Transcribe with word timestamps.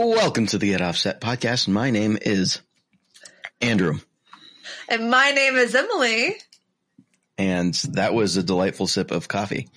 Welcome 0.00 0.46
to 0.46 0.58
the 0.58 0.68
Get 0.68 0.80
Offset 0.80 1.20
podcast. 1.20 1.66
My 1.66 1.90
name 1.90 2.16
is 2.22 2.60
Andrew, 3.60 3.98
And 4.88 5.10
my 5.10 5.32
name 5.32 5.56
is 5.56 5.74
Emily. 5.74 6.36
and 7.36 7.74
that 7.94 8.14
was 8.14 8.36
a 8.36 8.44
delightful 8.44 8.86
sip 8.86 9.10
of 9.10 9.26
coffee. 9.26 9.68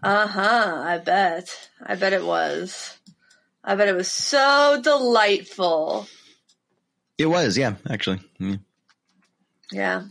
Uh 0.00 0.28
huh. 0.28 0.82
I 0.86 0.98
bet. 0.98 1.68
I 1.84 1.96
bet 1.96 2.12
it 2.12 2.24
was. 2.24 2.96
I 3.64 3.74
bet 3.74 3.88
it 3.88 3.96
was 3.96 4.08
so 4.08 4.80
delightful. 4.80 6.06
It 7.18 7.26
was, 7.26 7.58
yeah, 7.58 7.74
actually. 7.90 8.20
Mm. 8.40 8.60
Yeah. 9.72 10.04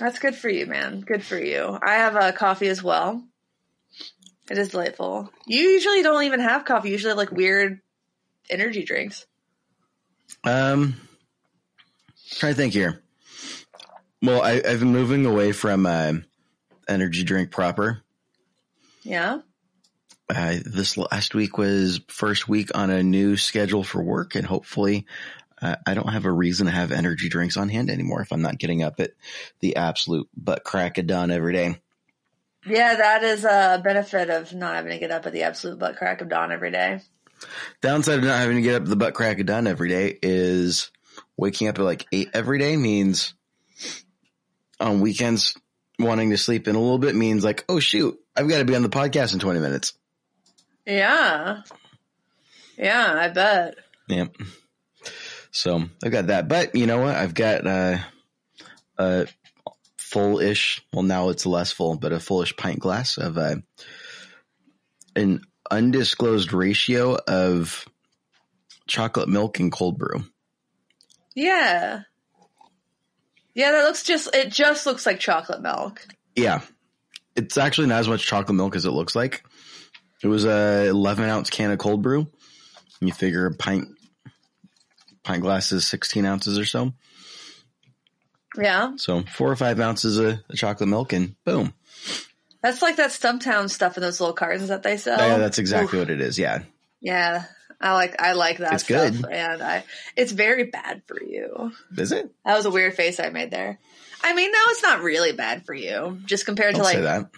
That's 0.00 0.18
good 0.18 0.34
for 0.34 0.48
you, 0.48 0.66
man. 0.66 0.98
Good 1.02 1.22
for 1.22 1.38
you. 1.38 1.78
I 1.80 1.92
have 1.94 2.16
a 2.16 2.32
coffee 2.32 2.66
as 2.68 2.82
well. 2.82 3.22
It 4.52 4.58
is 4.58 4.68
delightful. 4.68 5.30
You 5.46 5.60
usually 5.60 6.02
don't 6.02 6.24
even 6.24 6.40
have 6.40 6.66
coffee. 6.66 6.88
You 6.88 6.92
usually 6.92 7.12
have 7.12 7.16
like 7.16 7.32
weird 7.32 7.80
energy 8.50 8.84
drinks. 8.84 9.24
Um, 10.44 10.94
try 12.36 12.50
to 12.50 12.54
think 12.54 12.74
here. 12.74 13.00
Well, 14.20 14.42
I, 14.42 14.56
I've 14.56 14.80
been 14.80 14.92
moving 14.92 15.24
away 15.24 15.52
from 15.52 15.86
uh, 15.86 16.12
energy 16.86 17.24
drink 17.24 17.50
proper. 17.50 18.02
Yeah. 19.04 19.38
Uh, 20.28 20.58
this 20.66 20.98
last 20.98 21.34
week 21.34 21.56
was 21.56 22.02
first 22.08 22.46
week 22.46 22.72
on 22.74 22.90
a 22.90 23.02
new 23.02 23.38
schedule 23.38 23.82
for 23.82 24.02
work, 24.02 24.34
and 24.34 24.46
hopefully, 24.46 25.06
uh, 25.62 25.76
I 25.86 25.94
don't 25.94 26.12
have 26.12 26.26
a 26.26 26.30
reason 26.30 26.66
to 26.66 26.72
have 26.72 26.92
energy 26.92 27.30
drinks 27.30 27.56
on 27.56 27.70
hand 27.70 27.88
anymore 27.88 28.20
if 28.20 28.30
I'm 28.30 28.42
not 28.42 28.58
getting 28.58 28.82
up 28.82 29.00
at 29.00 29.12
the 29.60 29.76
absolute 29.76 30.28
butt 30.36 30.62
crack 30.62 30.98
of 30.98 31.06
dawn 31.06 31.30
every 31.30 31.54
day. 31.54 31.80
Yeah, 32.64 32.94
that 32.96 33.22
is 33.24 33.44
a 33.44 33.80
benefit 33.82 34.30
of 34.30 34.52
not 34.54 34.76
having 34.76 34.92
to 34.92 34.98
get 34.98 35.10
up 35.10 35.26
at 35.26 35.32
the 35.32 35.42
absolute 35.42 35.78
butt 35.78 35.96
crack 35.96 36.20
of 36.20 36.28
dawn 36.28 36.52
every 36.52 36.70
day. 36.70 37.00
Downside 37.80 38.18
of 38.18 38.24
not 38.24 38.38
having 38.38 38.56
to 38.56 38.62
get 38.62 38.76
up 38.76 38.82
at 38.82 38.88
the 38.88 38.96
butt 38.96 39.14
crack 39.14 39.40
of 39.40 39.46
dawn 39.46 39.66
every 39.66 39.88
day 39.88 40.16
is 40.22 40.90
waking 41.36 41.68
up 41.68 41.78
at 41.78 41.84
like 41.84 42.06
eight 42.12 42.30
every 42.34 42.58
day 42.58 42.76
means 42.76 43.34
on 44.78 45.00
weekends 45.00 45.56
wanting 45.98 46.30
to 46.30 46.38
sleep 46.38 46.68
in 46.68 46.76
a 46.76 46.80
little 46.80 46.98
bit 46.98 47.14
means 47.14 47.44
like, 47.44 47.64
oh 47.68 47.80
shoot, 47.80 48.18
I've 48.36 48.48
got 48.48 48.58
to 48.58 48.64
be 48.64 48.76
on 48.76 48.82
the 48.82 48.88
podcast 48.88 49.34
in 49.34 49.40
20 49.40 49.60
minutes. 49.60 49.94
Yeah. 50.86 51.62
Yeah, 52.76 53.14
I 53.16 53.28
bet. 53.28 53.76
Yeah. 54.08 54.26
So 55.50 55.84
I've 56.02 56.12
got 56.12 56.28
that, 56.28 56.48
but 56.48 56.74
you 56.74 56.86
know 56.86 56.98
what? 56.98 57.14
I've 57.14 57.34
got 57.34 57.66
uh, 57.66 57.98
a 58.98 59.26
full-ish. 60.12 60.84
Well, 60.92 61.02
now 61.02 61.30
it's 61.30 61.46
less 61.46 61.72
full, 61.72 61.96
but 61.96 62.12
a 62.12 62.20
fullish 62.20 62.54
pint 62.56 62.78
glass 62.78 63.16
of 63.16 63.38
uh, 63.38 63.56
an 65.16 65.40
undisclosed 65.70 66.52
ratio 66.52 67.16
of 67.26 67.86
chocolate 68.86 69.28
milk 69.28 69.58
and 69.58 69.72
cold 69.72 69.98
brew. 69.98 70.24
Yeah. 71.34 72.02
Yeah, 73.54 73.72
that 73.72 73.84
looks 73.84 74.02
just 74.02 74.34
it 74.34 74.50
just 74.50 74.84
looks 74.84 75.06
like 75.06 75.18
chocolate 75.18 75.62
milk. 75.62 76.06
Yeah, 76.36 76.60
it's 77.34 77.56
actually 77.56 77.86
not 77.86 78.00
as 78.00 78.08
much 78.08 78.26
chocolate 78.26 78.56
milk 78.56 78.76
as 78.76 78.84
it 78.84 78.90
looks 78.90 79.14
like. 79.14 79.44
It 80.22 80.28
was 80.28 80.44
a 80.44 80.88
11 80.88 81.28
ounce 81.28 81.50
can 81.50 81.70
of 81.70 81.78
cold 81.78 82.02
brew. 82.02 82.28
You 83.00 83.12
figure 83.12 83.46
a 83.46 83.54
pint 83.54 83.88
pint 85.22 85.42
glass 85.42 85.72
is 85.72 85.86
16 85.86 86.24
ounces 86.24 86.58
or 86.58 86.64
so. 86.64 86.92
Yeah. 88.58 88.92
So 88.96 89.22
four 89.22 89.50
or 89.50 89.56
five 89.56 89.80
ounces 89.80 90.18
of, 90.18 90.38
of 90.48 90.56
chocolate 90.56 90.88
milk, 90.88 91.12
and 91.12 91.34
boom. 91.44 91.72
That's 92.62 92.82
like 92.82 92.96
that 92.96 93.10
Stumptown 93.10 93.68
stuff 93.70 93.96
in 93.96 94.02
those 94.02 94.20
little 94.20 94.34
cartons 94.34 94.68
that 94.68 94.82
they 94.82 94.96
sell. 94.96 95.18
yeah, 95.18 95.38
that's 95.38 95.58
exactly 95.58 95.98
what 95.98 96.10
it 96.10 96.20
is. 96.20 96.38
Yeah, 96.38 96.62
Yeah. 97.00 97.44
I 97.80 97.94
like 97.94 98.22
I 98.22 98.34
like 98.34 98.58
that 98.58 98.74
It's 98.74 98.84
stuff. 98.84 99.12
good. 99.12 99.26
And 99.32 99.60
I 99.60 99.82
it's 100.14 100.30
very 100.30 100.64
bad 100.64 101.02
for 101.08 101.20
you. 101.20 101.72
is 101.98 102.12
it? 102.12 102.30
That 102.44 102.56
was 102.56 102.64
a 102.64 102.70
weird 102.70 102.94
face 102.94 103.18
I 103.18 103.30
made 103.30 103.50
there. 103.50 103.80
I 104.22 104.34
mean, 104.34 104.52
no, 104.52 104.58
it's 104.68 104.84
not 104.84 105.02
really 105.02 105.32
bad 105.32 105.66
for 105.66 105.74
you. 105.74 106.20
Just 106.24 106.46
compared 106.46 106.76
Don't 106.76 106.84
to 106.84 106.92
like 106.92 107.00
that. 107.02 107.30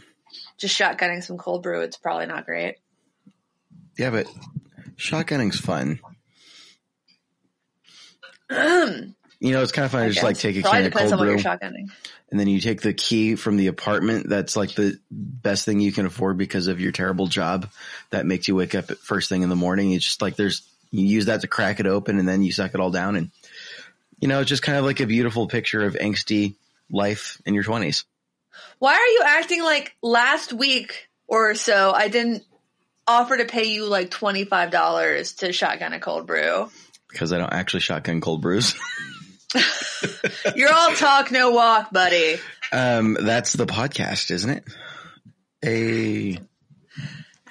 just 0.59 0.79
shotgunning 0.79 1.25
some 1.25 1.39
cold 1.39 1.63
brew, 1.63 1.81
it's 1.81 1.97
probably 1.97 2.27
not 2.27 2.45
great. 2.45 2.77
Yeah, 3.97 4.11
but 4.11 4.27
shotgunning's 4.97 5.59
fun. 5.61 6.01
Um, 8.51 9.17
You 9.44 9.53
know, 9.53 9.60
it's 9.60 9.72
kind 9.72 9.84
of 9.84 9.93
fun 9.93 10.06
to 10.06 10.10
just 10.10 10.25
like 10.25 10.38
take 10.38 10.56
a 10.56 10.62
probably 10.62 10.91
can 10.91 11.03
of 11.03 11.19
cold 11.19 11.21
brew, 11.21 11.78
and 12.31 12.41
then 12.41 12.49
you 12.49 12.60
take 12.60 12.81
the 12.81 12.94
key 12.94 13.34
from 13.34 13.59
the 13.59 13.66
apartment. 13.66 14.27
That's 14.27 14.56
like 14.56 14.75
the 14.75 14.99
best 15.10 15.66
thing 15.66 15.81
you 15.81 15.93
can 15.93 16.06
afford 16.06 16.38
because 16.38 16.66
of 16.66 16.81
your 16.81 16.93
terrible 16.93 17.27
job 17.27 17.69
that 18.09 18.25
makes 18.25 18.49
you 18.49 18.55
wake 18.55 18.75
up 18.75 18.91
at 18.91 18.97
first 18.97 19.28
thing 19.28 19.43
in 19.43 19.50
the 19.50 19.55
morning. 19.55 19.93
It's 19.93 20.06
just 20.06 20.22
like 20.22 20.37
there's 20.37 20.66
you 20.91 21.05
use 21.05 21.27
that 21.27 21.43
to 21.43 21.47
crack 21.47 21.78
it 21.78 21.87
open, 21.87 22.19
and 22.19 22.27
then 22.27 22.43
you 22.43 22.53
suck 22.53 22.72
it 22.72 22.81
all 22.81 22.91
down, 22.91 23.16
and 23.16 23.31
you 24.19 24.28
know, 24.28 24.41
it's 24.41 24.49
just 24.49 24.62
kind 24.62 24.78
of 24.78 24.87
like 24.87 25.00
a 25.00 25.06
beautiful 25.06 25.47
picture 25.47 25.84
of 25.84 25.93
angsty 25.93 26.55
life 26.91 27.38
in 27.44 27.53
your 27.53 27.65
twenties. 27.65 28.06
Why 28.78 28.94
are 28.94 29.12
you 29.12 29.22
acting 29.26 29.62
like 29.62 29.94
last 30.00 30.55
week 30.55 31.11
or 31.28 31.55
so 31.55 31.93
I 31.93 32.09
didn't 32.09 32.44
offer 33.06 33.37
to 33.37 33.44
pay 33.44 33.65
you 33.65 33.84
like 33.84 34.11
twenty 34.11 34.47
five 34.47 34.71
dollars 34.71 35.34
to 35.34 35.53
shotgun 35.53 35.93
a 35.93 36.00
cold 36.00 36.26
brew? 36.26 36.71
Because 37.11 37.31
I 37.31 37.37
don't 37.37 37.53
actually 37.53 37.81
shotgun 37.81 38.22
cold 38.22 38.41
brews. 38.41 38.75
You're 40.57 40.73
all 40.73 40.93
talk, 40.95 41.31
no 41.31 41.51
walk, 41.51 41.93
buddy. 41.93 42.37
um, 42.73 43.17
that's 43.21 43.53
the 43.55 43.67
podcast, 43.67 44.31
isn't 44.31 44.51
it? 44.51 44.65
A 45.65 46.39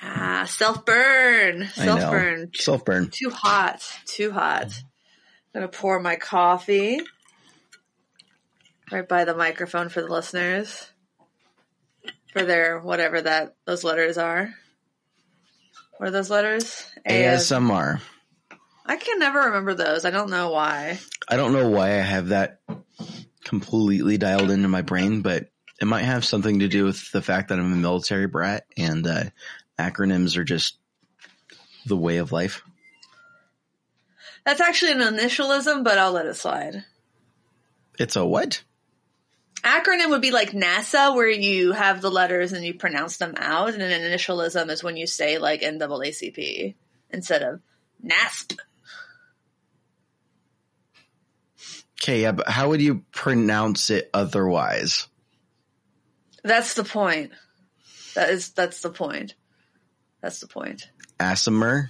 Ah, 0.01 0.45
self 0.47 0.85
burn, 0.85 1.67
self 1.73 2.01
burn, 2.11 2.51
self 2.55 2.83
burn. 2.85 3.09
Too 3.09 3.29
hot, 3.29 3.81
too 4.05 4.31
hot. 4.31 4.65
I'm 5.55 5.61
gonna 5.61 5.67
pour 5.69 5.99
my 5.99 6.15
coffee 6.17 6.99
right 8.91 9.07
by 9.07 9.23
the 9.23 9.35
microphone 9.35 9.89
for 9.89 10.01
the 10.01 10.09
listeners 10.09 10.89
for 12.33 12.43
their 12.43 12.79
whatever 12.79 13.21
that 13.21 13.55
those 13.65 13.83
letters 13.83 14.17
are. 14.17 14.53
What 15.97 16.09
are 16.09 16.11
those 16.11 16.29
letters? 16.29 16.83
ASMR. 17.07 18.01
I 18.85 18.97
can 18.97 19.19
never 19.19 19.39
remember 19.39 19.73
those. 19.73 20.05
I 20.05 20.11
don't 20.11 20.29
know 20.29 20.51
why. 20.51 20.99
I 21.27 21.37
don't 21.37 21.53
know 21.53 21.69
why 21.69 21.91
I 21.91 22.01
have 22.01 22.29
that 22.29 22.59
completely 23.43 24.17
dialed 24.17 24.51
into 24.51 24.67
my 24.67 24.81
brain, 24.81 25.21
but 25.21 25.49
it 25.79 25.85
might 25.85 26.03
have 26.03 26.25
something 26.25 26.59
to 26.59 26.67
do 26.67 26.85
with 26.85 27.11
the 27.11 27.21
fact 27.21 27.49
that 27.49 27.59
I'm 27.59 27.71
a 27.71 27.75
military 27.75 28.27
brat 28.27 28.65
and 28.77 29.05
uh, 29.07 29.23
acronyms 29.79 30.37
are 30.37 30.43
just 30.43 30.77
the 31.85 31.97
way 31.97 32.17
of 32.17 32.31
life. 32.31 32.63
That's 34.45 34.61
actually 34.61 34.93
an 34.93 34.99
initialism, 34.99 35.83
but 35.83 35.97
I'll 35.97 36.11
let 36.11 36.25
it 36.25 36.35
slide. 36.35 36.83
It's 37.97 38.15
a 38.15 38.25
what? 38.25 38.63
Acronym 39.63 40.09
would 40.09 40.21
be 40.21 40.31
like 40.31 40.51
NASA, 40.51 41.15
where 41.15 41.29
you 41.29 41.71
have 41.71 42.01
the 42.01 42.11
letters 42.11 42.51
and 42.51 42.65
you 42.65 42.73
pronounce 42.73 43.15
them 43.17 43.35
out, 43.37 43.73
and 43.73 43.81
an 43.81 44.01
initialism 44.01 44.69
is 44.69 44.83
when 44.83 44.97
you 44.97 45.07
say 45.07 45.37
like 45.37 45.61
NAACP 45.61 46.75
instead 47.11 47.43
of 47.43 47.61
NASP. 48.05 48.57
Okay, 52.03 52.23
yeah, 52.23 52.33
but 52.33 52.49
how 52.49 52.67
would 52.67 52.81
you 52.81 53.05
pronounce 53.13 53.89
it 53.89 54.09
otherwise? 54.13 55.07
That's 56.43 56.73
the 56.73 56.83
point. 56.83 57.31
That 58.15 58.29
is 58.29 58.49
that's 58.51 58.81
the 58.81 58.89
point. 58.89 59.35
That's 60.21 60.41
the 60.41 60.47
point. 60.47 60.89
Asimer? 61.17 61.87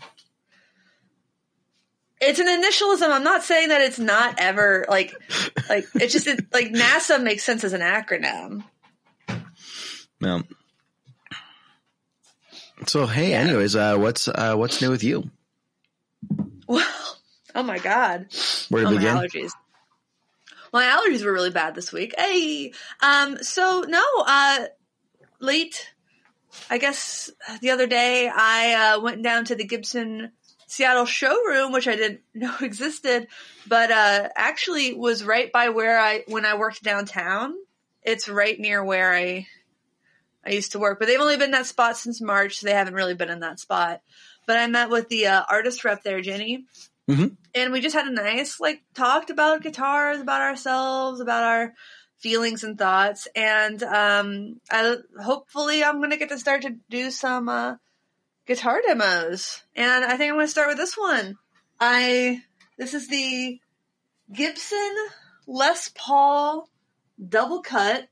It's 2.21 2.39
an 2.39 2.45
initialism. 2.45 3.09
I'm 3.11 3.23
not 3.23 3.43
saying 3.43 3.69
that 3.69 3.81
it's 3.81 3.97
not 3.97 4.35
ever 4.37 4.85
like 4.87 5.15
like 5.67 5.85
it's 5.95 6.13
just 6.13 6.27
it, 6.27 6.45
like 6.53 6.67
NASA 6.67 7.21
makes 7.21 7.43
sense 7.43 7.63
as 7.63 7.73
an 7.73 7.81
acronym. 7.81 8.63
No. 10.21 10.43
So 12.85 13.07
hey, 13.07 13.33
anyways, 13.33 13.75
uh, 13.75 13.97
what's 13.97 14.27
uh, 14.27 14.55
what's 14.55 14.79
new 14.79 14.91
with 14.91 15.03
you? 15.03 15.31
Well, 16.67 16.87
oh 17.55 17.63
my 17.63 17.79
god. 17.79 18.27
Where 18.69 18.83
to 18.83 18.89
Oh, 18.89 18.91
my 18.91 18.97
begin? 18.97 19.15
allergies. 19.15 19.51
My 20.73 20.85
allergies 20.85 21.23
were 21.23 21.31
really 21.31 21.51
bad 21.51 21.75
this 21.75 21.93
week. 21.93 22.15
Hey, 22.17 22.73
um, 22.99 23.37
so 23.43 23.85
no, 23.87 24.03
uh, 24.25 24.65
late, 25.39 25.93
I 26.67 26.79
guess 26.79 27.29
the 27.61 27.69
other 27.69 27.85
day 27.85 28.27
I 28.27 28.95
uh, 28.95 28.99
went 28.99 29.21
down 29.21 29.45
to 29.45 29.55
the 29.55 29.65
Gibson 29.65 30.31
Seattle 30.65 31.05
showroom, 31.05 31.71
which 31.71 31.87
I 31.87 31.95
didn't 31.95 32.21
know 32.33 32.55
existed, 32.59 33.27
but 33.67 33.91
uh, 33.91 34.29
actually 34.35 34.95
was 34.95 35.23
right 35.23 35.51
by 35.51 35.69
where 35.69 35.99
I 35.99 36.23
when 36.27 36.43
I 36.43 36.57
worked 36.57 36.81
downtown. 36.81 37.53
It's 38.01 38.27
right 38.27 38.59
near 38.59 38.83
where 38.83 39.13
I 39.13 39.45
I 40.43 40.49
used 40.49 40.71
to 40.71 40.79
work, 40.79 40.97
but 40.97 41.07
they've 41.07 41.21
only 41.21 41.37
been 41.37 41.45
in 41.45 41.51
that 41.51 41.67
spot 41.67 41.97
since 41.97 42.19
March, 42.19 42.57
so 42.57 42.65
they 42.65 42.73
haven't 42.73 42.95
really 42.95 43.13
been 43.13 43.29
in 43.29 43.41
that 43.41 43.59
spot. 43.59 44.01
But 44.47 44.57
I 44.57 44.65
met 44.65 44.89
with 44.89 45.07
the 45.07 45.27
uh, 45.27 45.43
artist 45.47 45.85
rep 45.85 46.03
there, 46.03 46.19
Jenny, 46.19 46.65
Mhm. 47.09 47.37
and 47.53 47.71
we 47.73 47.81
just 47.81 47.95
had 47.95 48.07
a 48.07 48.11
nice 48.11 48.59
like 48.59 48.81
talked 48.93 49.29
about 49.29 49.61
guitars, 49.61 50.21
about 50.21 50.41
ourselves, 50.41 51.19
about 51.19 51.43
our 51.43 51.73
feelings 52.19 52.63
and 52.63 52.77
thoughts, 52.77 53.27
and 53.35 53.83
um, 53.83 54.61
I 54.71 54.95
hopefully 55.21 55.83
I'm 55.83 55.99
gonna 56.01 56.17
get 56.17 56.29
to 56.29 56.39
start 56.39 56.61
to 56.61 56.77
do 56.89 57.11
some 57.11 57.49
uh, 57.49 57.75
guitar 58.45 58.81
demos, 58.85 59.61
and 59.75 60.05
I 60.05 60.15
think 60.17 60.31
I'm 60.31 60.35
going 60.37 60.45
to 60.47 60.51
start 60.51 60.69
with 60.69 60.77
this 60.77 60.97
one. 60.97 61.37
I 61.79 62.43
this 62.77 62.93
is 62.93 63.07
the 63.09 63.59
Gibson 64.31 64.95
Les 65.47 65.89
Paul 65.95 66.69
double 67.29 67.61
cut 67.61 68.07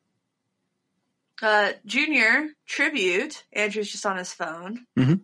uh, 1.41 1.71
junior 1.85 2.49
tribute. 2.67 3.43
Andrew's 3.53 3.91
just 3.91 4.05
on 4.05 4.17
his 4.17 4.33
phone. 4.33 4.85
Mhm. 4.97 5.21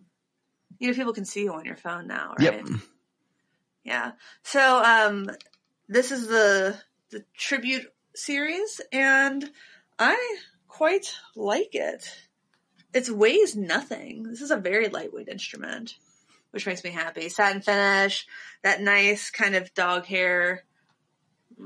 You 0.78 0.88
know, 0.88 0.94
people 0.94 1.12
can 1.12 1.24
see 1.24 1.42
you 1.44 1.52
on 1.52 1.64
your 1.64 1.76
phone 1.76 2.06
now, 2.06 2.34
right? 2.38 2.64
Yep. 2.64 2.66
Yeah. 3.88 4.12
So 4.42 4.82
um 4.84 5.30
this 5.88 6.12
is 6.12 6.26
the 6.26 6.76
the 7.08 7.24
tribute 7.34 7.90
series 8.14 8.82
and 8.92 9.50
I 9.98 10.36
quite 10.68 11.14
like 11.34 11.74
it. 11.74 12.14
It 12.92 13.08
weighs 13.08 13.56
nothing. 13.56 14.24
This 14.24 14.42
is 14.42 14.50
a 14.50 14.58
very 14.58 14.88
lightweight 14.90 15.28
instrument, 15.28 15.94
which 16.50 16.66
makes 16.66 16.84
me 16.84 16.90
happy. 16.90 17.30
Satin 17.30 17.62
finish, 17.62 18.26
that 18.62 18.82
nice 18.82 19.30
kind 19.30 19.54
of 19.54 19.72
dog 19.72 20.04
hair 20.04 20.64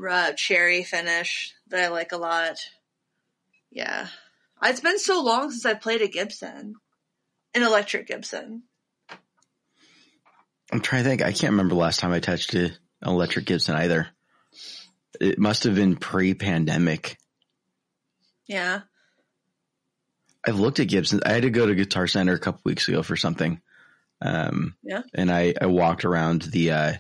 uh, 0.08 0.32
cherry 0.34 0.84
finish 0.84 1.54
that 1.70 1.82
I 1.82 1.88
like 1.88 2.12
a 2.12 2.19
lot. 2.19 2.58
Yeah. 3.72 4.06
It's 4.62 4.80
been 4.80 5.00
so 5.00 5.20
long 5.20 5.50
since 5.50 5.66
I 5.66 5.74
played 5.74 6.02
a 6.02 6.08
Gibson. 6.08 6.76
An 7.52 7.64
electric 7.64 8.06
Gibson. 8.06 8.62
I'm 10.72 10.80
trying 10.80 11.04
to 11.04 11.08
think. 11.10 11.22
I 11.22 11.32
can't 11.32 11.50
remember 11.52 11.74
the 11.74 11.80
last 11.80 12.00
time 12.00 12.12
I 12.12 12.20
touched 12.20 12.54
a, 12.54 12.64
an 12.66 12.72
electric 13.02 13.44
Gibson 13.46 13.74
either. 13.76 14.08
It 15.20 15.38
must 15.38 15.64
have 15.64 15.74
been 15.74 15.96
pre-pandemic. 15.96 17.19
Yeah. 18.46 18.80
I've 20.46 20.58
looked 20.58 20.80
at 20.80 20.88
Gibson. 20.88 21.20
I 21.24 21.32
had 21.32 21.42
to 21.42 21.50
go 21.50 21.66
to 21.66 21.74
Guitar 21.74 22.06
Center 22.06 22.32
a 22.32 22.38
couple 22.38 22.62
weeks 22.64 22.88
ago 22.88 23.02
for 23.02 23.16
something. 23.16 23.60
Um, 24.20 24.74
Yeah. 24.82 25.02
and 25.14 25.30
I, 25.30 25.54
I 25.60 25.66
walked 25.66 26.04
around 26.04 26.42
the, 26.42 26.70
uh, 26.72 26.92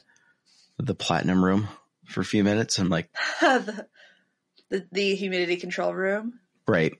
the 0.78 0.94
platinum 0.94 1.44
room 1.44 1.68
for 2.06 2.20
a 2.20 2.24
few 2.24 2.44
minutes. 2.44 2.78
I'm 2.78 2.88
like, 2.88 3.08
the, 3.40 3.86
the 4.68 4.86
the 4.92 5.14
humidity 5.14 5.56
control 5.56 5.94
room. 5.94 6.38
right. 6.68 6.92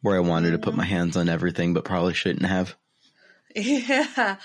Where 0.00 0.16
I 0.16 0.20
wanted 0.20 0.50
to 0.52 0.58
put 0.58 0.74
my 0.74 0.84
hands 0.84 1.16
on 1.16 1.28
everything, 1.28 1.74
but 1.74 1.84
probably 1.84 2.14
shouldn't 2.14 2.46
have. 2.46 2.74
Yeah. 3.54 4.36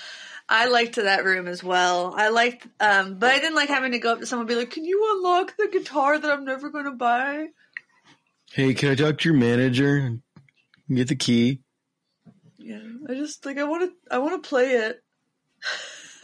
I 0.50 0.68
liked 0.68 0.96
that 0.96 1.26
room 1.26 1.48
as 1.48 1.64
well. 1.64 2.14
I 2.16 2.30
liked, 2.30 2.66
um, 2.80 3.20
but 3.20 3.32
I 3.32 3.40
didn't 3.40 3.56
like 3.56 3.70
having 3.70 3.92
to 3.92 4.00
go 4.00 4.14
up 4.14 4.20
to 4.20 4.26
someone 4.26 4.44
and 4.44 4.50
be 4.50 4.56
like, 4.56 4.72
"Can 4.72 4.86
you 4.86 5.06
unlock 5.16 5.56
the 5.58 5.68
guitar 5.72 6.18
that 6.18 6.32
I'm 6.32 6.46
never 6.46 6.70
going 6.70 6.86
to 6.86 6.92
buy?" 6.92 7.48
Hey, 8.54 8.74
can 8.74 8.90
I 8.90 8.96
talk 8.96 9.18
to 9.18 9.30
your 9.30 9.38
manager? 9.38 9.98
And 9.98 10.22
get 10.90 11.10
the 11.10 11.16
key. 11.16 11.60
Yeah, 12.58 12.80
I 13.10 13.14
just 13.14 13.46
like 13.46 13.58
I 13.58 13.66
want 13.66 13.92
to. 13.92 14.14
I 14.14 14.20
want 14.20 14.42
to 14.42 14.50
play 14.50 14.72
it. 14.72 15.04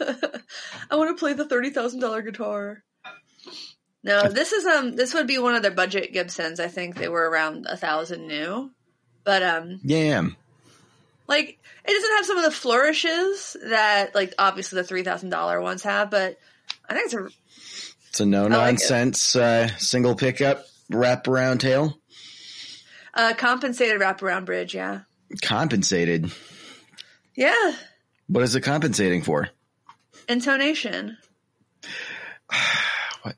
I 0.90 0.96
want 0.96 1.16
to 1.16 1.20
play 1.20 1.34
the 1.34 1.46
thirty 1.46 1.70
thousand 1.70 2.00
dollar 2.00 2.22
guitar. 2.22 2.82
No, 4.02 4.28
this 4.28 4.52
is 4.52 4.64
um. 4.64 4.96
This 4.96 5.14
would 5.14 5.26
be 5.26 5.38
one 5.38 5.54
of 5.54 5.62
their 5.62 5.70
budget 5.70 6.12
Gibsons. 6.12 6.60
I 6.60 6.68
think 6.68 6.96
they 6.96 7.08
were 7.08 7.28
around 7.28 7.66
a 7.68 7.76
thousand 7.76 8.26
new, 8.26 8.70
but 9.24 9.42
um, 9.42 9.80
Yeah. 9.82 10.28
Like 11.26 11.58
it 11.84 11.90
doesn't 11.92 12.16
have 12.16 12.26
some 12.26 12.36
of 12.38 12.44
the 12.44 12.50
flourishes 12.50 13.56
that 13.64 14.14
like 14.14 14.34
obviously 14.38 14.76
the 14.76 14.84
three 14.84 15.02
thousand 15.02 15.30
dollar 15.30 15.60
ones 15.60 15.82
have. 15.82 16.10
But 16.10 16.38
I 16.88 16.94
think 16.94 17.06
it's 17.06 17.14
a 17.14 17.28
It's 18.08 18.20
a 18.20 18.26
no 18.26 18.48
nonsense 18.48 19.34
uh, 19.36 19.68
single 19.78 20.14
pickup 20.14 20.64
wraparound 20.92 21.60
tail. 21.60 21.98
uh, 23.14 23.34
compensated 23.36 24.00
wraparound 24.00 24.44
bridge. 24.44 24.74
Yeah, 24.74 25.00
Compensated. 25.42 26.30
yeah. 27.34 27.72
What 28.26 28.42
is 28.42 28.54
it 28.54 28.62
compensating 28.62 29.22
for? 29.22 29.48
Intonation. 30.28 31.16
What? 33.22 33.36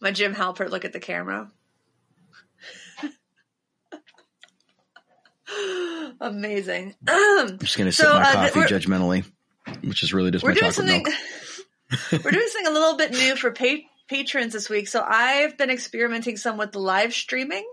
My 0.00 0.10
Jim 0.12 0.34
Halpert 0.34 0.70
look 0.70 0.84
at 0.84 0.92
the 0.92 1.00
camera. 1.00 1.50
Amazing. 6.20 6.94
I'm 7.06 7.58
just 7.58 7.78
gonna 7.78 7.92
sip 7.92 8.06
So, 8.06 8.14
my 8.14 8.22
uh, 8.22 8.32
coffee 8.32 8.60
judgmentally, 8.60 9.24
which 9.82 10.02
is 10.02 10.12
really 10.12 10.30
just 10.30 10.44
We're 10.44 10.50
my 10.50 10.60
doing 10.60 10.72
something. 10.72 11.06
we're 12.24 12.30
doing 12.30 12.48
something 12.48 12.66
a 12.66 12.70
little 12.70 12.96
bit 12.96 13.12
new 13.12 13.36
for 13.36 13.52
pa- 13.52 13.86
patrons 14.08 14.52
this 14.52 14.68
week. 14.68 14.88
So 14.88 15.04
I've 15.06 15.56
been 15.56 15.70
experimenting 15.70 16.36
some 16.36 16.56
with 16.56 16.72
the 16.72 16.80
live 16.80 17.14
streaming, 17.14 17.64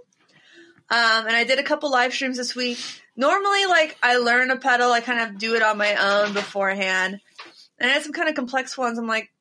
um, 0.89 1.27
and 1.27 1.36
I 1.36 1.44
did 1.44 1.59
a 1.59 1.63
couple 1.63 1.89
live 1.89 2.13
streams 2.13 2.38
this 2.38 2.56
week. 2.56 2.77
Normally, 3.15 3.65
like 3.65 3.97
I 4.03 4.18
learn 4.18 4.51
a 4.51 4.57
pedal, 4.57 4.92
I 4.92 5.01
kind 5.01 5.21
of 5.21 5.39
do 5.39 5.56
it 5.56 5.63
on 5.63 5.77
my 5.77 5.95
own 5.95 6.33
beforehand, 6.33 7.19
and 7.80 7.89
I 7.89 7.94
had 7.94 8.03
some 8.03 8.13
kind 8.13 8.30
of 8.30 8.36
complex 8.36 8.77
ones. 8.77 9.00
I'm 9.00 9.07
like, 9.07 9.31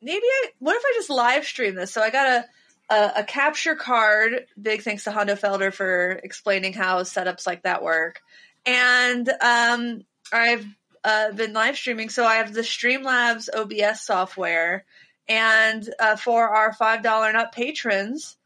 maybe 0.00 0.24
I. 0.24 0.48
What 0.60 0.76
if 0.76 0.82
I 0.82 0.92
just 0.96 1.10
live 1.10 1.44
stream 1.44 1.74
this? 1.74 1.92
So 1.92 2.00
I 2.00 2.10
got 2.10 2.26
a. 2.26 2.44
A, 2.88 3.14
a 3.16 3.24
capture 3.24 3.74
card. 3.74 4.46
Big 4.62 4.82
thanks 4.82 5.02
to 5.02 5.10
Hondo 5.10 5.34
Felder 5.34 5.74
for 5.74 6.20
explaining 6.22 6.72
how 6.72 7.02
setups 7.02 7.44
like 7.44 7.64
that 7.64 7.82
work. 7.82 8.20
And 8.66 9.28
um, 9.40 10.04
I've 10.32 10.66
uh, 11.04 11.32
been 11.32 11.52
live 11.52 11.76
streaming, 11.76 12.08
so 12.08 12.24
I 12.24 12.36
have 12.36 12.52
the 12.52 12.62
Streamlabs 12.62 13.48
OBS 13.54 14.00
software, 14.00 14.84
and 15.28 15.88
uh, 16.00 16.16
for 16.16 16.48
our 16.48 16.72
five 16.72 17.02
dollar 17.02 17.28
and 17.28 17.36
up 17.36 17.54
patrons, 17.54 18.36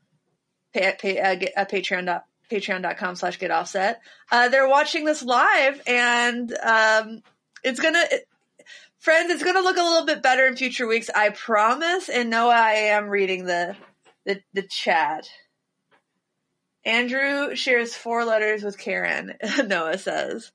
pay, 0.74 0.94
pay, 0.98 1.18
uh, 1.18 1.34
get, 1.36 1.52
uh, 1.56 1.64
Patreon 1.64 2.06
dot 2.06 2.24
patreon.com 2.50 3.14
slash 3.16 3.38
get 3.38 3.50
offset. 3.50 4.02
Uh, 4.30 4.48
they're 4.48 4.68
watching 4.68 5.04
this 5.04 5.22
live, 5.22 5.80
and 5.86 6.52
um, 6.62 7.22
it's 7.64 7.80
gonna. 7.80 8.04
It, 8.10 8.26
Friends, 8.98 9.30
it's 9.30 9.42
to 9.42 9.62
look 9.62 9.78
a 9.78 9.82
little 9.82 10.04
bit 10.04 10.22
better 10.22 10.46
in 10.46 10.56
future 10.56 10.86
weeks, 10.86 11.08
I 11.08 11.30
promise. 11.30 12.10
And 12.10 12.28
Noah, 12.28 12.52
I 12.52 12.72
am 12.72 13.08
reading 13.08 13.46
the 13.46 13.74
the, 14.26 14.42
the 14.52 14.62
chat. 14.62 15.26
Andrew 16.84 17.54
shares 17.54 17.94
four 17.94 18.24
letters 18.24 18.62
with 18.62 18.78
Karen, 18.78 19.34
Noah 19.66 19.98
says. 19.98 20.50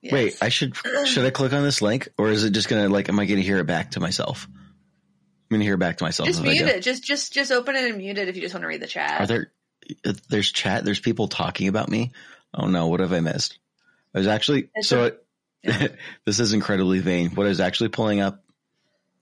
Yes. 0.00 0.12
Wait, 0.12 0.38
I 0.42 0.48
should 0.48 0.74
should 1.06 1.24
I 1.24 1.30
click 1.30 1.52
on 1.52 1.62
this 1.62 1.80
link, 1.80 2.08
or 2.18 2.28
is 2.30 2.42
it 2.42 2.50
just 2.50 2.68
gonna 2.68 2.88
like? 2.88 3.08
Am 3.08 3.20
I 3.20 3.24
gonna 3.26 3.40
hear 3.40 3.58
it 3.58 3.66
back 3.66 3.92
to 3.92 4.00
myself? 4.00 4.48
I'm 4.50 5.54
gonna 5.56 5.64
hear 5.64 5.74
it 5.74 5.78
back 5.78 5.98
to 5.98 6.04
myself. 6.04 6.26
just 6.26 6.42
mute 6.42 6.66
it. 6.66 6.82
Just 6.82 7.04
just 7.04 7.32
just 7.32 7.52
open 7.52 7.76
it 7.76 7.84
and 7.88 7.98
mute 7.98 8.18
it 8.18 8.28
if 8.28 8.34
you 8.34 8.42
just 8.42 8.52
want 8.54 8.62
to 8.62 8.68
read 8.68 8.82
the 8.82 8.88
chat. 8.88 9.20
Are 9.20 9.26
there? 9.26 9.52
uh, 10.04 10.14
There's 10.28 10.50
chat. 10.50 10.84
There's 10.84 10.98
people 10.98 11.28
talking 11.28 11.68
about 11.68 11.88
me. 11.88 12.10
Oh 12.52 12.66
no! 12.66 12.88
What 12.88 12.98
have 12.98 13.12
I 13.12 13.20
missed? 13.20 13.58
I 14.14 14.18
was 14.18 14.26
actually 14.26 14.70
It's 14.74 14.88
so. 14.88 15.04
a- 15.04 15.12
it, 15.62 15.94
this 16.26 16.40
is 16.40 16.52
incredibly 16.52 16.98
vain. 16.98 17.30
What 17.30 17.46
I 17.46 17.50
was 17.50 17.60
actually 17.60 17.90
pulling 17.90 18.20
up. 18.20 18.42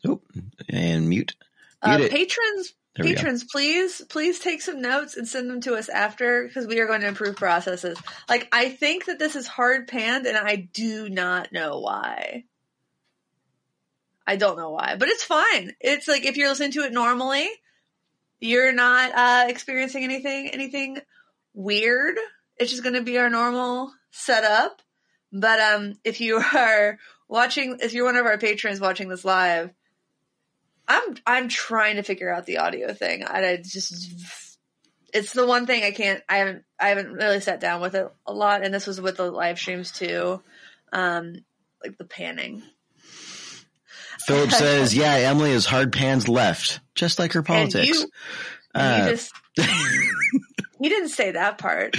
Oh, 0.07 0.23
and 0.71 1.07
mute. 1.11 1.35
uh, 1.83 1.89
Mute 1.99 2.07
it. 2.07 2.11
patrons, 2.11 2.73
Patrons, 3.03 3.45
please, 3.45 4.03
please 4.09 4.39
take 4.39 4.63
some 4.63 4.81
notes 4.81 5.17
and 5.17 5.27
send 5.27 5.51
them 5.51 5.61
to 5.63 5.75
us 5.75 5.89
after 5.89 6.47
because 6.47 6.67
we 6.67 6.81
are 6.81 6.87
going 6.87 7.01
to 7.03 7.09
improve 7.09 7.37
processes. 7.37 7.99
Like 8.29 8.49
I 8.53 8.69
think 8.69 9.07
that 9.07 9.19
this 9.19 9.37
is 9.37 9.47
hard 9.47 9.89
panned, 9.89 10.27
and 10.27 10.37
I 10.37 10.57
do 10.57 11.09
not 11.09 11.53
know 11.53 11.81
why. 11.81 12.45
I 14.27 14.37
don't 14.37 14.57
know 14.57 14.71
why, 14.71 14.97
but 14.97 15.09
it's 15.09 15.25
fine. 15.25 15.73
It's 15.81 16.07
like 16.07 16.25
if 16.25 16.37
you're 16.37 16.49
listening 16.49 16.73
to 16.73 16.83
it 16.83 16.93
normally, 16.93 17.49
you're 18.39 18.73
not 18.73 19.13
uh, 19.15 19.45
experiencing 19.49 20.05
anything 20.05 20.49
anything 20.49 20.99
weird. 21.55 22.17
It's 22.57 22.71
just 22.71 22.83
going 22.83 22.95
to 22.95 23.03
be 23.03 23.19
our 23.19 23.31
normal 23.31 23.93
setup. 24.11 24.83
But 25.33 25.61
um, 25.61 25.95
if 26.05 26.21
you 26.21 26.37
are 26.55 26.99
watching, 27.29 27.79
if 27.81 27.93
you're 27.93 28.05
one 28.05 28.17
of 28.17 28.27
our 28.27 28.39
patrons 28.39 28.81
watching 28.81 29.09
this 29.09 29.25
live, 29.25 29.73
I'm 30.91 31.15
I'm 31.25 31.49
trying 31.49 31.97
to 31.97 32.03
figure 32.03 32.33
out 32.35 32.47
the 32.47 32.59
audio 32.59 32.93
thing. 32.93 33.25
I, 33.25 33.57
just 33.57 34.11
it's 35.15 35.33
the 35.33 35.47
one 35.47 35.65
thing 35.67 35.85
I 35.85 35.93
can't. 35.93 36.21
I 36.29 36.39
haven't 36.39 36.65
I 36.81 36.89
haven't 36.89 37.13
really 37.13 37.41
sat 37.41 37.61
down 37.61 37.81
with 37.81 37.95
it 37.95 38.11
a 38.27 38.33
lot, 38.33 38.65
and 38.65 38.75
this 38.75 38.89
was 38.89 39.01
with 39.01 39.17
the 39.17 39.31
live 39.31 39.59
streams 39.59 39.93
too, 39.93 40.43
um, 40.93 41.37
like 41.85 41.97
the 41.97 42.05
panning. 42.05 42.63
Philip 44.27 44.51
says, 44.53 44.95
"Yeah, 44.95 45.15
Emily 45.15 45.53
is 45.53 45.65
hard 45.65 45.93
pans 45.93 46.29
left, 46.29 46.81
just 46.97 47.21
like 47.21 47.35
her 47.35 47.43
politics." 47.43 47.77
And 47.87 47.97
you, 47.97 48.11
Uh, 48.75 49.05
you 49.05 49.11
just 49.13 49.33
you 50.81 50.91
didn't 50.91 51.11
say 51.11 51.31
that 51.33 51.59
part. 51.59 51.97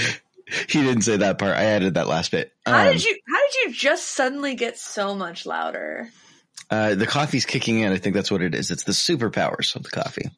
he 0.68 0.82
didn't 0.82 1.04
say 1.04 1.16
that 1.18 1.38
part. 1.38 1.56
I 1.56 1.64
added 1.64 1.94
that 1.94 2.08
last 2.08 2.32
bit. 2.32 2.52
How 2.66 2.88
Um, 2.88 2.92
did 2.94 3.06
you? 3.06 3.18
How 3.28 3.40
did 3.40 3.56
you 3.66 3.74
just 3.74 4.08
suddenly 4.10 4.56
get 4.56 4.78
so 4.78 5.16
much 5.16 5.46
louder? 5.46 6.10
Uh, 6.72 6.96
the 6.96 7.06
coffee's 7.06 7.46
kicking 7.46 7.80
in. 7.80 7.92
I 7.92 7.98
think 7.98 8.16
that's 8.16 8.32
what 8.32 8.42
it 8.42 8.56
is. 8.56 8.72
It's 8.72 8.84
the 8.86 8.94
superpowers 8.94 9.76
of 9.76 9.84
the 9.84 9.90
coffee. 9.90 10.32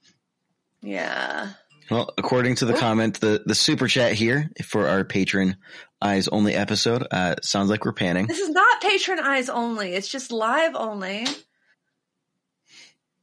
Yeah. 0.82 1.50
Well, 1.92 2.12
according 2.18 2.56
to 2.56 2.66
the 2.66 2.74
Oh. 2.74 2.80
comment, 2.80 3.20
the, 3.22 3.44
the 3.46 3.54
super 3.56 3.88
chat 3.88 4.14
here 4.14 4.50
for 4.66 4.88
our 4.88 5.04
patron 5.04 5.58
eyes 6.02 6.28
only 6.28 6.56
episode, 6.56 7.06
uh, 7.12 7.36
sounds 7.44 7.70
like 7.70 7.86
we're 7.86 7.94
panning. 7.94 8.26
This 8.26 8.40
is 8.40 8.50
not 8.50 8.82
patron 8.82 9.20
eyes 9.20 9.48
only. 9.48 9.94
It's 9.94 10.08
just 10.08 10.32
live 10.32 10.76
only. 10.76 11.28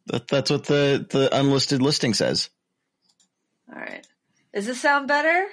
That, 0.07 0.29
that's 0.29 0.51
what 0.51 0.65
the, 0.67 1.05
the 1.11 1.37
unlisted 1.37 1.83
listing 1.83 2.15
says. 2.15 2.49
All 3.73 3.79
right. 3.81 4.07
Does 4.55 4.67
this 4.67 4.81
sound 4.81 5.09
better? 5.09 5.47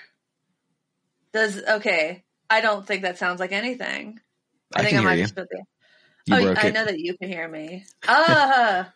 Does 1.34 1.62
okay? 1.62 2.24
I 2.50 2.62
don't 2.62 2.86
think 2.86 3.02
that 3.04 3.18
sounds 3.18 3.40
like 3.40 3.52
anything. 3.52 4.20
I, 4.76 4.80
think 4.82 4.92
can 4.92 5.00
I 5.02 5.04
might 5.04 5.16
you. 5.18 5.24
just 5.24 5.36
put 5.36 5.50
the. 5.50 5.64
You 6.28 6.36
oh, 6.36 6.54
I 6.58 6.68
it. 6.68 6.74
know 6.74 6.86
that 6.86 7.00
you 7.00 7.18
can 7.18 7.30
hear 7.30 7.48
me. 7.48 7.86
Ah, 8.08 8.92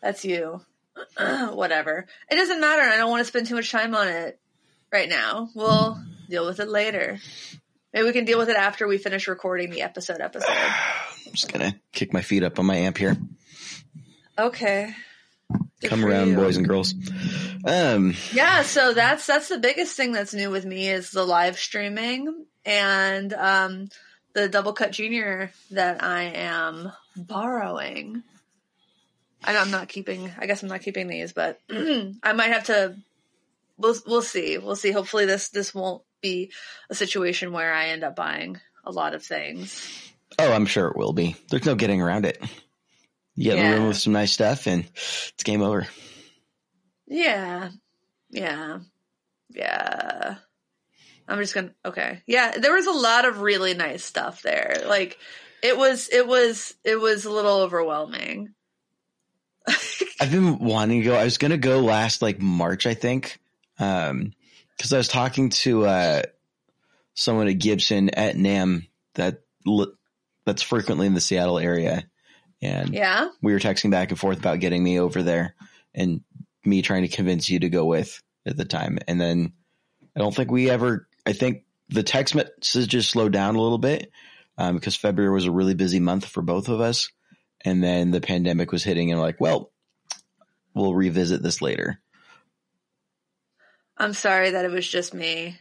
that's 0.00 0.24
you. 0.24 0.60
Whatever. 1.18 2.06
It 2.30 2.34
doesn't 2.34 2.60
matter. 2.60 2.82
I 2.82 2.96
don't 2.96 3.10
want 3.10 3.20
to 3.20 3.26
spend 3.26 3.46
too 3.46 3.54
much 3.54 3.70
time 3.70 3.94
on 3.94 4.08
it 4.08 4.38
right 4.90 5.08
now. 5.08 5.48
We'll 5.54 5.98
deal 6.30 6.46
with 6.46 6.60
it 6.60 6.68
later. 6.68 7.18
Maybe 7.92 8.06
we 8.06 8.12
can 8.12 8.24
deal 8.24 8.38
with 8.38 8.48
it 8.48 8.56
after 8.56 8.88
we 8.88 8.96
finish 8.98 9.28
recording 9.28 9.70
the 9.70 9.82
episode. 9.82 10.20
Episode. 10.20 10.48
I'm 11.26 11.32
just 11.32 11.52
gonna 11.52 11.78
kick 11.92 12.12
my 12.12 12.22
feet 12.22 12.42
up 12.42 12.58
on 12.58 12.66
my 12.66 12.76
amp 12.76 12.96
here. 12.98 13.16
Okay. 14.38 14.94
Good 15.80 15.90
Come 15.90 16.04
around, 16.06 16.28
you. 16.28 16.36
boys 16.36 16.56
and 16.56 16.66
girls. 16.66 16.94
Um, 17.66 18.14
Yeah, 18.32 18.62
so 18.62 18.94
that's 18.94 19.26
that's 19.26 19.48
the 19.48 19.58
biggest 19.58 19.94
thing 19.96 20.12
that's 20.12 20.32
new 20.32 20.50
with 20.50 20.64
me 20.64 20.88
is 20.88 21.10
the 21.10 21.24
live 21.24 21.58
streaming 21.58 22.46
and 22.64 23.32
um 23.34 23.88
the 24.34 24.48
double 24.48 24.72
cut 24.72 24.92
junior 24.92 25.52
that 25.70 26.02
I 26.02 26.22
am 26.34 26.92
borrowing. 27.16 28.22
I 29.44 29.56
I'm 29.56 29.70
not 29.70 29.88
keeping 29.88 30.30
I 30.38 30.46
guess 30.46 30.62
I'm 30.62 30.68
not 30.68 30.82
keeping 30.82 31.08
these, 31.08 31.32
but 31.32 31.58
I 31.70 32.32
might 32.34 32.52
have 32.52 32.64
to 32.64 32.96
we'll 33.78 33.96
we'll 34.06 34.22
see. 34.22 34.58
We'll 34.58 34.76
see. 34.76 34.92
Hopefully 34.92 35.26
this 35.26 35.48
this 35.50 35.74
won't 35.74 36.02
be 36.20 36.52
a 36.88 36.94
situation 36.94 37.52
where 37.52 37.72
I 37.72 37.88
end 37.88 38.04
up 38.04 38.14
buying 38.16 38.60
a 38.84 38.92
lot 38.92 39.14
of 39.14 39.24
things. 39.24 40.12
oh, 40.38 40.52
I'm 40.52 40.66
sure 40.66 40.88
it 40.88 40.96
will 40.96 41.12
be. 41.12 41.34
There's 41.50 41.66
no 41.66 41.74
getting 41.74 42.00
around 42.00 42.24
it. 42.26 42.40
You 43.34 43.44
get 43.50 43.56
Yeah. 43.58 43.72
room 43.74 43.88
with 43.88 43.96
some 43.96 44.12
nice 44.12 44.30
stuff, 44.32 44.66
and 44.66 44.84
it's 44.84 45.42
game 45.42 45.62
over. 45.62 45.86
Yeah. 47.06 47.70
Yeah. 48.30 48.78
Yeah. 49.50 50.36
I'm 51.28 51.38
just 51.38 51.54
gonna 51.54 51.72
okay. 51.84 52.22
Yeah, 52.26 52.58
there 52.58 52.74
was 52.74 52.86
a 52.86 52.92
lot 52.92 53.24
of 53.24 53.40
really 53.40 53.74
nice 53.74 54.04
stuff 54.04 54.42
there. 54.42 54.82
Like 54.86 55.18
it 55.62 55.76
was 55.76 56.08
it 56.10 56.26
was 56.26 56.74
it 56.84 57.00
was 57.00 57.24
a 57.24 57.30
little 57.30 57.60
overwhelming. 57.60 58.54
I've 60.20 60.30
been 60.30 60.58
wanting 60.58 61.02
to 61.02 61.08
go. 61.08 61.14
I 61.14 61.24
was 61.24 61.38
gonna 61.38 61.58
go 61.58 61.80
last 61.80 62.22
like 62.22 62.40
March, 62.40 62.86
I 62.86 62.94
think, 62.94 63.38
um, 63.78 64.32
because 64.76 64.92
I 64.92 64.98
was 64.98 65.08
talking 65.08 65.50
to 65.50 65.86
uh, 65.86 66.22
someone 67.14 67.48
at 67.48 67.58
Gibson 67.58 68.10
at 68.10 68.36
NAMM 68.36 68.88
that 69.14 69.42
that's 70.44 70.62
frequently 70.62 71.06
in 71.06 71.14
the 71.14 71.20
Seattle 71.20 71.58
area, 71.58 72.04
and 72.60 72.92
Yeah. 72.92 73.28
we 73.40 73.52
were 73.52 73.60
texting 73.60 73.90
back 73.92 74.10
and 74.10 74.18
forth 74.18 74.38
about 74.38 74.58
getting 74.60 74.82
me 74.82 74.98
over 74.98 75.22
there, 75.22 75.54
and 75.94 76.22
me 76.64 76.82
trying 76.82 77.02
to 77.02 77.08
convince 77.08 77.48
you 77.48 77.60
to 77.60 77.68
go 77.68 77.84
with 77.84 78.20
at 78.44 78.56
the 78.56 78.64
time, 78.64 78.98
and 79.06 79.20
then 79.20 79.52
I 80.16 80.20
don't 80.20 80.34
think 80.34 80.50
we 80.50 80.68
ever. 80.70 81.06
I 81.26 81.32
think 81.32 81.64
the 81.88 82.02
text 82.02 82.34
messages 82.34 83.08
slowed 83.08 83.32
down 83.32 83.54
a 83.54 83.60
little 83.60 83.78
bit 83.78 84.10
um, 84.58 84.74
because 84.74 84.96
February 84.96 85.32
was 85.32 85.44
a 85.44 85.50
really 85.52 85.74
busy 85.74 86.00
month 86.00 86.26
for 86.26 86.42
both 86.42 86.68
of 86.68 86.80
us, 86.80 87.10
and 87.64 87.82
then 87.82 88.10
the 88.10 88.20
pandemic 88.20 88.72
was 88.72 88.84
hitting, 88.84 89.10
and 89.10 89.20
like, 89.20 89.40
well, 89.40 89.70
we'll 90.74 90.94
revisit 90.94 91.42
this 91.42 91.62
later. 91.62 92.00
I'm 93.96 94.14
sorry 94.14 94.50
that 94.50 94.64
it 94.64 94.70
was 94.70 94.88
just 94.88 95.14
me. 95.14 95.58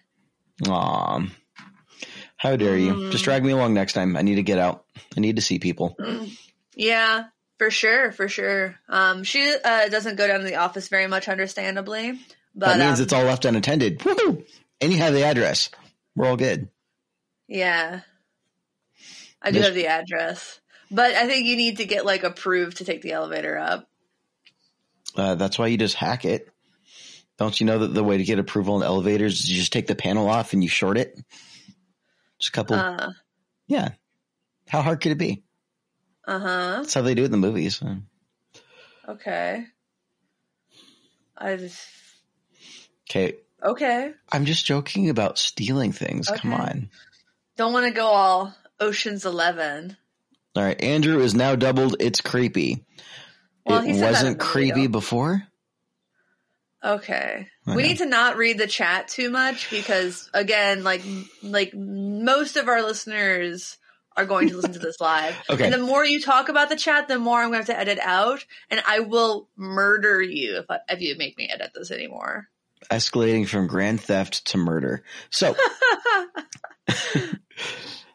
Aw. 0.68 1.28
How 2.38 2.56
dare 2.56 2.78
you? 2.78 2.94
Mm. 2.94 3.12
Just 3.12 3.24
drag 3.24 3.44
me 3.44 3.52
along 3.52 3.76
next 3.76 3.94
time. 3.94 4.18
I 4.18 4.24
need 4.24 4.36
to 4.36 4.44
get 4.44 4.58
out. 4.58 4.86
I 5.16 5.20
need 5.20 5.36
to 5.36 5.42
see 5.44 5.60
people. 5.60 5.96
Yeah, 6.76 7.26
for 7.60 7.70
sure, 7.70 8.12
for 8.12 8.28
sure. 8.28 8.80
Um 8.90 9.24
she 9.24 9.56
uh 9.64 9.90
doesn't 9.90 10.16
go 10.16 10.28
down 10.28 10.40
to 10.40 10.46
the 10.46 10.56
office 10.56 10.88
very 10.88 11.06
much 11.06 11.28
understandably. 11.28 12.20
But 12.56 12.78
that 12.78 12.80
means 12.80 13.00
um, 13.00 13.04
it's 13.04 13.14
all 13.14 13.26
left 13.26 13.46
unattended. 13.46 14.00
Woohoo! 14.00 14.44
And 14.82 14.92
you 14.92 14.98
have 14.98 15.14
the 15.14 15.24
address. 15.24 15.70
We're 16.16 16.28
all 16.28 16.38
good. 16.38 16.70
Yeah. 17.48 18.02
I 19.42 19.52
do 19.52 19.62
have 19.62 19.74
the 19.76 19.88
address. 19.88 20.60
But 20.90 21.14
I 21.14 21.28
think 21.28 21.46
you 21.46 21.56
need 21.56 21.78
to 21.78 21.86
get 21.86 22.06
like 22.06 22.24
approved 22.24 22.78
to 22.78 22.86
take 22.86 23.02
the 23.02 23.14
elevator 23.14 23.58
up. 23.58 23.88
Uh, 25.16 25.36
that's 25.36 25.58
why 25.58 25.68
you 25.68 25.78
just 25.78 25.96
hack 25.96 26.26
it. 26.26 26.50
Don't 27.38 27.60
you 27.60 27.66
know 27.66 27.80
that 27.80 27.94
the 27.94 28.04
way 28.04 28.18
to 28.18 28.24
get 28.24 28.40
approval 28.40 28.78
in 28.78 28.84
elevators 28.84 29.40
is 29.40 29.50
you 29.50 29.58
just 29.58 29.74
take 29.74 29.88
the 29.88 29.96
panel 29.96 30.30
off 30.30 30.54
and 30.54 30.64
you 30.64 30.70
short 30.70 30.98
it? 30.98 31.18
Just 32.40 32.50
a 32.50 32.52
couple. 32.52 32.76
Uh 32.76 33.12
yeah. 33.68 33.90
How 34.68 34.82
hard 34.82 35.02
could 35.02 35.12
it 35.12 35.18
be? 35.18 35.44
uh-huh. 36.28 36.78
That's 36.78 36.94
how 36.94 37.02
they 37.02 37.16
do 37.16 37.24
it 37.24 37.26
in 37.26 37.32
the 37.32 37.38
movies. 37.38 37.82
Uh, 37.82 37.96
Okay. 39.10 39.66
I 41.38 41.56
just 41.56 41.88
Okay. 43.10 43.38
Okay. 43.64 44.14
I'm 44.32 44.46
just 44.46 44.66
joking 44.66 45.10
about 45.10 45.38
stealing 45.38 45.92
things. 45.92 46.30
Come 46.30 46.54
on. 46.54 46.90
Don't 47.58 47.74
want 47.74 47.86
to 47.86 47.92
go 47.92 48.08
all 48.08 48.56
Ocean's 48.80 49.26
Eleven. 49.26 49.98
All 50.56 50.64
right. 50.64 50.82
Andrew 50.82 51.20
is 51.20 51.34
now 51.34 51.56
doubled. 51.56 51.96
It's 52.00 52.22
creepy. 52.22 52.86
Well, 53.66 53.84
it 53.84 54.02
wasn't 54.02 54.40
creepy 54.40 54.72
video. 54.72 54.90
before. 54.90 55.44
Okay. 56.84 57.48
I 57.68 57.76
We 57.76 57.84
need 57.84 58.00
to 58.00 58.08
not 58.08 58.38
read 58.38 58.58
the 58.58 58.68
chat 58.68 59.08
too 59.08 59.30
much 59.30 59.70
because 59.70 60.30
again, 60.34 60.84
like 60.84 61.04
like 61.44 61.74
most 61.76 62.58
of 62.58 62.68
our 62.68 62.82
listeners 62.82 63.78
are 64.18 64.26
going 64.26 64.50
to 64.50 64.56
listen 64.56 64.74
to 64.74 64.80
this 64.80 65.00
live. 65.00 65.36
Okay. 65.50 65.66
And 65.66 65.74
the 65.74 65.78
more 65.78 66.04
you 66.04 66.20
talk 66.20 66.50
about 66.50 66.70
the 66.70 66.76
chat, 66.76 67.08
the 67.08 67.20
more 67.20 67.40
I'm 67.40 67.52
going 67.52 67.64
to 67.64 67.74
have 67.74 67.78
to 67.78 67.80
edit 67.80 68.00
out, 68.02 68.46
and 68.70 68.82
I 68.88 69.00
will 69.00 69.48
murder 69.56 70.22
you 70.22 70.58
if 70.58 70.66
I, 70.70 70.80
if 70.90 71.02
you 71.02 71.16
make 71.18 71.38
me 71.38 71.50
edit 71.54 71.72
this 71.76 71.92
anymore. 71.92 72.48
Escalating 72.90 73.48
from 73.48 73.68
grand 73.68 74.02
theft 74.02 74.46
to 74.48 74.58
murder. 74.58 75.04
So, 75.30 75.56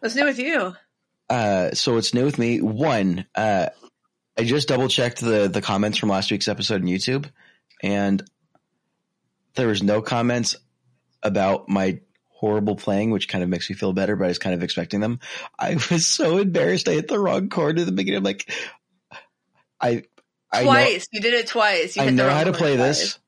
What's 0.00 0.14
new 0.14 0.24
with 0.24 0.38
you? 0.38 0.74
uh, 1.30 1.72
so 1.72 1.94
what's 1.94 2.14
new 2.14 2.24
with 2.24 2.38
me? 2.38 2.60
One, 2.60 3.26
uh, 3.34 3.68
I 4.38 4.44
just 4.44 4.68
double 4.68 4.88
checked 4.88 5.20
the 5.20 5.48
the 5.48 5.60
comments 5.62 5.98
from 5.98 6.08
last 6.10 6.30
week's 6.30 6.48
episode 6.48 6.82
on 6.82 6.86
YouTube, 6.88 7.30
and 7.82 8.22
there 9.54 9.66
was 9.68 9.82
no 9.82 10.02
comments 10.02 10.54
about 11.22 11.68
my 11.68 12.00
horrible 12.28 12.76
playing, 12.76 13.10
which 13.10 13.28
kind 13.28 13.42
of 13.42 13.48
makes 13.50 13.68
me 13.70 13.74
feel 13.76 13.92
better. 13.92 14.14
But 14.14 14.26
I 14.26 14.28
was 14.28 14.38
kind 14.38 14.54
of 14.54 14.62
expecting 14.62 15.00
them. 15.00 15.20
I 15.58 15.74
was 15.90 16.04
so 16.06 16.38
embarrassed. 16.38 16.88
I 16.88 16.92
hit 16.92 17.08
the 17.08 17.18
wrong 17.18 17.48
chord 17.48 17.78
at 17.78 17.86
the 17.86 17.92
beginning. 17.92 18.18
I'm 18.18 18.24
like, 18.24 18.48
I, 19.80 20.04
I 20.52 20.60
know, 20.60 20.66
Twice. 20.66 21.08
you 21.12 21.20
did 21.20 21.34
it 21.34 21.46
twice. 21.48 21.96
You 21.96 22.02
I 22.02 22.10
know 22.10 22.28
how 22.30 22.44
to 22.44 22.52
play 22.52 22.76
twice. 22.76 22.98
this. 23.00 23.18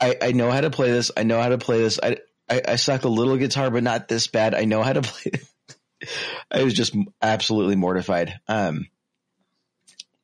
I, 0.00 0.16
I 0.22 0.32
know 0.32 0.50
how 0.50 0.60
to 0.60 0.70
play 0.70 0.90
this. 0.90 1.10
I 1.16 1.22
know 1.24 1.40
how 1.40 1.48
to 1.48 1.58
play 1.58 1.78
this. 1.78 1.98
I 2.02 2.18
I, 2.48 2.62
I 2.66 2.76
suck 2.76 3.04
a 3.04 3.08
little 3.08 3.36
guitar, 3.36 3.70
but 3.70 3.82
not 3.82 4.08
this 4.08 4.26
bad. 4.26 4.54
I 4.54 4.64
know 4.64 4.82
how 4.82 4.92
to 4.92 5.02
play. 5.02 5.32
I 6.50 6.62
was 6.62 6.74
just 6.74 6.96
absolutely 7.20 7.76
mortified. 7.76 8.40
Um, 8.46 8.88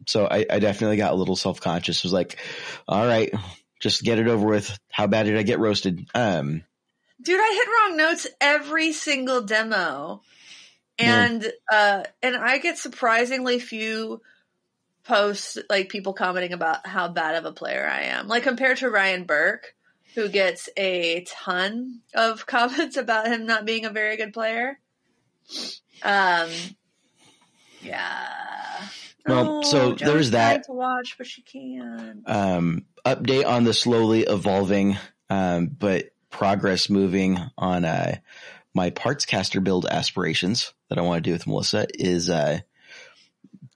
so 0.07 0.27
I, 0.27 0.47
I 0.49 0.59
definitely 0.59 0.97
got 0.97 1.13
a 1.13 1.17
little 1.17 1.37
self 1.37 1.61
conscious. 1.61 2.03
Was 2.03 2.13
like, 2.13 2.39
all 2.87 3.07
right, 3.07 3.33
just 3.81 4.03
get 4.03 4.19
it 4.19 4.29
over 4.29 4.47
with. 4.47 4.79
How 4.91 5.07
bad 5.07 5.25
did 5.25 5.37
I 5.37 5.43
get 5.43 5.59
roasted? 5.59 6.07
Um, 6.15 6.65
Dude, 7.21 7.41
I 7.41 7.55
hit 7.55 7.69
wrong 7.69 7.97
notes 7.97 8.27
every 8.41 8.93
single 8.93 9.43
demo. 9.43 10.23
Yeah. 10.99 11.25
And 11.25 11.53
uh 11.73 12.05
and 12.23 12.37
I 12.37 12.59
get 12.59 12.79
surprisingly 12.79 13.59
few 13.59 14.21
posts 15.05 15.59
like 15.71 15.89
people 15.89 16.13
commenting 16.13 16.53
about 16.53 16.87
how 16.87 17.09
bad 17.09 17.37
of 17.37 17.45
a 17.45 17.53
player 17.53 17.87
I 17.87 18.05
am. 18.05 18.29
Like 18.29 18.43
compared 18.43 18.79
to 18.79 18.91
Ryan 18.91 19.25
Burke, 19.25 19.75
who 20.15 20.29
gets 20.29 20.69
a 20.77 21.25
ton 21.25 22.01
of 22.15 22.47
comments 22.47 22.97
about 22.97 23.29
him 23.29 23.47
not 23.47 23.65
being 23.65 23.85
a 23.85 23.91
very 23.91 24.17
good 24.17 24.33
player. 24.33 24.79
Um 26.03 26.51
yeah. 27.83 28.89
Well, 29.27 29.63
so 29.63 29.95
Joe's 29.95 30.09
there's 30.09 30.31
that. 30.33 30.65
to 30.65 30.73
watch, 30.73 31.17
but 31.17 31.27
she 31.27 31.43
can't. 31.43 32.29
um, 32.29 32.85
update 33.07 33.47
on 33.47 33.65
the 33.65 33.73
slowly 33.73 34.23
evolving, 34.23 34.97
um, 35.31 35.67
but 35.67 36.11
progress 36.31 36.91
moving 36.91 37.39
on 37.57 37.85
uh, 37.85 38.17
my 38.75 38.91
parts 38.91 39.25
caster 39.25 39.61
build 39.61 39.87
aspirations 39.87 40.75
that 40.89 40.99
I 40.99 41.03
want 41.03 41.23
to 41.25 41.29
do 41.29 41.33
with 41.33 41.47
Melissa 41.47 41.87
is 41.95 42.29
uh, 42.29 42.61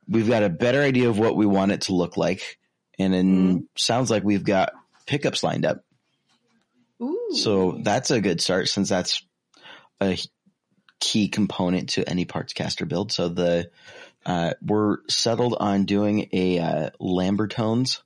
we've 0.08 0.28
got 0.28 0.42
a 0.42 0.48
better 0.48 0.82
idea 0.82 1.08
of 1.08 1.18
what 1.18 1.36
we 1.36 1.46
want 1.46 1.72
it 1.72 1.82
to 1.82 1.94
look 1.94 2.16
like, 2.16 2.58
and 2.98 3.12
then 3.12 3.68
sounds 3.76 4.10
like 4.10 4.24
we've 4.24 4.44
got 4.44 4.72
pickups 5.06 5.42
lined 5.42 5.64
up. 5.64 5.84
Ooh. 7.02 7.28
So 7.32 7.78
that's 7.82 8.10
a 8.10 8.20
good 8.20 8.40
start 8.40 8.68
since 8.68 8.88
that's 8.88 9.22
a 10.00 10.18
key 11.00 11.28
component 11.28 11.90
to 11.90 12.08
any 12.08 12.24
parts 12.24 12.52
caster 12.52 12.86
build. 12.86 13.12
So 13.12 13.28
the 13.28 13.70
uh, 14.26 14.54
we're 14.60 14.98
settled 15.08 15.56
on 15.58 15.84
doing 15.84 16.28
a 16.32 16.58
uh, 16.58 16.90
Lambertones 17.00 18.02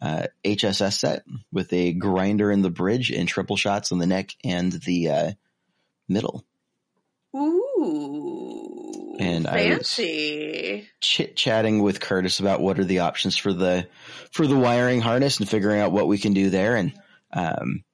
uh, 0.00 0.26
HSS 0.44 0.98
set 0.98 1.24
with 1.52 1.72
a 1.72 1.92
grinder 1.92 2.50
in 2.50 2.62
the 2.62 2.70
bridge 2.70 3.10
and 3.10 3.28
triple 3.28 3.56
shots 3.56 3.90
in 3.90 3.98
the 3.98 4.06
neck 4.06 4.30
and 4.44 4.72
the 4.72 5.10
uh, 5.10 5.32
middle. 6.08 6.44
Ooh. 7.36 8.49
And 9.20 9.46
I 9.46 9.52
was- 9.78 9.88
Chit 11.00 11.36
chatting 11.36 11.82
with 11.82 12.00
Curtis 12.00 12.40
about 12.40 12.60
what 12.60 12.78
are 12.78 12.84
the 12.84 13.00
options 13.00 13.36
for 13.36 13.52
the 13.52 13.86
for 14.32 14.46
the 14.46 14.56
wiring 14.56 15.00
harness 15.00 15.38
and 15.38 15.48
figuring 15.48 15.80
out 15.80 15.92
what 15.92 16.08
we 16.08 16.16
can 16.18 16.32
do 16.32 16.48
there. 16.48 16.76
And 16.76 16.92
um, 17.32 17.84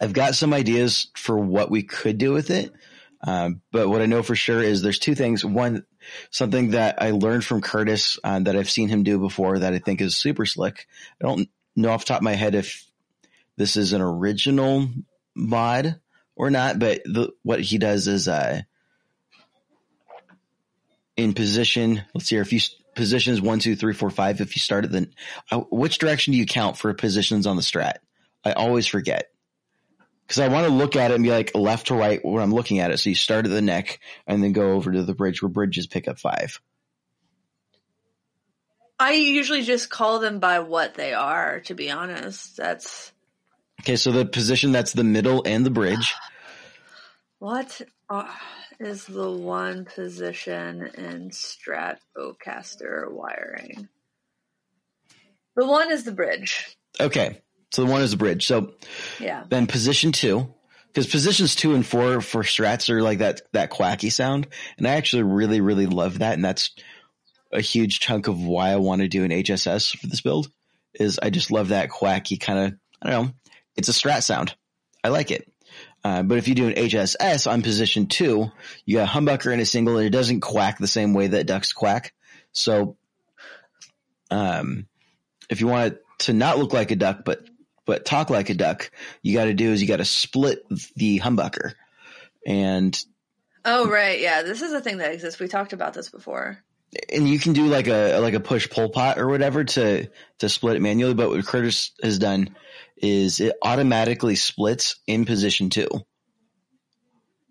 I've 0.00 0.12
got 0.12 0.34
some 0.34 0.52
ideas 0.52 1.08
for 1.16 1.38
what 1.38 1.70
we 1.70 1.82
could 1.84 2.18
do 2.18 2.32
with 2.32 2.50
it. 2.50 2.70
Um, 3.26 3.62
but 3.72 3.88
what 3.88 4.02
I 4.02 4.06
know 4.06 4.22
for 4.22 4.36
sure 4.36 4.62
is 4.62 4.82
there's 4.82 4.98
two 4.98 5.14
things. 5.14 5.42
One, 5.42 5.86
something 6.30 6.72
that 6.72 7.00
I 7.02 7.12
learned 7.12 7.44
from 7.44 7.62
Curtis 7.62 8.18
uh, 8.22 8.38
that 8.40 8.56
I've 8.56 8.70
seen 8.70 8.90
him 8.90 9.04
do 9.04 9.18
before 9.18 9.60
that 9.60 9.72
I 9.72 9.78
think 9.78 10.02
is 10.02 10.16
super 10.16 10.44
slick. 10.44 10.86
I 11.20 11.26
don't 11.26 11.48
know 11.74 11.88
off 11.90 12.02
the 12.04 12.08
top 12.08 12.20
of 12.20 12.24
my 12.24 12.34
head 12.34 12.54
if 12.54 12.84
this 13.56 13.76
is 13.78 13.94
an 13.94 14.02
original 14.02 14.88
mod 15.34 15.98
or 16.36 16.50
not, 16.50 16.78
but 16.78 17.00
the, 17.06 17.32
what 17.42 17.62
he 17.62 17.78
does 17.78 18.06
is, 18.06 18.28
uh, 18.28 18.60
in 21.16 21.32
position, 21.32 22.02
let's 22.14 22.26
see 22.28 22.36
here, 22.36 22.42
if 22.42 22.52
you 22.52 22.60
positions 22.94 23.40
one, 23.40 23.58
two, 23.58 23.76
three, 23.76 23.92
four, 23.92 24.10
five, 24.10 24.40
if 24.40 24.56
you 24.56 24.60
start 24.60 24.84
at 24.84 24.92
the, 24.92 25.08
uh, 25.50 25.60
which 25.70 25.98
direction 25.98 26.32
do 26.32 26.38
you 26.38 26.46
count 26.46 26.76
for 26.76 26.92
positions 26.94 27.46
on 27.46 27.56
the 27.56 27.62
strat? 27.62 27.96
I 28.44 28.52
always 28.52 28.86
forget 28.86 29.30
because 30.26 30.40
I 30.40 30.48
want 30.48 30.66
to 30.66 30.72
look 30.72 30.96
at 30.96 31.10
it 31.10 31.14
and 31.14 31.24
be 31.24 31.30
like 31.30 31.54
left 31.54 31.88
to 31.88 31.94
right 31.94 32.24
when 32.24 32.42
I'm 32.42 32.52
looking 32.52 32.80
at 32.80 32.90
it. 32.90 32.98
So 32.98 33.10
you 33.10 33.14
start 33.14 33.44
at 33.44 33.50
the 33.50 33.62
neck 33.62 34.00
and 34.26 34.42
then 34.42 34.52
go 34.52 34.72
over 34.72 34.92
to 34.92 35.02
the 35.02 35.14
bridge 35.14 35.42
where 35.42 35.48
bridges 35.48 35.86
pick 35.86 36.08
up 36.08 36.18
five. 36.18 36.60
I 38.98 39.12
usually 39.12 39.62
just 39.62 39.90
call 39.90 40.20
them 40.20 40.38
by 40.38 40.60
what 40.60 40.94
they 40.94 41.12
are, 41.12 41.60
to 41.60 41.74
be 41.74 41.90
honest. 41.90 42.56
That's 42.56 43.12
Okay, 43.80 43.96
so 43.96 44.10
the 44.10 44.24
position 44.24 44.72
that's 44.72 44.92
the 44.92 45.04
middle 45.04 45.42
and 45.44 45.64
the 45.64 45.70
bridge. 45.70 46.14
what 47.38 47.82
uh, 48.08 48.32
is 48.80 49.04
the 49.06 49.30
one 49.30 49.84
position 49.84 50.82
in 50.94 51.30
Stratocaster 51.30 53.10
wiring? 53.10 53.88
The 55.56 55.66
one 55.66 55.90
is 55.90 56.04
the 56.04 56.12
bridge. 56.12 56.76
Okay, 57.00 57.40
so 57.72 57.84
the 57.84 57.90
one 57.90 58.02
is 58.02 58.10
the 58.10 58.16
bridge. 58.16 58.46
So 58.46 58.74
Yeah. 59.18 59.44
then 59.48 59.66
position 59.66 60.12
two, 60.12 60.52
because 60.88 61.06
positions 61.06 61.54
two 61.54 61.74
and 61.74 61.84
four 61.86 62.20
for 62.20 62.42
strats 62.42 62.90
are 62.90 63.02
like 63.02 63.18
that 63.18 63.42
that 63.52 63.70
quacky 63.70 64.10
sound, 64.10 64.46
and 64.76 64.86
I 64.86 64.92
actually 64.96 65.22
really 65.22 65.60
really 65.60 65.86
love 65.86 66.18
that, 66.18 66.34
and 66.34 66.44
that's 66.44 66.70
a 67.52 67.60
huge 67.60 68.00
chunk 68.00 68.28
of 68.28 68.40
why 68.40 68.70
I 68.70 68.76
want 68.76 69.00
to 69.02 69.08
do 69.08 69.24
an 69.24 69.30
HSS 69.30 69.96
for 69.96 70.06
this 70.06 70.20
build. 70.20 70.50
Is 70.94 71.18
I 71.22 71.30
just 71.30 71.50
love 71.50 71.68
that 71.68 71.90
quacky 71.90 72.36
kind 72.36 72.58
of 72.58 72.74
I 73.02 73.10
don't 73.10 73.26
know. 73.26 73.32
It's 73.76 73.88
a 73.88 73.92
strat 73.92 74.22
sound. 74.22 74.54
I 75.04 75.08
like 75.08 75.30
it. 75.30 75.50
Uh, 76.04 76.22
but 76.22 76.38
if 76.38 76.46
you 76.46 76.54
do 76.54 76.68
an 76.68 76.74
HSS 76.74 77.50
on 77.50 77.62
position 77.62 78.06
two, 78.06 78.50
you 78.84 78.98
got 78.98 79.08
a 79.08 79.12
humbucker 79.12 79.52
and 79.52 79.60
a 79.60 79.66
single, 79.66 79.98
and 79.98 80.06
it 80.06 80.10
doesn't 80.10 80.40
quack 80.40 80.78
the 80.78 80.86
same 80.86 81.14
way 81.14 81.28
that 81.28 81.46
ducks 81.46 81.72
quack. 81.72 82.12
So, 82.52 82.96
um, 84.30 84.86
if 85.50 85.60
you 85.60 85.66
want 85.66 85.94
it 85.94 86.04
to 86.20 86.32
not 86.32 86.58
look 86.58 86.72
like 86.72 86.90
a 86.90 86.96
duck, 86.96 87.24
but 87.24 87.44
but 87.84 88.04
talk 88.04 88.30
like 88.30 88.50
a 88.50 88.54
duck, 88.54 88.90
you 89.22 89.34
got 89.34 89.44
to 89.44 89.54
do 89.54 89.72
is 89.72 89.82
you 89.82 89.88
got 89.88 89.96
to 89.96 90.04
split 90.04 90.64
the 90.94 91.18
humbucker, 91.18 91.72
and 92.46 92.96
Oh 93.68 93.88
right, 93.88 94.20
yeah. 94.20 94.42
This 94.42 94.62
is 94.62 94.72
a 94.72 94.80
thing 94.80 94.98
that 94.98 95.12
exists. 95.12 95.40
We 95.40 95.48
talked 95.48 95.72
about 95.72 95.92
this 95.92 96.08
before. 96.08 96.58
And 97.12 97.28
you 97.28 97.38
can 97.38 97.52
do 97.52 97.66
like 97.66 97.88
a 97.88 98.18
like 98.20 98.34
a 98.34 98.40
push 98.40 98.68
pull 98.70 98.88
pot 98.90 99.18
or 99.18 99.28
whatever 99.28 99.64
to 99.64 100.08
to 100.38 100.48
split 100.48 100.76
it 100.76 100.82
manually. 100.82 101.14
But 101.14 101.30
what 101.30 101.44
Curtis 101.46 101.92
has 102.02 102.18
done 102.18 102.56
is 102.96 103.40
it 103.40 103.54
automatically 103.62 104.36
splits 104.36 104.96
in 105.06 105.24
position 105.26 105.68
two, 105.68 105.88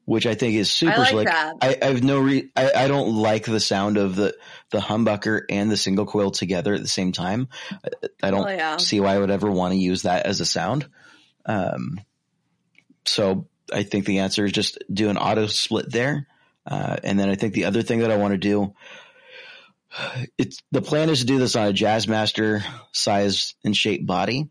which 0.06 0.26
I 0.26 0.36
think 0.36 0.56
is 0.56 0.72
super 0.72 0.94
I 0.94 0.98
like 0.98 1.10
slick. 1.10 1.28
that. 1.28 1.56
I, 1.62 1.78
I 1.82 1.86
have 1.86 2.04
no 2.04 2.20
re- 2.20 2.50
I, 2.56 2.72
I 2.72 2.88
don't 2.88 3.16
like 3.16 3.46
the 3.46 3.60
sound 3.60 3.98
of 3.98 4.16
the 4.16 4.36
the 4.72 4.80
humbucker 4.80 5.42
and 5.50 5.70
the 5.70 5.78
single 5.78 6.06
coil 6.06 6.32
together 6.32 6.74
at 6.74 6.82
the 6.82 6.88
same 6.88 7.12
time. 7.12 7.48
I, 7.72 8.08
I 8.24 8.32
don't 8.32 8.48
Oh, 8.48 8.52
yeah. 8.52 8.78
see 8.78 9.00
why 9.00 9.16
I 9.16 9.20
would 9.20 9.32
ever 9.32 9.52
want 9.52 9.74
to 9.74 9.80
use 9.80 10.04
that 10.04 10.26
as 10.26 10.42
a 10.42 10.46
sound. 10.46 10.88
Um, 11.46 12.00
so 13.06 13.48
I 13.72 13.84
think 13.84 14.06
the 14.06 14.20
answer 14.20 14.46
is 14.46 14.52
just 14.52 14.78
do 14.92 15.10
an 15.10 15.18
auto 15.18 15.48
split 15.48 15.92
there. 15.92 16.28
Uh, 16.66 16.98
and 17.04 17.20
then 17.20 17.30
I 17.30 17.36
think 17.36 17.54
the 17.54 17.66
other 17.66 17.84
thing 17.84 18.00
that 18.00 18.10
I 18.12 18.18
want 18.18 18.32
to 18.32 18.40
do, 18.40 18.74
it's 20.38 20.62
the 20.72 20.82
plan 20.82 21.10
is 21.10 21.20
to 21.20 21.26
do 21.26 21.40
this 21.40 21.56
on 21.56 21.68
a 21.68 21.74
Jazzmaster 21.74 22.64
size 22.92 23.56
and 23.64 23.76
shape 23.76 24.06
body. 24.06 24.50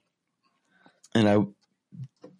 And 1.14 1.28
I 1.28 1.38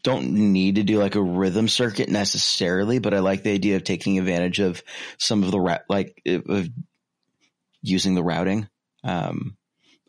don't 0.02 0.32
need 0.32 0.76
to 0.76 0.82
do 0.82 0.98
like 0.98 1.14
a 1.14 1.22
rhythm 1.22 1.66
circuit 1.66 2.08
necessarily, 2.08 2.98
but 2.98 3.14
I 3.14 3.20
like 3.20 3.42
the 3.42 3.52
idea 3.52 3.76
of 3.76 3.84
taking 3.84 4.18
advantage 4.18 4.60
of 4.60 4.82
some 5.18 5.42
of 5.42 5.50
the 5.50 5.60
ra- 5.60 5.78
like 5.88 6.20
of 6.26 6.68
using 7.82 8.14
the 8.14 8.22
routing 8.22 8.68
um, 9.02 9.56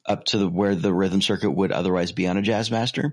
up 0.05 0.25
to 0.25 0.37
the 0.37 0.49
where 0.49 0.75
the 0.75 0.93
rhythm 0.93 1.21
circuit 1.21 1.51
would 1.51 1.71
otherwise 1.71 2.11
be 2.11 2.27
on 2.27 2.37
a 2.37 2.41
Jazzmaster, 2.41 3.11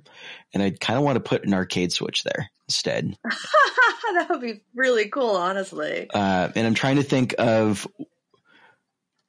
and 0.52 0.62
I 0.62 0.70
kind 0.70 0.98
of 0.98 1.04
want 1.04 1.16
to 1.16 1.20
put 1.28 1.44
an 1.44 1.54
arcade 1.54 1.92
switch 1.92 2.24
there 2.24 2.50
instead. 2.68 3.16
that 3.24 4.26
would 4.28 4.40
be 4.40 4.62
really 4.74 5.08
cool, 5.08 5.36
honestly. 5.36 6.08
Uh, 6.12 6.50
and 6.54 6.66
I'm 6.66 6.74
trying 6.74 6.96
to 6.96 7.02
think 7.02 7.34
of. 7.38 7.86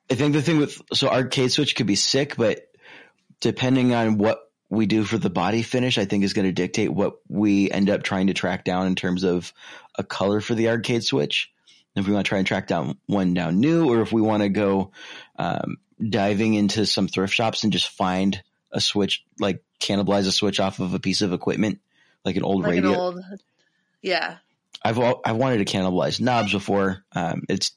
I 0.09 0.15
think 0.15 0.33
the 0.33 0.41
thing 0.41 0.57
with 0.57 0.81
so 0.93 1.09
arcade 1.09 1.51
switch 1.51 1.75
could 1.75 1.87
be 1.87 1.95
sick, 1.95 2.35
but 2.35 2.69
depending 3.39 3.93
on 3.93 4.17
what 4.17 4.39
we 4.69 4.85
do 4.85 5.03
for 5.03 5.17
the 5.17 5.29
body 5.29 5.61
finish, 5.61 5.97
I 5.97 6.05
think 6.05 6.23
is 6.23 6.33
going 6.33 6.45
to 6.47 6.51
dictate 6.51 6.91
what 6.91 7.17
we 7.27 7.69
end 7.69 7.89
up 7.89 8.03
trying 8.03 8.27
to 8.27 8.33
track 8.33 8.63
down 8.63 8.87
in 8.87 8.95
terms 8.95 9.23
of 9.23 9.53
a 9.97 10.03
color 10.03 10.41
for 10.41 10.55
the 10.55 10.69
arcade 10.69 11.03
switch. 11.03 11.51
If 11.95 12.07
we 12.07 12.13
want 12.13 12.25
to 12.25 12.29
try 12.29 12.39
and 12.39 12.47
track 12.47 12.67
down 12.67 12.97
one 13.05 13.35
down 13.35 13.59
new, 13.59 13.87
or 13.87 14.01
if 14.01 14.11
we 14.11 14.21
want 14.21 14.41
to 14.41 14.49
go 14.49 14.91
um, 15.37 15.77
diving 16.01 16.55
into 16.55 16.87
some 16.87 17.07
thrift 17.07 17.33
shops 17.33 17.63
and 17.63 17.71
just 17.71 17.87
find 17.87 18.41
a 18.71 18.81
switch, 18.81 19.23
like 19.39 19.63
cannibalize 19.79 20.25
a 20.27 20.31
switch 20.31 20.59
off 20.59 20.79
of 20.79 20.95
a 20.95 20.99
piece 20.99 21.21
of 21.21 21.33
equipment, 21.33 21.79
like 22.25 22.35
an 22.35 22.43
old 22.43 22.63
Like 22.63 22.71
radio. 22.71 22.91
an 22.93 22.99
old 22.99 23.23
Yeah. 24.01 24.37
I've 24.85 24.99
I 24.99 25.31
wanted 25.31 25.65
to 25.65 25.65
cannibalize 25.77 26.19
knobs 26.19 26.51
before. 26.51 27.03
Um, 27.15 27.43
it's 27.47 27.71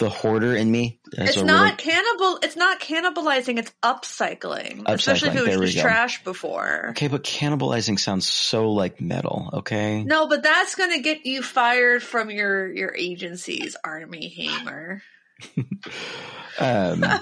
the 0.00 0.08
hoarder 0.10 0.56
in 0.56 0.68
me. 0.70 0.98
has 1.16 1.30
it's 1.36 1.42
not 1.42 1.62
really- 1.62 1.76
cannibal 1.76 2.38
it's 2.42 2.56
not 2.56 2.80
cannibalizing, 2.80 3.58
it's 3.58 3.72
upcycling. 3.82 4.82
Especially 4.86 5.28
if 5.28 5.34
Upcycling, 5.34 5.42
it 5.42 5.46
there 5.46 5.58
was 5.60 5.72
just 5.72 5.82
trash 5.82 6.24
before. 6.24 6.88
okay, 6.90 7.06
but 7.06 7.22
cannibalizing 7.22 7.98
sounds 7.98 8.26
so 8.28 8.72
like 8.72 9.00
metal. 9.00 9.50
Okay, 9.52 10.02
No, 10.02 10.26
but 10.26 10.42
that's 10.42 10.74
gonna 10.74 11.00
get 11.00 11.24
you 11.26 11.42
fired 11.42 12.02
from 12.02 12.28
your 12.30 12.72
your 12.72 12.94
agency's 12.96 13.76
Armie 13.84 14.28
Hammer. 14.28 15.02
um, 16.58 17.04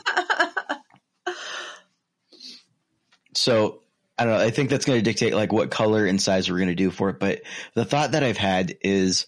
so 3.35 3.83
I 4.19 4.25
don't 4.25 4.39
know. 4.39 4.45
I 4.45 4.51
think 4.51 4.71
that's 4.71 4.85
going 4.87 4.99
to 4.99 5.03
dictate 5.05 5.35
like 5.35 5.53
what 5.53 5.71
color 5.71 6.07
and 6.07 6.21
size 6.21 6.51
we're 6.51 6.57
going 6.57 6.69
to 6.69 6.75
do 6.75 6.91
for 6.91 7.11
it. 7.11 7.21
But 7.21 7.43
the 7.75 7.85
thought 7.85 8.13
that 8.13 8.23
I've 8.23 8.39
had 8.39 8.77
is 8.81 9.27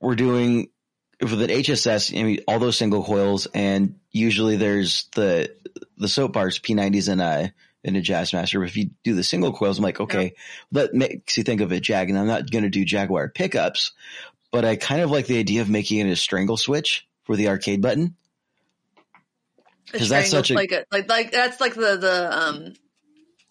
we're 0.00 0.16
doing 0.16 0.68
with 1.20 1.40
an 1.40 1.50
HSS. 1.50 2.18
I 2.18 2.22
mean, 2.24 2.40
all 2.48 2.58
those 2.58 2.76
single 2.76 3.04
coils, 3.04 3.46
and 3.54 3.96
usually 4.10 4.56
there's 4.56 5.04
the 5.14 5.54
the 5.96 6.08
soap 6.08 6.32
bars, 6.32 6.58
P90s, 6.58 7.08
and 7.08 7.20
a 7.20 7.52
in 7.84 7.94
a 7.96 8.00
Jazzmaster. 8.00 8.58
But 8.60 8.68
if 8.68 8.76
you 8.76 8.90
do 9.04 9.14
the 9.14 9.22
single 9.22 9.52
coils, 9.52 9.78
I'm 9.78 9.84
like, 9.84 10.00
okay, 10.00 10.34
that 10.72 10.92
makes 10.94 11.36
you 11.36 11.44
think 11.44 11.60
of 11.60 11.70
a 11.72 11.78
Jag, 11.80 12.10
and 12.10 12.18
I'm 12.18 12.26
not 12.26 12.50
going 12.50 12.64
to 12.64 12.70
do 12.70 12.84
Jaguar 12.84 13.28
pickups, 13.28 13.92
but 14.50 14.64
I 14.64 14.76
kind 14.76 15.02
of 15.02 15.10
like 15.10 15.26
the 15.26 15.38
idea 15.38 15.60
of 15.62 15.70
making 15.70 15.98
it 16.00 16.10
a 16.10 16.16
strangle 16.16 16.56
switch 16.56 17.06
for 17.24 17.36
the 17.36 17.48
arcade 17.48 17.80
button. 17.80 18.16
The 19.92 19.98
'Cause 19.98 20.08
that's 20.08 20.30
such 20.30 20.50
a- 20.50 20.54
like 20.54 20.72
a 20.72 20.84
like 20.90 21.08
like 21.08 21.32
that's 21.32 21.60
like 21.60 21.74
the 21.74 21.96
the 21.96 22.38
um 22.38 22.74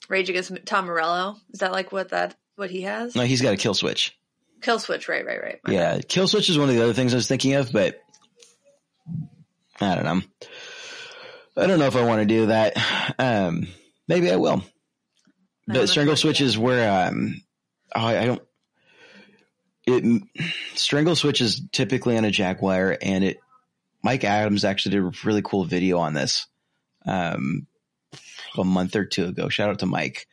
Rage 0.09 0.29
Against 0.29 0.51
Tom 0.65 0.85
Morello. 0.85 1.37
Is 1.53 1.59
that 1.59 1.71
like 1.71 1.91
what 1.91 2.09
that 2.09 2.35
what 2.55 2.69
he 2.69 2.81
has? 2.81 3.15
No, 3.15 3.23
he's 3.23 3.41
got 3.41 3.53
a 3.53 3.57
kill 3.57 3.73
switch. 3.73 4.17
Kill 4.61 4.79
switch, 4.79 5.07
right, 5.07 5.25
right, 5.25 5.41
right. 5.41 5.59
My 5.63 5.73
Yeah, 5.73 6.01
kill 6.01 6.27
switch 6.27 6.49
is 6.49 6.59
one 6.59 6.67
of 6.67 6.75
the 6.75 6.83
other 6.83 6.93
things 6.93 7.13
I 7.13 7.17
was 7.17 7.27
thinking 7.27 7.53
of, 7.53 7.71
but 7.71 8.01
I 9.79 9.95
don't 9.95 10.03
know. 10.03 10.21
I 11.55 11.67
don't 11.67 11.79
know 11.79 11.85
if 11.85 11.95
I 11.95 12.05
want 12.05 12.21
to 12.21 12.25
do 12.25 12.47
that. 12.47 12.73
Um, 13.17 13.67
maybe 14.07 14.31
I 14.31 14.35
will. 14.35 14.63
I 15.69 15.73
But 15.73 15.89
strangle 15.89 16.15
switch 16.15 16.41
is 16.41 16.57
where 16.57 17.07
um, 17.07 17.41
oh, 17.95 18.05
I 18.05 18.25
don't. 18.25 18.41
It 19.85 20.23
strangle 20.75 21.15
switch 21.15 21.41
is 21.41 21.61
typically 21.71 22.17
on 22.17 22.25
a 22.25 22.31
Jaguar, 22.31 22.97
and 23.01 23.23
it. 23.23 23.39
Mike 24.01 24.23
Adams 24.23 24.63
actually 24.63 24.91
did 24.91 25.03
a 25.03 25.11
really 25.25 25.41
cool 25.41 25.65
video 25.65 25.97
on 25.97 26.13
this, 26.13 26.47
um, 27.05 27.67
a 28.57 28.63
month 28.63 28.95
or 28.95 29.05
two 29.05 29.25
ago. 29.25 29.49
Shout 29.49 29.69
out 29.69 29.79
to 29.79 29.85
Mike. 29.85 30.27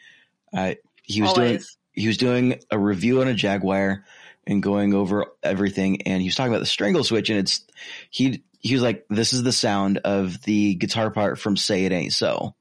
Uh, 0.53 0.75
he 1.03 1.23
was 1.23 1.33
doing 1.33 1.61
he 1.93 2.07
was 2.07 2.17
doing 2.17 2.61
a 2.71 2.79
review 2.79 3.21
on 3.21 3.29
a 3.29 3.35
Jaguar 3.35 4.05
and 4.47 4.63
going 4.63 4.95
over 4.95 5.27
everything, 5.43 6.03
and 6.03 6.21
he 6.23 6.29
was 6.29 6.35
talking 6.37 6.53
about 6.53 6.61
the 6.61 6.67
strangle 6.67 7.05
switch, 7.05 7.31
and 7.31 7.39
it's 7.39 7.65
he 8.11 8.43
he 8.61 8.75
was 8.75 8.83
like, 8.83 9.07
"This 9.09 9.33
is 9.33 9.43
the 9.43 9.53
sound 9.53 9.99
of 9.99 10.43
the 10.43 10.75
guitar 10.75 11.11
part 11.11 11.39
from 11.39 11.57
Say 11.57 11.85
It 11.85 11.93
Ain't 11.93 12.13
So," 12.13 12.55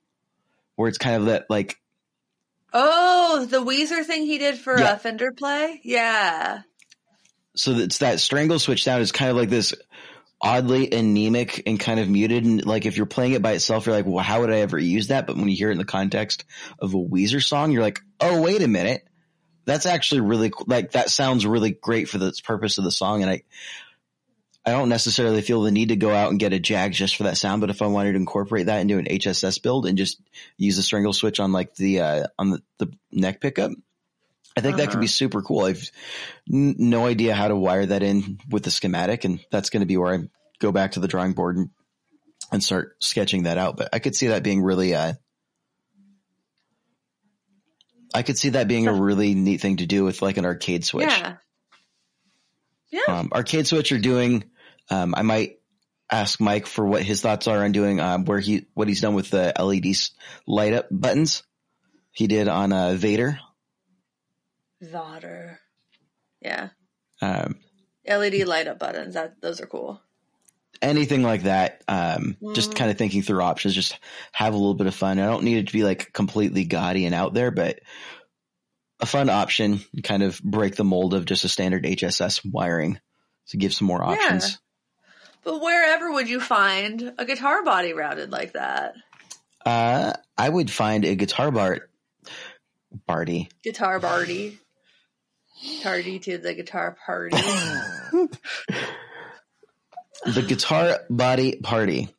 where 0.75 0.89
it's 0.89 0.97
kind 0.97 1.15
of 1.17 1.25
that 1.25 1.45
like 1.49 1.77
Oh, 2.73 3.45
the 3.49 3.63
Weezer 3.63 4.03
thing 4.03 4.25
he 4.25 4.37
did 4.37 4.57
for 4.57 4.77
Yeah. 4.77 4.91
uh, 4.91 4.97
Fender 4.97 5.31
Play? 5.31 5.79
Yeah. 5.83 6.61
so 7.55 7.71
it's 7.71 7.99
that 7.99 8.19
strangle 8.19 8.59
switch 8.59 8.83
sound 8.83 9.01
is 9.01 9.13
kind 9.13 9.31
of 9.31 9.37
like 9.37 9.49
this 9.49 9.73
oddly 10.45 10.91
anemic 10.93 11.63
and 11.65 11.77
kind 11.79 11.99
of 11.99 12.07
muted, 12.07 12.45
and 12.45 12.65
like 12.65 12.85
if 12.85 12.95
you're 12.95 13.05
playing 13.05 13.33
it 13.33 13.41
by 13.41 13.53
itself, 13.53 13.85
you're 13.85 13.95
like, 13.95 14.05
"Well, 14.05 14.23
how 14.23 14.41
would 14.41 14.51
I 14.51 14.59
ever 14.59 14.79
use 14.79 15.07
that?" 15.07 15.27
But 15.27 15.35
when 15.35 15.49
you 15.49 15.55
hear 15.57 15.69
it 15.69 15.73
in 15.73 15.77
the 15.79 15.85
context 15.85 16.45
of 16.79 16.93
a 16.93 16.97
Weezer 16.97 17.43
song, 17.43 17.71
you're 17.71 17.81
like, 17.81 17.99
"Oh, 18.21 18.41
wait 18.41 18.61
a 18.61 18.67
minute." 18.67 19.05
that's 19.67 19.87
actually 19.87 20.21
really 20.21 20.51
cool. 20.51 20.65
like 20.67 20.91
that 20.91 21.09
sounds 21.09 21.43
really 21.43 21.71
great 21.71 22.07
for 22.07 22.19
the 22.19 22.31
purpose 22.43 22.77
of 22.77 22.83
the 22.83 22.91
song, 22.91 23.23
and 23.23 23.31
I 23.31 23.41
I 24.63 24.71
don't 24.71 24.89
necessarily 24.89 25.41
feel 25.41 25.61
the 25.63 25.71
need 25.71 25.89
to 25.89 25.95
go 25.95 26.11
out 26.11 26.29
and 26.29 26.39
get 26.39 26.53
a 26.53 26.59
Jag 26.59 26.91
just 26.91 27.15
for 27.15 27.23
that 27.23 27.37
sound, 27.37 27.61
but 27.61 27.69
if 27.71 27.81
I 27.81 27.87
wanted 27.87 28.11
to 28.13 28.17
incorporate 28.19 28.67
that 28.67 28.81
into 28.81 28.97
an 28.99 29.05
HSS 29.05 29.61
build 29.61 29.87
and 29.87 29.97
just 29.97 30.19
use 30.57 30.75
the 30.75 30.83
strangle 30.83 31.13
switch 31.13 31.39
on 31.39 31.51
like 31.51 31.75
the 31.75 32.01
uh, 32.01 32.27
on 32.37 32.51
the, 32.51 32.61
the 32.77 32.91
neck 33.11 33.41
pickup, 33.41 33.71
I 34.57 34.61
think 34.61 34.77
that 34.77 34.89
could 34.91 34.99
be 34.99 35.05
Uh-huh. 35.05 35.11
super 35.11 35.41
cool. 35.41 35.65
I've 35.65 35.89
n- 36.51 36.75
no 36.77 37.05
idea 37.05 37.33
how 37.35 37.47
to 37.47 37.55
wire 37.55 37.85
that 37.87 38.03
in 38.03 38.39
with 38.49 38.63
the 38.63 38.71
schematic, 38.71 39.23
and 39.23 39.39
that's 39.51 39.69
going 39.71 39.81
to 39.81 39.87
be 39.87 39.97
where 39.97 40.13
I 40.13 40.19
go 40.59 40.71
back 40.71 40.93
to 40.93 40.99
the 40.99 41.07
drawing 41.07 41.33
board 41.33 41.57
and, 41.57 41.69
and 42.51 42.63
start 42.63 42.95
sketching 43.01 43.43
that 43.43 43.57
out. 43.57 43.77
But 43.77 43.89
I 43.93 43.99
could 43.99 44.15
see 44.15 44.27
that 44.27 44.43
being 44.43 44.61
really, 44.61 44.95
uh, 44.95 45.13
I 48.13 48.23
could 48.23 48.37
see 48.37 48.49
that 48.49 48.67
being 48.67 48.87
a 48.87 48.93
really 48.93 49.33
neat 49.35 49.61
thing 49.61 49.77
to 49.77 49.85
do 49.85 50.05
with 50.05 50.21
like 50.21 50.37
an 50.37 50.45
arcade 50.45 50.85
switch. 50.85 51.07
Yeah. 51.07 51.35
Yeah. 52.91 53.19
Um, 53.19 53.29
arcade 53.33 53.67
switch 53.67 53.91
are 53.91 53.99
doing. 53.99 54.45
Um, 54.89 55.15
I 55.17 55.23
might 55.23 55.57
ask 56.11 56.39
Mike 56.39 56.67
for 56.67 56.85
what 56.85 57.03
his 57.03 57.21
thoughts 57.21 57.47
are 57.47 57.63
on 57.63 57.71
doing 57.71 57.99
um, 57.99 58.25
where 58.25 58.39
he 58.39 58.67
what 58.73 58.87
he's 58.87 59.01
done 59.01 59.15
with 59.15 59.29
the 59.31 59.53
LEDs 59.59 60.11
light 60.47 60.73
up 60.73 60.87
buttons. 60.91 61.43
He 62.11 62.27
did 62.27 62.47
on 62.47 62.71
uh, 62.71 62.93
Vader. 62.93 63.39
Vader. 64.81 65.59
Yeah. 66.41 66.69
Um, 67.21 67.57
LED 68.07 68.47
light 68.47 68.67
up 68.67 68.79
buttons. 68.79 69.15
That 69.15 69.41
those 69.41 69.59
are 69.59 69.67
cool. 69.67 70.01
Anything 70.81 71.23
like 71.23 71.43
that. 71.43 71.83
Um, 71.87 72.37
just 72.53 72.71
Mhm. 72.71 72.75
kind 72.75 72.91
of 72.91 72.97
thinking 72.97 73.21
through 73.21 73.41
options, 73.41 73.73
just 73.75 73.97
have 74.31 74.53
a 74.53 74.57
little 74.57 74.73
bit 74.73 74.87
of 74.87 74.95
fun. 74.95 75.19
I 75.19 75.25
don't 75.25 75.43
need 75.43 75.57
it 75.57 75.67
to 75.67 75.73
be 75.73 75.83
like 75.83 76.11
completely 76.13 76.65
gaudy 76.65 77.05
and 77.05 77.15
out 77.15 77.33
there, 77.33 77.51
but 77.51 77.79
a 78.99 79.05
fun 79.05 79.29
option, 79.29 79.81
kind 80.03 80.23
of 80.23 80.41
break 80.41 80.75
the 80.75 80.83
mold 80.83 81.13
of 81.13 81.25
just 81.25 81.43
a 81.43 81.49
standard 81.49 81.85
HSS 81.85 82.43
wiring 82.45 82.99
to 83.49 83.57
give 83.57 83.73
some 83.73 83.87
more 83.87 83.99
Yeah. 84.03 84.11
options. 84.13 84.59
But 85.43 85.59
wherever 85.61 86.11
would 86.11 86.27
you 86.29 86.39
find 86.39 87.13
a 87.17 87.25
guitar 87.25 87.63
body 87.63 87.93
routed 87.93 88.31
like 88.31 88.53
that? 88.53 88.95
Uh, 89.65 90.13
I 90.37 90.49
would 90.49 90.71
find 90.71 91.05
a 91.05 91.15
guitar 91.15 91.51
bar, 91.51 91.89
Barty. 93.05 93.49
Guitar 93.63 93.99
party. 93.99 94.59
Tardy 95.81 96.19
to 96.19 96.37
the 96.37 96.53
guitar 96.53 96.97
party. 97.05 97.35
the 100.25 100.41
guitar 100.41 100.99
body 101.09 101.57
party 101.57 102.09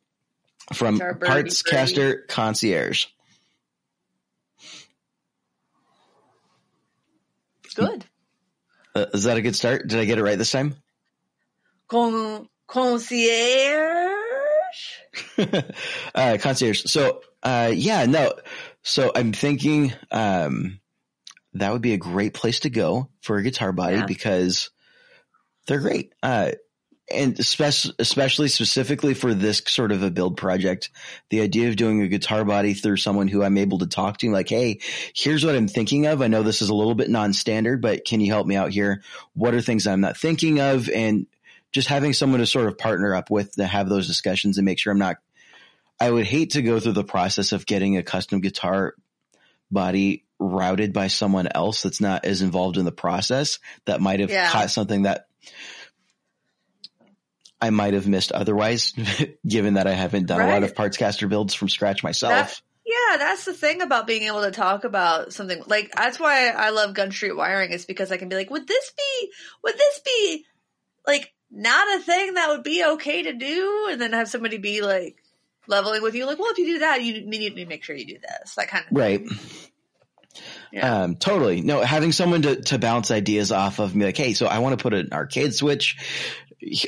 from 0.73 0.99
Parts 0.99 1.61
birdie. 1.63 1.75
Caster 1.77 2.25
Concierge. 2.27 3.05
Good. 7.75 8.05
Uh, 8.95 9.05
is 9.13 9.23
that 9.25 9.37
a 9.37 9.41
good 9.41 9.55
start? 9.55 9.87
Did 9.87 9.99
I 9.99 10.05
get 10.05 10.17
it 10.17 10.23
right 10.23 10.37
this 10.37 10.51
time? 10.51 10.75
Con- 11.87 12.49
concierge. 12.65 13.17
uh, 16.15 16.37
concierge. 16.41 16.83
So, 16.85 17.21
uh, 17.43 17.71
yeah, 17.73 18.05
no. 18.05 18.33
So 18.81 19.11
I'm 19.15 19.31
thinking, 19.33 19.93
um, 20.11 20.79
that 21.53 21.71
would 21.71 21.81
be 21.81 21.93
a 21.93 21.97
great 21.97 22.33
place 22.33 22.61
to 22.61 22.69
go 22.69 23.09
for 23.21 23.37
a 23.37 23.43
guitar 23.43 23.71
body 23.71 23.97
Yeah. 23.97 24.05
because 24.05 24.71
they're 25.67 25.79
great. 25.79 26.13
Uh, 26.23 26.53
and 27.09 27.39
especially, 27.39 27.93
especially 27.99 28.47
specifically 28.49 29.13
for 29.13 29.33
this 29.33 29.61
sort 29.67 29.91
of 29.91 30.03
a 30.03 30.11
build 30.11 30.37
project, 30.37 30.89
the 31.29 31.41
idea 31.41 31.69
of 31.69 31.75
doing 31.75 32.01
a 32.01 32.07
guitar 32.07 32.43
body 32.43 32.73
through 32.73 32.97
someone 32.97 33.27
who 33.27 33.43
I'm 33.43 33.57
able 33.57 33.77
to 33.79 33.87
talk 33.87 34.17
to, 34.17 34.31
like, 34.31 34.49
Hey, 34.49 34.79
here's 35.13 35.45
what 35.45 35.55
I'm 35.55 35.67
thinking 35.67 36.05
of. 36.05 36.21
I 36.21 36.27
know 36.27 36.43
this 36.43 36.61
is 36.61 36.69
a 36.69 36.75
little 36.75 36.95
bit 36.95 37.09
non-standard, 37.09 37.81
but 37.81 38.03
can 38.05 38.19
you 38.19 38.31
help 38.31 38.45
me 38.45 38.55
out 38.55 38.71
here? 38.71 39.03
What 39.33 39.53
are 39.53 39.61
things 39.61 39.87
I'm 39.87 40.01
not 40.01 40.17
thinking 40.17 40.59
of? 40.59 40.89
And 40.89 41.27
just 41.71 41.87
having 41.87 42.13
someone 42.13 42.39
to 42.39 42.45
sort 42.45 42.67
of 42.67 42.77
partner 42.77 43.15
up 43.15 43.29
with 43.29 43.53
to 43.53 43.65
have 43.65 43.89
those 43.89 44.07
discussions 44.07 44.57
and 44.57 44.65
make 44.65 44.79
sure 44.79 44.91
I'm 44.91 44.99
not 44.99 45.17
I 45.99 46.11
would 46.11 46.25
hate 46.25 46.51
to 46.51 46.61
go 46.61 46.79
through 46.79 46.91
the 46.93 47.03
process 47.03 47.51
of 47.53 47.65
getting 47.65 47.97
a 47.97 48.03
custom 48.03 48.39
guitar 48.39 48.93
body 49.71 50.25
routed 50.39 50.93
by 50.93 51.07
someone 51.07 51.47
else 51.47 51.81
that's 51.81 51.99
not 51.99 52.25
as 52.25 52.41
involved 52.43 52.77
in 52.77 52.85
the 52.85 52.91
process 52.91 53.59
that 53.85 53.99
might 54.01 54.19
have 54.19 54.29
Yeah. 54.29 54.51
caught 54.51 54.69
something 54.69 55.03
that 55.03 55.27
I 57.59 57.69
might 57.71 57.93
have 57.93 58.07
missed 58.07 58.31
otherwise, 58.31 58.93
given 59.47 59.75
that 59.75 59.87
I 59.87 59.93
haven't 59.93 60.27
done 60.27 60.41
a 60.41 60.47
lot 60.47 60.63
of 60.63 60.75
parts 60.75 60.97
caster 60.97 61.27
builds 61.27 61.53
from 61.53 61.69
scratch 61.69 62.03
myself. 62.03 62.31
That- 62.31 62.61
Yeah, 62.85 63.17
that's 63.17 63.45
the 63.45 63.53
thing 63.53 63.81
about 63.81 64.07
being 64.07 64.23
able 64.23 64.43
to 64.43 64.51
talk 64.51 64.83
about 64.85 65.33
something 65.33 65.61
like 65.65 65.91
that's 65.95 66.19
why 66.19 66.49
I 66.49 66.69
love 66.69 66.93
Gun 66.93 67.11
Street 67.11 67.35
Wiring 67.35 67.71
is 67.71 67.85
because 67.85 68.11
I 68.11 68.17
can 68.17 68.29
be 68.29 68.35
like, 68.35 68.49
would 68.49 68.65
this 68.67 68.91
be 68.95 69.31
would 69.63 69.77
this 69.77 69.99
be 70.05 70.45
like 71.05 71.33
not 71.51 71.97
a 71.97 72.01
thing 72.01 72.35
that 72.35 72.49
would 72.49 72.63
be 72.63 72.83
okay 72.85 73.23
to 73.23 73.33
do, 73.33 73.87
and 73.91 73.99
then 73.99 74.13
have 74.13 74.29
somebody 74.29 74.57
be 74.57 74.81
like 74.81 75.17
leveling 75.67 76.01
with 76.01 76.15
you, 76.15 76.25
like, 76.25 76.39
well, 76.39 76.51
if 76.51 76.57
you 76.59 76.65
do 76.65 76.79
that, 76.79 77.01
you 77.03 77.25
need 77.25 77.55
to 77.55 77.65
make 77.65 77.83
sure 77.83 77.95
you 77.95 78.05
do 78.05 78.19
this, 78.19 78.55
that 78.55 78.69
kind 78.69 78.85
of 78.89 78.95
right. 78.95 79.21
Yeah. 80.71 81.03
Um, 81.03 81.15
totally. 81.15 81.61
No, 81.61 81.81
having 81.81 82.11
someone 82.11 82.43
to, 82.43 82.61
to 82.63 82.77
bounce 82.77 83.09
ideas 83.11 83.51
off 83.51 83.79
of 83.79 83.95
me, 83.95 84.05
like, 84.05 84.17
hey, 84.17 84.33
so 84.33 84.45
I 84.45 84.59
want 84.59 84.77
to 84.77 84.83
put 84.83 84.93
an 84.93 85.09
arcade 85.11 85.53
switch. 85.55 85.97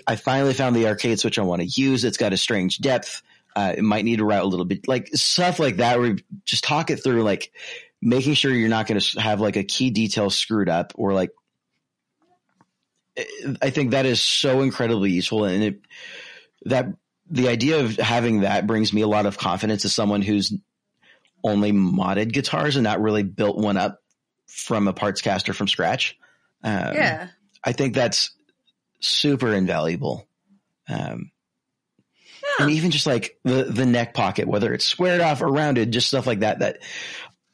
I 0.07 0.15
finally 0.15 0.53
found 0.53 0.75
the 0.75 0.87
arcade 0.87 1.19
switch 1.19 1.37
I 1.37 1.43
want 1.43 1.61
to 1.61 1.67
use. 1.67 2.03
It's 2.03 2.17
got 2.17 2.33
a 2.33 2.37
strange 2.37 2.79
depth. 2.79 3.21
Uh, 3.55 3.73
it 3.77 3.83
might 3.83 4.05
need 4.05 4.17
to 4.17 4.25
route 4.25 4.43
a 4.43 4.47
little 4.47 4.65
bit, 4.65 4.87
like 4.87 5.09
stuff 5.13 5.59
like 5.59 5.77
that. 5.77 5.99
Where 5.99 6.17
just 6.45 6.63
talk 6.63 6.89
it 6.89 7.03
through, 7.03 7.23
like 7.23 7.51
making 8.01 8.35
sure 8.35 8.51
you're 8.51 8.69
not 8.69 8.87
going 8.87 8.99
to 8.99 9.19
have 9.19 9.41
like 9.41 9.57
a 9.57 9.63
key 9.63 9.89
detail 9.89 10.29
screwed 10.29 10.69
up, 10.69 10.93
or 10.95 11.13
like. 11.13 11.31
I 13.61 13.69
think 13.69 13.91
that 13.91 14.05
is 14.05 14.21
so 14.21 14.61
incredibly 14.61 15.11
useful, 15.11 15.43
and 15.43 15.61
it 15.61 15.81
that 16.65 16.87
the 17.29 17.49
idea 17.49 17.83
of 17.83 17.97
having 17.97 18.41
that 18.41 18.65
brings 18.65 18.93
me 18.93 19.01
a 19.01 19.07
lot 19.07 19.25
of 19.25 19.37
confidence 19.37 19.85
as 19.85 19.93
someone 19.93 20.21
who's 20.21 20.53
only 21.43 21.71
modded 21.71 22.31
guitars 22.31 22.75
and 22.75 22.83
not 22.83 23.01
really 23.01 23.23
built 23.23 23.57
one 23.57 23.77
up 23.77 24.01
from 24.47 24.87
a 24.87 24.93
parts 24.93 25.21
caster 25.21 25.53
from 25.53 25.67
scratch. 25.67 26.17
Um, 26.63 26.93
yeah. 26.95 27.27
I 27.63 27.71
think 27.71 27.93
that's 27.93 28.31
super 28.99 29.53
invaluable. 29.53 30.27
Um, 30.87 31.31
and 32.59 32.71
even 32.71 32.91
just 32.91 33.07
like 33.07 33.37
the, 33.43 33.63
the 33.63 33.85
neck 33.85 34.13
pocket, 34.13 34.47
whether 34.47 34.73
it's 34.73 34.85
squared 34.85 35.21
off 35.21 35.41
or 35.41 35.47
rounded, 35.47 35.91
just 35.91 36.07
stuff 36.07 36.27
like 36.27 36.39
that, 36.39 36.59
that 36.59 36.79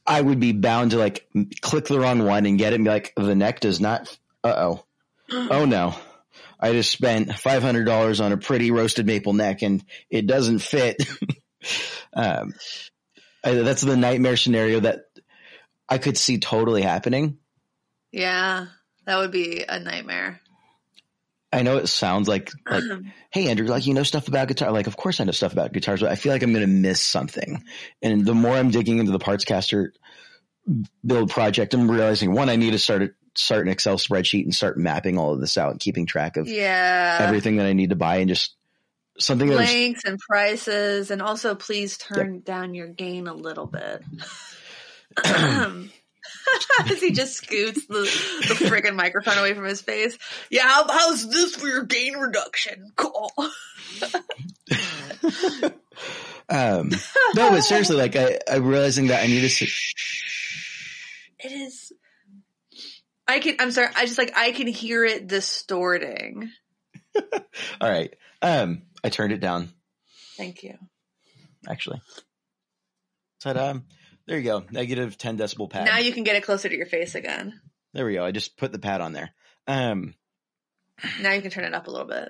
I 0.06 0.22
would 0.22 0.40
be 0.40 0.52
bound 0.52 0.92
to 0.92 0.98
like 0.98 1.28
click 1.62 1.86
the 1.86 2.00
wrong 2.00 2.24
one 2.24 2.46
and 2.46 2.58
get 2.58 2.74
it 2.74 2.78
and 2.78 2.86
be 2.86 2.92
like, 2.92 3.14
the 3.16 3.36
neck 3.36 3.60
does 3.60 3.80
not, 3.80 4.18
uh 4.44 4.54
oh. 4.58 4.86
Oh 5.32 5.66
no. 5.66 5.96
I 6.60 6.72
just 6.72 6.92
spent 6.92 7.30
$500 7.30 8.24
on 8.24 8.32
a 8.32 8.38
pretty 8.38 8.72
roasted 8.72 9.06
maple 9.06 9.34
neck 9.34 9.62
and 9.62 9.84
it 10.10 10.26
doesn't 10.26 10.60
fit. 10.60 10.98
um, 12.14 12.54
I, 13.44 13.54
that's 13.56 13.82
the 13.82 13.98
nightmare 13.98 14.38
scenario 14.38 14.80
that 14.80 15.06
I 15.88 15.98
could 15.98 16.18
see 16.18 16.40
totally 16.40 16.82
happening. 16.82 17.38
Yeah, 18.12 18.68
that 19.06 19.18
would 19.18 19.32
be 19.32 19.64
a 19.68 19.80
nightmare. 19.80 20.40
I 21.56 21.62
know 21.62 21.78
it 21.78 21.88
sounds 21.88 22.28
like 22.28 22.52
like 22.70 22.84
hey 23.32 23.48
Andrew, 23.48 23.66
like 23.68 23.88
you 23.88 23.94
know 23.94 24.04
stuff 24.04 24.28
about 24.28 24.48
guitar. 24.48 24.72
Like 24.72 24.88
of 24.88 24.98
course 24.98 25.20
I 25.20 25.24
know 25.24 25.32
stuff 25.32 25.54
about 25.54 25.72
guitars, 25.72 26.02
but 26.02 26.12
I 26.12 26.16
feel 26.16 26.34
like 26.34 26.44
I'm 26.44 26.52
going 26.52 26.66
to 26.66 26.68
miss 26.68 27.02
something. 27.02 27.64
And 28.02 28.26
the 28.26 28.34
more 28.34 28.56
I'm 28.56 28.72
digging 28.72 29.00
into 29.00 29.12
the 29.12 29.20
parts 29.20 29.46
caster 29.46 29.94
build 31.06 31.30
project, 31.30 31.74
I'm 31.74 31.90
realizing 31.90 32.34
one 32.34 32.50
I 32.50 32.58
need 32.58 32.72
to 32.72 32.80
start 32.80 33.04
a, 33.04 33.10
start 33.36 33.66
an 33.66 33.72
Excel 33.72 33.98
spreadsheet 33.98 34.44
and 34.44 34.54
start 34.54 34.78
mapping 34.78 35.18
all 35.18 35.34
of 35.34 35.40
this 35.40 35.58
out 35.58 35.72
and 35.72 35.80
keeping 35.80 36.06
track 36.06 36.38
of 36.38 36.48
yeah. 36.48 37.18
everything 37.22 37.58
that 37.58 37.66
I 37.66 37.74
need 37.74 37.92
to 37.92 37.96
buy 37.96 38.18
and 38.18 38.30
just 38.30 38.56
something 39.18 39.50
lengths 39.50 40.04
and 40.06 40.20
prices, 40.20 41.10
and 41.10 41.22
also 41.22 41.56
please 41.56 41.98
turn 41.98 42.42
down 42.42 42.74
your 42.74 42.88
gain 42.88 43.28
a 43.28 43.34
little 43.34 43.68
bit. 43.68 44.04
As 46.92 47.02
he 47.02 47.12
just 47.12 47.36
scoots 47.36 47.86
the, 47.88 48.02
the 48.02 48.56
friggin' 48.66 48.96
microphone 48.96 49.38
away 49.38 49.54
from 49.54 49.66
his 49.66 49.82
face. 49.82 50.18
Yeah, 50.50 50.64
how, 50.64 50.88
how's 50.88 51.30
this 51.30 51.56
for 51.56 51.68
your 51.68 51.84
gain 51.84 52.16
reduction? 52.16 52.92
Cool. 52.96 53.32
um 56.50 56.90
no, 57.36 57.50
but 57.50 57.62
seriously, 57.62 57.96
like 57.96 58.16
I 58.16 58.40
I'm 58.50 58.66
realizing 58.66 59.08
that 59.08 59.24
I 59.24 59.28
need 59.28 59.42
to 59.42 59.50
sit. 59.50 59.70
It 61.40 61.52
is. 61.52 61.92
I 63.28 63.40
can. 63.40 63.56
I'm 63.60 63.72
sorry. 63.72 63.90
I 63.96 64.06
just 64.06 64.18
like 64.18 64.34
I 64.36 64.52
can 64.52 64.68
hear 64.68 65.04
it 65.06 65.28
distorting. 65.28 66.52
All 67.16 67.90
right, 67.90 68.14
um, 68.42 68.84
I 69.04 69.10
turned 69.10 69.32
it 69.32 69.40
down 69.40 69.72
Thank 70.38 70.64
you. 70.64 70.78
actually. 71.68 72.02
So 73.40 73.52
um, 73.52 73.86
there 74.28 74.38
you 74.38 74.44
go, 74.44 74.64
negative 74.72 75.18
ten 75.18 75.38
decibel 75.38 75.70
pad. 75.70 75.86
Now 75.86 75.98
you 76.00 76.12
can 76.14 76.24
get 76.24 76.36
it 76.36 76.44
closer 76.44 76.68
to 76.70 76.76
your 76.76 76.86
face 76.86 77.16
again. 77.16 77.60
There 77.94 78.06
we 78.06 78.14
go. 78.16 78.26
I 78.26 78.32
just 78.32 78.58
put 78.58 78.72
the 78.72 78.80
pad 78.80 79.02
on 79.02 79.14
there. 79.14 79.32
Um, 79.68 80.14
Now 81.22 81.32
you 81.34 81.42
can 81.42 81.52
turn 81.52 81.64
it 81.66 81.74
up 81.74 81.88
a 81.88 81.92
little 81.92 82.08
bit. 82.08 82.30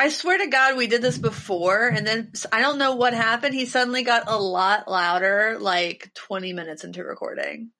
I 0.00 0.10
swear 0.10 0.38
to 0.38 0.46
God, 0.46 0.76
we 0.76 0.86
did 0.86 1.02
this 1.02 1.18
before, 1.18 1.88
and 1.88 2.06
then 2.06 2.30
I 2.52 2.60
don't 2.60 2.78
know 2.78 2.94
what 2.94 3.14
happened. 3.14 3.52
He 3.54 3.66
suddenly 3.66 4.04
got 4.04 4.24
a 4.28 4.36
lot 4.36 4.88
louder, 4.88 5.56
like 5.60 6.12
20 6.14 6.52
minutes 6.52 6.84
into 6.84 7.02
recording. 7.02 7.70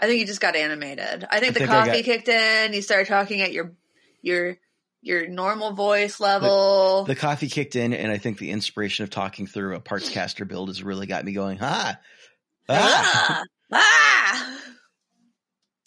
I 0.00 0.06
think 0.08 0.18
you 0.18 0.26
just 0.26 0.40
got 0.40 0.56
animated. 0.56 1.24
I 1.30 1.38
think 1.38 1.50
I 1.50 1.52
the 1.52 1.58
think 1.60 1.70
coffee 1.70 1.90
got- 1.90 2.04
kicked 2.04 2.28
in. 2.28 2.72
You 2.72 2.82
started 2.82 3.06
talking 3.06 3.40
at 3.40 3.52
your 3.52 3.72
your 4.20 4.56
your 5.06 5.28
normal 5.28 5.72
voice 5.72 6.18
level. 6.18 7.04
The 7.04 7.14
coffee 7.14 7.48
kicked 7.48 7.76
in, 7.76 7.92
and 7.92 8.10
I 8.10 8.18
think 8.18 8.38
the 8.38 8.50
inspiration 8.50 9.04
of 9.04 9.10
talking 9.10 9.46
through 9.46 9.76
a 9.76 9.80
parts 9.80 10.10
caster 10.10 10.44
build 10.44 10.68
has 10.68 10.82
really 10.82 11.06
got 11.06 11.24
me 11.24 11.32
going. 11.32 11.58
Ah, 11.60 11.98
ah. 12.68 13.42
ah, 13.42 13.44
ah. 13.72 14.60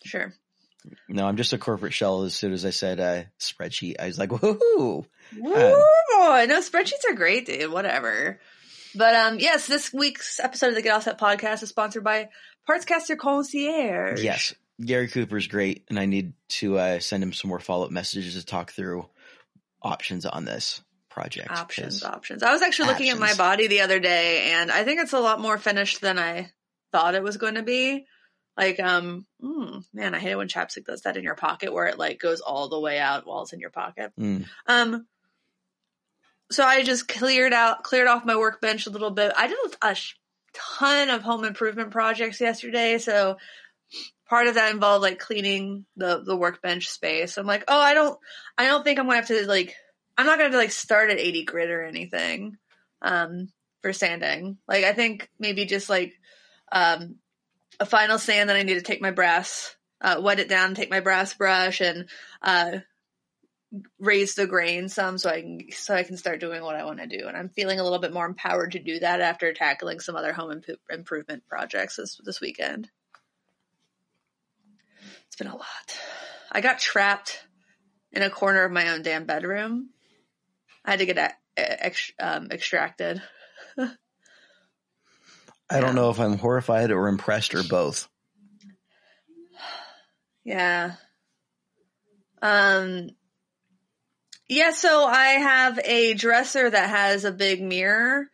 Sure. 0.05 0.34
No, 1.10 1.27
I'm 1.27 1.36
just 1.36 1.51
a 1.51 1.58
corporate 1.58 1.93
shell. 1.93 2.23
As 2.23 2.34
soon 2.34 2.53
as 2.53 2.65
I 2.65 2.69
said 2.69 2.99
uh, 3.01 3.23
spreadsheet, 3.39 3.95
I 3.99 4.08
was 4.08 4.17
like, 4.17 4.29
woohoo! 4.29 5.05
Woo 5.38 5.53
boy. 5.53 6.45
No, 6.47 6.62
spreadsheets 6.62 7.10
are 7.10 7.15
great, 7.15 7.45
dude. 7.45 7.71
Whatever. 7.71 8.39
But 8.95 9.15
um, 9.15 9.39
yes, 9.39 9.67
this 9.67 9.93
week's 9.93 10.39
episode 10.39 10.69
of 10.69 10.75
the 10.75 10.82
Get 10.82 10.95
Offset 10.95 11.19
podcast 11.19 11.62
is 11.62 11.69
sponsored 11.69 12.05
by 12.05 12.29
Partscaster 12.67 13.17
Concierge. 13.17 14.23
Yes, 14.23 14.55
Gary 14.83 15.07
Cooper's 15.07 15.47
great, 15.47 15.85
and 15.89 15.99
I 15.99 16.05
need 16.05 16.33
to 16.49 16.77
uh, 16.77 16.99
send 16.99 17.23
him 17.23 17.33
some 17.33 17.49
more 17.49 17.59
follow 17.59 17.85
up 17.85 17.91
messages 17.91 18.35
to 18.35 18.45
talk 18.45 18.71
through 18.71 19.07
options 19.81 20.25
on 20.25 20.45
this 20.45 20.81
project. 21.09 21.51
Options, 21.51 22.03
options. 22.03 22.43
I 22.43 22.53
was 22.53 22.61
actually 22.61 22.87
looking 22.89 23.09
at 23.09 23.19
my 23.19 23.33
body 23.33 23.67
the 23.67 23.81
other 23.81 23.99
day, 23.99 24.51
and 24.51 24.71
I 24.71 24.83
think 24.83 25.01
it's 25.01 25.13
a 25.13 25.19
lot 25.19 25.41
more 25.41 25.57
finished 25.57 26.01
than 26.01 26.17
I 26.17 26.51
thought 26.91 27.15
it 27.15 27.23
was 27.23 27.37
going 27.37 27.55
to 27.55 27.63
be. 27.63 28.05
Like, 28.57 28.79
um, 28.79 29.25
mm, 29.41 29.83
man, 29.93 30.15
I 30.15 30.19
hate 30.19 30.31
it 30.31 30.37
when 30.37 30.47
chapstick 30.47 30.85
does 30.85 31.01
that 31.01 31.17
in 31.17 31.23
your 31.23 31.35
pocket, 31.35 31.73
where 31.73 31.87
it 31.87 31.97
like 31.97 32.19
goes 32.19 32.41
all 32.41 32.69
the 32.69 32.79
way 32.79 32.99
out 32.99 33.25
while 33.25 33.43
it's 33.43 33.53
in 33.53 33.59
your 33.59 33.69
pocket. 33.69 34.11
Mm. 34.19 34.45
Um, 34.67 35.07
so 36.51 36.63
I 36.63 36.83
just 36.83 37.07
cleared 37.07 37.53
out, 37.53 37.83
cleared 37.83 38.07
off 38.07 38.25
my 38.25 38.35
workbench 38.35 38.87
a 38.87 38.89
little 38.89 39.11
bit. 39.11 39.31
I 39.37 39.47
did 39.47 39.57
a 39.81 39.95
ton 40.53 41.09
of 41.09 41.21
home 41.21 41.45
improvement 41.45 41.91
projects 41.91 42.41
yesterday, 42.41 42.97
so 42.97 43.37
part 44.29 44.47
of 44.47 44.55
that 44.55 44.71
involved 44.71 45.01
like 45.01 45.19
cleaning 45.19 45.85
the 45.97 46.23
the 46.23 46.35
workbench 46.35 46.89
space. 46.89 47.37
I'm 47.37 47.47
like, 47.47 47.63
oh, 47.67 47.79
I 47.79 47.93
don't, 47.93 48.17
I 48.57 48.65
don't 48.65 48.83
think 48.83 48.99
I'm 48.99 49.05
gonna 49.05 49.17
have 49.17 49.27
to 49.27 49.47
like, 49.47 49.75
I'm 50.17 50.25
not 50.25 50.37
gonna 50.37 50.51
to 50.51 50.57
like 50.57 50.71
start 50.71 51.09
at 51.09 51.19
80 51.19 51.45
grit 51.45 51.71
or 51.71 51.83
anything, 51.83 52.57
um, 53.01 53.51
for 53.81 53.91
sanding. 53.91 54.57
Like, 54.67 54.85
I 54.85 54.93
think 54.93 55.29
maybe 55.39 55.65
just 55.65 55.89
like, 55.89 56.13
um, 56.71 57.15
a 57.79 57.85
final 57.85 58.19
sand. 58.19 58.49
Then 58.49 58.57
I 58.57 58.63
need 58.63 58.75
to 58.75 58.81
take 58.81 59.01
my 59.01 59.11
brass, 59.11 59.75
uh, 60.01 60.19
wet 60.21 60.39
it 60.39 60.49
down, 60.49 60.75
take 60.75 60.91
my 60.91 60.99
brass 60.99 61.33
brush, 61.33 61.81
and 61.81 62.07
uh 62.41 62.79
raise 63.99 64.33
the 64.33 64.47
grain 64.47 64.89
some 64.89 65.19
so 65.19 65.29
I 65.29 65.41
can 65.41 65.59
so 65.71 65.93
I 65.93 66.01
can 66.03 66.17
start 66.17 66.39
doing 66.39 66.63
what 66.63 66.75
I 66.75 66.85
want 66.85 66.99
to 66.99 67.07
do. 67.07 67.27
And 67.27 67.37
I'm 67.37 67.49
feeling 67.49 67.79
a 67.79 67.83
little 67.83 67.99
bit 67.99 68.13
more 68.13 68.25
empowered 68.25 68.71
to 68.71 68.79
do 68.79 68.99
that 68.99 69.21
after 69.21 69.53
tackling 69.53 69.99
some 69.99 70.15
other 70.15 70.33
home 70.33 70.51
imp- 70.51 70.79
improvement 70.89 71.43
projects 71.47 71.97
this 71.97 72.19
this 72.23 72.41
weekend. 72.41 72.89
It's 75.29 75.37
been 75.37 75.47
a 75.47 75.55
lot. 75.55 75.99
I 76.51 76.61
got 76.61 76.79
trapped 76.79 77.45
in 78.11 78.23
a 78.23 78.29
corner 78.29 78.63
of 78.63 78.71
my 78.71 78.89
own 78.89 79.03
damn 79.03 79.25
bedroom. 79.25 79.89
I 80.83 80.91
had 80.91 80.99
to 80.99 81.05
get 81.05 81.35
ex, 81.55 82.11
um, 82.19 82.49
extracted. 82.51 83.21
I 83.77 83.95
don't 85.81 85.93
know 85.93 86.09
if 86.09 86.19
I'm 86.19 86.37
horrified 86.37 86.91
or 86.91 87.07
impressed 87.07 87.55
or 87.55 87.63
both. 87.63 88.07
Yeah. 90.45 90.93
Um 92.41 93.09
yeah, 94.47 94.71
so 94.71 95.05
I 95.05 95.27
have 95.33 95.77
a 95.83 96.15
dresser 96.15 96.67
that 96.67 96.89
has 96.89 97.23
a 97.23 97.31
big 97.31 97.61
mirror. 97.61 98.25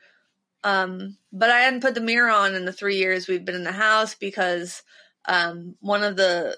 Um 0.64 1.18
but 1.34 1.50
I 1.50 1.62
hadn't 1.62 1.82
put 1.82 1.96
the 1.96 2.02
mirror 2.02 2.30
on 2.30 2.56
in 2.56 2.64
the 2.64 2.72
3 2.72 2.96
years 2.96 3.28
we've 3.28 3.44
been 3.44 3.56
in 3.56 3.66
the 3.66 3.74
house 3.74 4.16
because 4.16 4.82
um 5.28 5.76
one 5.82 6.04
of 6.04 6.16
the 6.16 6.58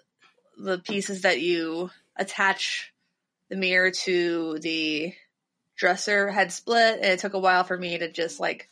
the 0.58 0.80
pieces 0.80 1.22
that 1.22 1.40
you 1.42 1.90
attach 2.16 2.92
the 3.50 3.56
mirror 3.56 3.92
to 3.92 4.60
the 4.60 5.14
dresser 5.76 6.30
had 6.30 6.52
split 6.52 6.96
and 6.96 7.06
it 7.06 7.20
took 7.20 7.34
a 7.34 7.40
while 7.40 7.64
for 7.64 7.78
me 7.78 7.98
to 7.98 8.12
just 8.12 8.40
like 8.40 8.70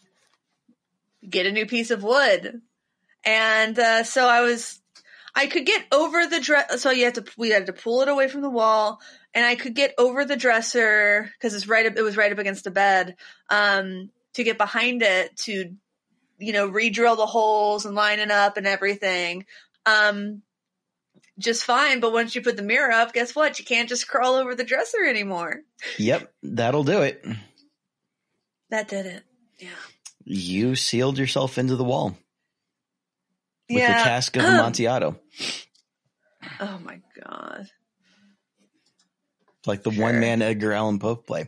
get 1.28 1.46
a 1.46 1.52
new 1.52 1.66
piece 1.66 1.92
of 1.92 2.04
wood. 2.04 2.62
And 3.24 3.78
uh 3.78 4.04
so 4.04 4.28
I 4.28 4.42
was 4.42 4.82
I 5.36 5.48
could 5.48 5.66
get 5.66 5.86
over 5.92 6.26
the 6.26 6.40
dress. 6.40 6.82
So 6.82 6.92
you 6.92 7.06
have 7.06 7.16
to, 7.16 7.26
we 7.38 7.50
had 7.50 7.66
to 7.66 7.74
pull 7.74 8.02
it 8.02 8.08
away 8.08 8.30
from 8.30 8.42
the 8.42 8.50
wall, 8.50 9.02
and 9.34 9.46
I 9.46 9.56
could 9.56 9.76
get 9.76 9.94
over 9.98 10.24
the 10.24 10.38
dresser 10.38 11.30
because 11.34 11.54
it's 11.54 11.68
right 11.68 11.86
up, 11.86 11.98
it 11.98 12.02
was 12.02 12.16
right 12.16 12.32
up 12.32 12.40
against 12.40 12.64
the 12.64 12.72
bed. 12.72 13.18
Um, 13.50 14.10
to 14.34 14.44
get 14.44 14.58
behind 14.58 15.02
it 15.02 15.36
to, 15.38 15.74
you 16.38 16.54
know, 16.54 16.68
re-drill 16.68 17.16
the 17.16 17.26
holes 17.26 17.86
and 17.86 17.96
line 17.96 18.20
it 18.20 18.32
up 18.32 18.58
and 18.58 18.68
everything. 18.68 19.46
Um, 19.86 20.42
just 21.40 21.64
fine. 21.64 22.00
But 22.00 22.14
once 22.14 22.36
you 22.36 22.42
put 22.42 22.56
the 22.58 22.64
mirror 22.64 22.92
up, 22.92 23.14
guess 23.14 23.36
what? 23.36 23.60
You 23.60 23.66
can't 23.66 23.90
just 23.90 24.08
crawl 24.08 24.36
over 24.36 24.56
the 24.56 24.64
dresser 24.64 25.04
anymore. 25.06 25.62
Yep, 25.98 26.32
that'll 26.44 26.84
do 26.84 27.02
it. 27.02 27.24
That 28.70 28.88
did 28.88 29.06
it. 29.06 29.24
Yeah. 29.60 29.70
You 30.24 30.76
sealed 30.76 31.18
yourself 31.18 31.58
into 31.58 31.76
the 31.76 31.84
wall 31.84 32.18
with 33.70 33.80
yeah. 33.80 33.96
your 33.98 34.04
cask 34.06 34.36
of 34.38 34.44
Amontillado, 34.46 35.20
Oh 36.60 36.80
my 36.84 37.00
god. 37.24 37.68
like 39.68 39.84
the 39.84 39.92
Sure. 39.92 40.04
one 40.04 40.20
man 40.20 40.42
Edgar 40.42 40.74
Allan 40.74 41.00
Poe 41.00 41.16
play. 41.16 41.48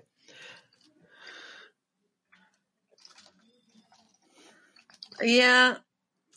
Yeah. 5.22 5.78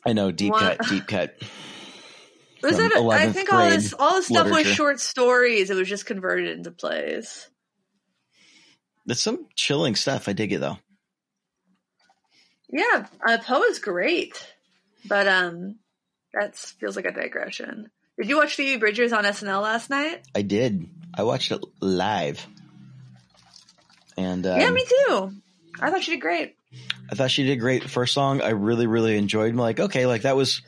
I 0.07 0.13
know, 0.13 0.31
deep 0.31 0.53
What- 0.53 0.79
cut, 0.79 0.89
deep 0.89 1.07
cut. 1.07 1.37
Was 2.63 2.79
it? 2.79 2.93
I 2.93 3.01
11th 3.01 3.33
think 3.33 3.53
all 3.53 3.69
this 3.69 3.95
all 3.95 4.15
this 4.15 4.27
stuff 4.27 4.51
was 4.51 4.67
short 4.67 5.01
stories. 5.01 5.71
It 5.71 5.77
was 5.77 5.89
just 5.89 6.07
converted 6.07 6.59
into 6.59 6.71
plays. 6.71 7.49
That's 9.07 9.21
some 9.21 9.47
chilling 9.57 9.97
stuff. 9.97 10.29
I 10.29 10.33
dig 10.33 10.53
it 10.53 10.61
though. 10.61 10.79
Yeah, 12.73 13.07
uh, 13.27 13.39
Poe 13.39 13.63
is 13.65 13.81
great, 13.81 14.35
but 15.09 15.27
um, 15.27 15.77
that 16.33 16.57
feels 16.57 16.95
like 16.95 17.07
a 17.07 17.13
digression. 17.13 17.91
Did 18.17 18.29
you 18.29 18.37
watch 18.37 18.55
Phoebe 18.55 18.79
Bridgers 18.79 19.13
on 19.13 19.25
SNL 19.25 19.63
last 19.63 19.91
night? 19.91 20.23
I 20.35 20.43
did. 20.43 20.87
I 21.15 21.25
watched 21.25 21.51
it 21.51 21.65
live, 21.81 22.47
and 24.17 24.47
um, 24.47 24.61
yeah, 24.61 24.71
me 24.71 24.85
too. 24.85 25.33
I 25.81 25.91
thought 25.91 26.05
she 26.05 26.13
did 26.13 26.21
great. 26.21 26.57
I 27.11 27.17
thought 27.17 27.31
she 27.31 27.45
did 27.45 27.57
great. 27.57 27.91
First 27.91 28.15
song, 28.15 28.41
I 28.43 28.51
really, 28.51 28.87
really 28.87 29.17
enjoyed. 29.17 29.51
I'm 29.51 29.57
like, 29.57 29.81
okay, 29.81 30.07
like 30.07 30.23
that 30.23 30.37
was. 30.37 30.63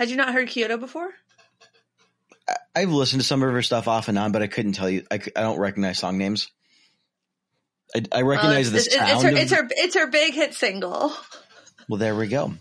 Had 0.00 0.08
you 0.08 0.16
not 0.16 0.32
heard 0.32 0.48
Kyoto 0.48 0.78
before? 0.78 1.10
I- 2.48 2.56
I've 2.74 2.90
listened 2.90 3.20
to 3.20 3.26
some 3.28 3.42
of 3.42 3.52
her 3.52 3.60
stuff 3.60 3.86
off 3.86 4.08
and 4.08 4.18
on, 4.18 4.32
but 4.32 4.40
I 4.40 4.46
couldn't 4.46 4.72
tell 4.72 4.88
you. 4.88 5.04
I, 5.10 5.16
I 5.36 5.42
don't 5.42 5.58
recognize 5.58 5.98
song 5.98 6.16
names. 6.16 6.50
I, 7.94 8.02
I 8.10 8.22
recognize 8.22 8.68
Uh, 8.68 8.70
the 8.72 8.76
it's, 8.78 8.94
sound. 8.94 9.10
it's, 9.10 9.22
her, 9.22 9.28
it's 9.30 9.52
her. 9.52 9.68
It's 9.72 9.94
her 9.96 10.06
big 10.06 10.32
hit 10.32 10.54
single. 10.54 11.12
well, 11.86 11.98
there 11.98 12.16
we 12.16 12.28
go. 12.28 12.54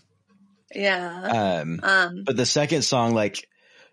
Yeah. 0.76 1.62
Um, 1.62 1.80
Um. 1.82 2.24
but 2.26 2.36
the 2.36 2.46
second 2.46 2.82
song, 2.82 3.14
like, 3.14 3.48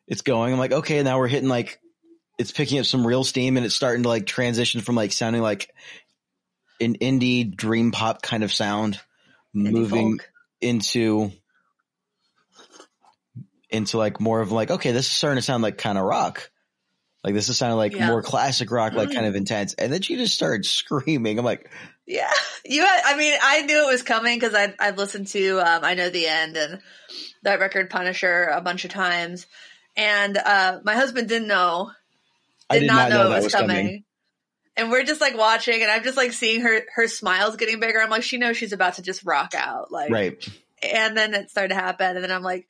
it's 0.08 0.22
going. 0.22 0.52
I'm 0.52 0.58
like, 0.58 0.72
okay, 0.72 1.00
now 1.04 1.18
we're 1.20 1.28
hitting 1.28 1.48
like, 1.48 1.78
it's 2.38 2.50
picking 2.50 2.80
up 2.80 2.84
some 2.86 3.06
real 3.06 3.22
steam, 3.22 3.56
and 3.56 3.64
it's 3.64 3.76
starting 3.76 4.02
to 4.02 4.08
like 4.08 4.26
transition 4.26 4.80
from 4.80 4.96
like 4.96 5.12
sounding 5.12 5.40
like 5.40 5.70
an 6.80 6.96
indie 6.96 7.54
dream 7.54 7.92
pop 7.92 8.22
kind 8.22 8.42
of 8.42 8.52
sound, 8.52 8.98
moving 9.54 10.18
folk. 10.18 10.28
into 10.60 11.30
into 13.70 13.98
like 13.98 14.20
more 14.20 14.40
of 14.40 14.52
like 14.52 14.70
okay 14.70 14.92
this 14.92 15.06
is 15.06 15.12
starting 15.12 15.38
to 15.38 15.42
sound 15.42 15.62
like 15.62 15.76
kind 15.78 15.98
of 15.98 16.04
rock 16.04 16.50
like 17.24 17.34
this 17.34 17.48
is 17.48 17.56
sounding 17.58 17.76
like 17.76 17.94
Yeah. 17.94 18.06
more 18.08 18.22
classic 18.22 18.70
rock 18.70 18.92
like 18.94 19.10
Mm. 19.10 19.14
kind 19.14 19.26
of 19.26 19.34
intense 19.34 19.74
and 19.74 19.92
then 19.92 20.02
she 20.02 20.16
just 20.16 20.34
started 20.34 20.64
screaming 20.66 21.38
i'm 21.38 21.44
like 21.44 21.70
Yeah, 22.06 22.30
you. 22.64 22.84
Had, 22.86 23.00
I 23.04 23.16
mean, 23.16 23.36
I 23.42 23.62
knew 23.62 23.82
it 23.82 23.90
was 23.90 24.02
coming 24.04 24.38
because 24.38 24.54
I 24.54 24.72
I've 24.78 24.96
listened 24.96 25.26
to 25.28 25.58
um, 25.58 25.84
I 25.84 25.94
know 25.94 26.08
the 26.08 26.26
end 26.28 26.56
and 26.56 26.80
that 27.42 27.58
record 27.58 27.90
Punisher 27.90 28.44
a 28.44 28.60
bunch 28.60 28.84
of 28.84 28.92
times, 28.92 29.46
and 29.96 30.36
uh, 30.38 30.78
my 30.84 30.94
husband 30.94 31.28
didn't 31.28 31.48
know, 31.48 31.90
i 32.70 32.74
did 32.74 32.82
did 32.82 32.86
not, 32.86 33.10
know, 33.10 33.28
that 33.28 33.38
it 33.38 33.42
was 33.42 33.52
coming. 33.52 34.04
And 34.76 34.90
we're 34.92 35.02
just 35.04 35.20
like 35.20 35.36
watching, 35.36 35.82
and 35.82 35.90
I'm 35.90 36.04
just 36.04 36.16
like 36.16 36.32
seeing 36.32 36.60
her 36.60 36.82
her 36.94 37.08
smiles 37.08 37.56
getting 37.56 37.80
bigger. 37.80 38.00
I'm 38.00 38.10
like, 38.10 38.22
she 38.22 38.36
knows 38.38 38.56
she's 38.56 38.72
about 38.72 38.94
to 38.94 39.02
just 39.02 39.24
rock 39.24 39.54
out, 39.56 39.90
like 39.90 40.10
right 40.12 40.48
and 40.82 41.16
then 41.16 41.34
it 41.34 41.50
started 41.50 41.70
to 41.70 41.74
happen 41.80 42.16
and 42.16 42.22
then 42.22 42.30
i'm 42.30 42.42
like 42.42 42.68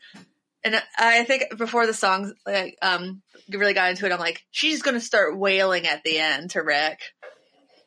and 0.66 0.82
i 0.98 1.22
think 1.24 1.44
before 1.56 1.86
the 1.86 1.94
songs 1.94 2.32
like 2.44 2.76
um 2.82 3.22
really 3.50 3.72
got 3.74 3.90
into 3.90 4.04
it 4.06 4.12
i'm 4.12 4.18
like 4.18 4.42
she's 4.50 4.82
gonna 4.82 5.00
start 5.00 5.38
wailing 5.38 5.86
at 5.86 6.02
the 6.04 6.18
end 6.18 6.50
to 6.50 6.60
rick 6.60 6.98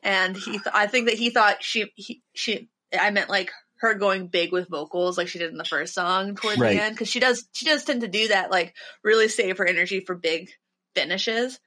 and 0.02 0.36
he 0.36 0.52
th- 0.52 0.62
i 0.74 0.86
think 0.86 1.06
that 1.08 1.18
he 1.18 1.30
thought 1.30 1.62
she 1.62 1.90
he, 1.94 2.22
she 2.34 2.68
i 2.98 3.10
meant 3.10 3.28
like 3.28 3.50
her 3.80 3.94
going 3.94 4.26
big 4.26 4.52
with 4.52 4.68
vocals 4.68 5.16
like 5.16 5.28
she 5.28 5.38
did 5.38 5.50
in 5.50 5.56
the 5.58 5.64
first 5.64 5.94
song 5.94 6.34
toward 6.34 6.58
Right. 6.58 6.76
the 6.76 6.82
end 6.82 6.94
because 6.94 7.08
she 7.08 7.20
does 7.20 7.46
she 7.52 7.64
does 7.66 7.84
tend 7.84 8.00
to 8.02 8.08
do 8.08 8.28
that 8.28 8.50
like 8.50 8.74
really 9.04 9.28
save 9.28 9.58
her 9.58 9.66
energy 9.66 10.00
for 10.00 10.14
big 10.14 10.50
finishes 10.94 11.60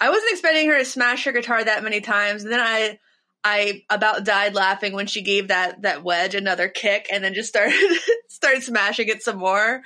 i 0.00 0.08
wasn't 0.10 0.32
expecting 0.32 0.68
her 0.68 0.78
to 0.78 0.84
smash 0.84 1.24
her 1.24 1.32
guitar 1.32 1.62
that 1.62 1.82
many 1.82 2.00
times 2.00 2.42
and 2.42 2.52
then 2.52 2.60
i 2.60 2.98
I 3.44 3.82
about 3.90 4.22
died 4.24 4.54
laughing 4.54 4.92
when 4.92 5.08
she 5.08 5.20
gave 5.20 5.48
that 5.48 5.82
that 5.82 6.04
wedge 6.04 6.36
another 6.36 6.68
kick 6.68 7.08
and 7.12 7.24
then 7.24 7.34
just 7.34 7.48
started 7.48 7.74
started 8.28 8.62
smashing 8.62 9.08
it 9.08 9.20
some 9.20 9.38
more. 9.38 9.82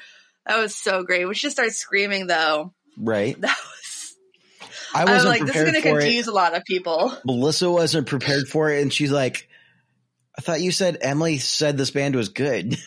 That 0.47 0.59
was 0.59 0.75
so 0.75 1.03
great. 1.03 1.25
When 1.25 1.35
she 1.35 1.51
started 1.51 1.75
screaming, 1.75 2.27
though, 2.27 2.73
Right. 2.99 3.39
that 3.41 3.57
was. 3.57 4.15
I 4.95 5.03
I 5.03 5.05
wasn't 5.05 5.17
was 5.17 5.25
like, 5.25 5.47
this 5.47 5.57
is 5.57 5.63
going 5.63 5.75
to 5.75 5.81
for 5.83 5.99
it. 5.99 6.03
confuse 6.03 6.27
a 6.29 6.33
lot 6.33 6.55
of 6.57 6.65
people. 6.65 7.13
Melissa 7.25 7.71
wasn't 7.71 8.07
prepared 8.07 8.49
for 8.49 8.71
it, 8.71 8.81
and 8.83 8.93
she's 8.93 9.11
like, 9.13 9.49
"I 10.39 10.41
thought 10.41 10.61
you 10.61 10.71
said 10.73 10.99
Emily 11.03 11.39
said 11.39 11.77
this 11.77 11.91
band 11.91 12.15
was 12.17 12.29
good." 12.31 12.79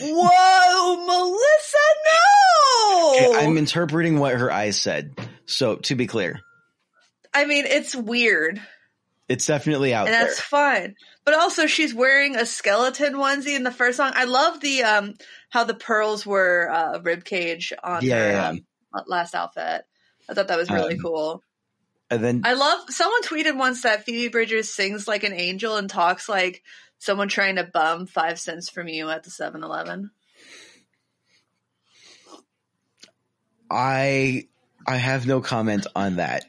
Whoa, 0.00 0.96
Melissa, 1.06 1.76
no! 2.12 3.14
Okay, 3.38 3.46
I'm 3.46 3.56
interpreting 3.56 4.18
what 4.18 4.34
her 4.34 4.50
eyes 4.52 4.78
said. 4.80 5.14
So 5.46 5.76
to 5.76 5.94
be 5.94 6.06
clear, 6.06 6.40
I 7.32 7.46
mean, 7.46 7.64
it's 7.66 7.94
weird, 7.94 8.60
it's 9.28 9.46
definitely 9.46 9.94
out 9.94 10.06
and 10.06 10.14
there. 10.14 10.24
that's 10.26 10.40
fine. 10.40 10.96
But 11.24 11.34
also, 11.34 11.66
she's 11.66 11.94
wearing 11.94 12.36
a 12.36 12.44
skeleton 12.44 13.14
onesie 13.14 13.56
in 13.56 13.62
the 13.62 13.72
first 13.72 13.96
song. 13.96 14.12
I 14.14 14.24
love 14.24 14.60
the 14.60 14.82
um 14.82 15.14
how 15.56 15.64
the 15.64 15.72
pearls 15.72 16.26
were 16.26 16.70
uh, 16.70 17.00
rib 17.02 17.24
cage 17.24 17.72
on 17.82 18.04
Yeah, 18.04 18.52
her 18.52 18.58
um, 18.92 19.04
last 19.06 19.34
outfit. 19.34 19.86
I 20.28 20.34
thought 20.34 20.48
that 20.48 20.58
was 20.58 20.70
really 20.70 20.96
Um, 20.96 21.00
cool. 21.00 21.42
And 22.10 22.22
then 22.22 22.42
I 22.44 22.52
love. 22.52 22.80
Someone 22.90 23.22
tweeted 23.22 23.56
once 23.56 23.80
that 23.80 24.04
Phoebe 24.04 24.28
Bridgers 24.28 24.68
sings 24.68 25.08
like 25.08 25.24
an 25.24 25.32
angel 25.32 25.76
and 25.76 25.88
talks 25.88 26.28
like 26.28 26.62
someone 26.98 27.28
trying 27.28 27.56
to 27.56 27.64
bum 27.64 28.06
five 28.06 28.38
cents 28.38 28.68
from 28.68 28.86
you 28.88 29.08
at 29.08 29.24
the 29.24 29.30
7-Eleven. 29.30 30.10
I 33.70 34.48
I 34.86 34.96
have 34.96 35.26
no 35.26 35.40
comment 35.40 35.86
on 35.96 36.16
that. 36.16 36.44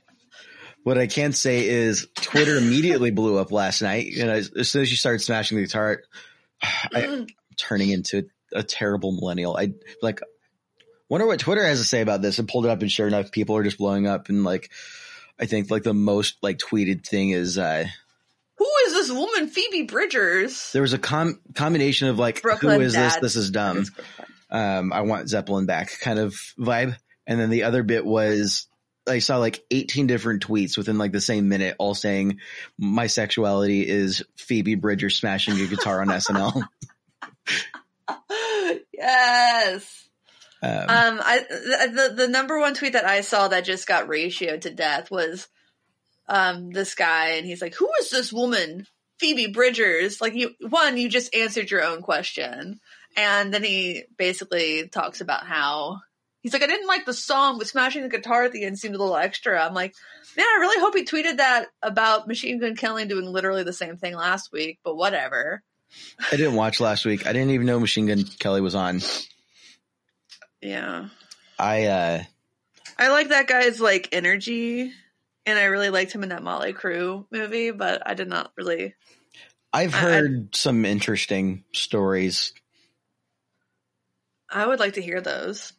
What 0.84 0.98
I 0.98 1.08
can 1.08 1.32
say 1.32 1.66
is 1.66 2.10
Twitter 2.16 2.58
immediately 2.58 3.12
blew 3.12 3.38
up 3.38 3.54
last 3.54 3.82
night. 3.82 4.08
You 4.08 4.26
know, 4.26 4.34
as, 4.34 4.52
as 4.52 4.70
soon 4.70 4.82
as 4.82 4.90
she 4.90 4.98
started 4.98 5.20
smashing 5.20 5.58
the 5.58 5.64
guitar, 5.64 6.02
I, 6.62 7.06
I'm 7.06 7.28
turning 7.56 7.90
into 7.92 8.30
a 8.58 8.64
terrible 8.64 9.12
millennial. 9.12 9.56
I 9.56 9.74
like 10.02 10.20
wonder 11.10 11.26
what 11.26 11.40
Twitter 11.40 11.64
has 11.64 11.80
to 11.80 11.86
say 11.86 12.02
about 12.02 12.22
this. 12.22 12.40
And 12.40 12.48
pulled 12.48 12.66
it 12.66 12.70
up, 12.70 12.82
and 12.82 12.92
sure 12.92 13.08
enough, 13.08 13.32
people 13.32 13.56
are 13.56 13.64
just 13.64 13.78
blowing 13.78 14.08
up. 14.08 14.30
And 14.30 14.44
like, 14.44 14.70
I 15.40 15.46
think 15.46 15.72
like 15.72 15.84
the 15.84 15.94
most 15.94 16.38
like 16.42 16.58
tweeted 16.58 17.06
thing 17.06 17.30
is 17.30 17.58
uh 17.58 17.86
Who 18.58 18.70
is 18.88 18.94
this 18.94 19.12
woman, 19.12 19.48
Phoebe 19.48 19.84
Bridgers? 19.84 20.72
there 20.74 20.82
was 20.82 20.94
a 20.94 21.00
com- 21.00 21.40
combination 21.54 22.08
of 22.10 22.20
like 22.20 22.42
Brooklyn 22.42 22.80
who 22.80 22.86
is 22.86 22.94
this? 22.94 23.14
Dad. 23.14 23.22
This 23.22 23.36
is 23.36 23.52
dumb. 23.52 23.86
um, 24.50 24.92
I 24.92 25.02
want 25.02 25.30
Zeppelin 25.30 25.66
back 25.66 26.00
kind 26.02 26.20
of 26.20 26.34
vibe. 26.60 26.98
And 27.26 27.40
then 27.40 27.50
the 27.50 27.64
other 27.64 27.84
bit 27.84 28.06
was 28.06 28.68
I 29.08 29.20
saw 29.20 29.38
like 29.38 29.64
18 29.72 30.08
different 30.08 30.46
tweets 30.46 30.78
within 30.78 30.98
like 30.98 31.12
the 31.12 31.22
same 31.22 31.50
minute, 31.50 31.76
all 31.78 31.94
saying 31.96 32.40
my 32.78 33.08
sexuality 33.08 33.88
is 33.88 34.24
Phoebe 34.36 34.76
Bridgers 34.76 35.18
smashing 35.18 35.60
a 35.60 35.68
guitar 35.68 36.02
on 36.02 36.08
SNL. 36.08 36.64
yes. 38.98 40.10
Um, 40.62 40.72
Um, 40.72 41.22
I 41.24 41.46
the, 41.50 41.92
the 41.94 42.16
the 42.16 42.28
number 42.28 42.60
one 42.60 42.74
tweet 42.74 42.94
that 42.94 43.06
I 43.06 43.22
saw 43.22 43.48
that 43.48 43.66
just 43.66 43.88
got 43.88 44.08
ratioed 44.08 44.62
to 44.62 44.72
death 44.74 45.12
was 45.12 45.48
um 46.28 46.72
this 46.72 46.96
guy, 46.96 47.32
and 47.32 47.46
he's 47.46 47.62
like, 47.62 47.76
"Who 47.76 47.90
is 48.02 48.10
this 48.10 48.34
woman, 48.34 48.88
Phoebe 49.20 49.48
Bridgers?" 49.48 50.20
Like 50.20 50.34
you, 50.34 50.56
one, 50.60 50.98
you 50.98 51.10
just 51.10 51.36
answered 51.36 51.70
your 51.70 51.84
own 51.84 52.02
question, 52.02 52.80
and 53.16 53.54
then 53.54 53.64
he 53.64 54.04
basically 54.18 54.88
talks 54.90 55.22
about 55.22 55.46
how 55.46 56.00
he's 56.42 56.54
like, 56.54 56.64
"I 56.64 56.68
didn't 56.68 56.88
like 56.88 57.06
the 57.06 57.14
song, 57.14 57.60
but 57.60 57.68
smashing 57.68 58.02
the 58.02 58.10
guitar 58.10 58.44
at 58.44 58.52
the 58.52 58.66
end 58.66 58.80
seemed 58.80 58.96
a 58.96 59.00
little 59.00 59.16
extra." 59.16 59.64
I'm 59.64 59.76
like, 59.76 59.94
man, 60.36 60.46
I 60.46 60.58
really 60.60 60.82
hope 60.82 60.96
he 60.96 61.06
tweeted 61.06 61.38
that 61.38 61.68
about 61.84 62.28
Machine 62.28 62.60
Gun 62.60 62.76
Kelly 62.76 63.06
doing 63.06 63.26
literally 63.26 63.64
the 63.64 63.74
same 63.74 63.98
thing 63.98 64.16
last 64.16 64.52
week, 64.52 64.80
but 64.84 64.96
whatever. 64.96 65.62
I 66.32 66.36
didn't 66.36 66.56
watch 66.56 66.80
last 66.80 67.06
week. 67.06 67.26
I 67.28 67.34
didn't 67.34 67.52
even 67.52 67.66
know 67.68 67.80
Machine 67.80 68.08
Gun 68.08 68.24
Kelly 68.40 68.62
was 68.62 68.76
on. 68.76 69.02
Yeah. 70.62 71.10
I, 71.60 71.86
uh, 71.86 72.24
I 72.98 73.10
like 73.10 73.30
that 73.30 73.48
guy's 73.48 73.80
like 73.80 74.10
energy, 74.12 74.92
and 75.46 75.60
I 75.60 75.66
really 75.66 75.90
liked 75.90 76.12
him 76.12 76.24
in 76.24 76.30
that 76.30 76.42
Mötley 76.42 76.74
Crüe 76.76 77.26
movie, 77.32 77.72
but 77.72 78.02
I 78.06 78.14
did 78.16 78.28
not 78.28 78.52
really. 78.58 78.96
I've 79.74 79.94
I- 79.94 79.98
I- 79.98 80.02
heard 80.02 80.56
some 80.56 80.86
interesting 80.86 81.64
stories. 81.74 82.54
I 84.50 84.66
would 84.66 84.80
like 84.80 84.94
to 84.94 85.02
hear 85.02 85.20
those. 85.22 85.74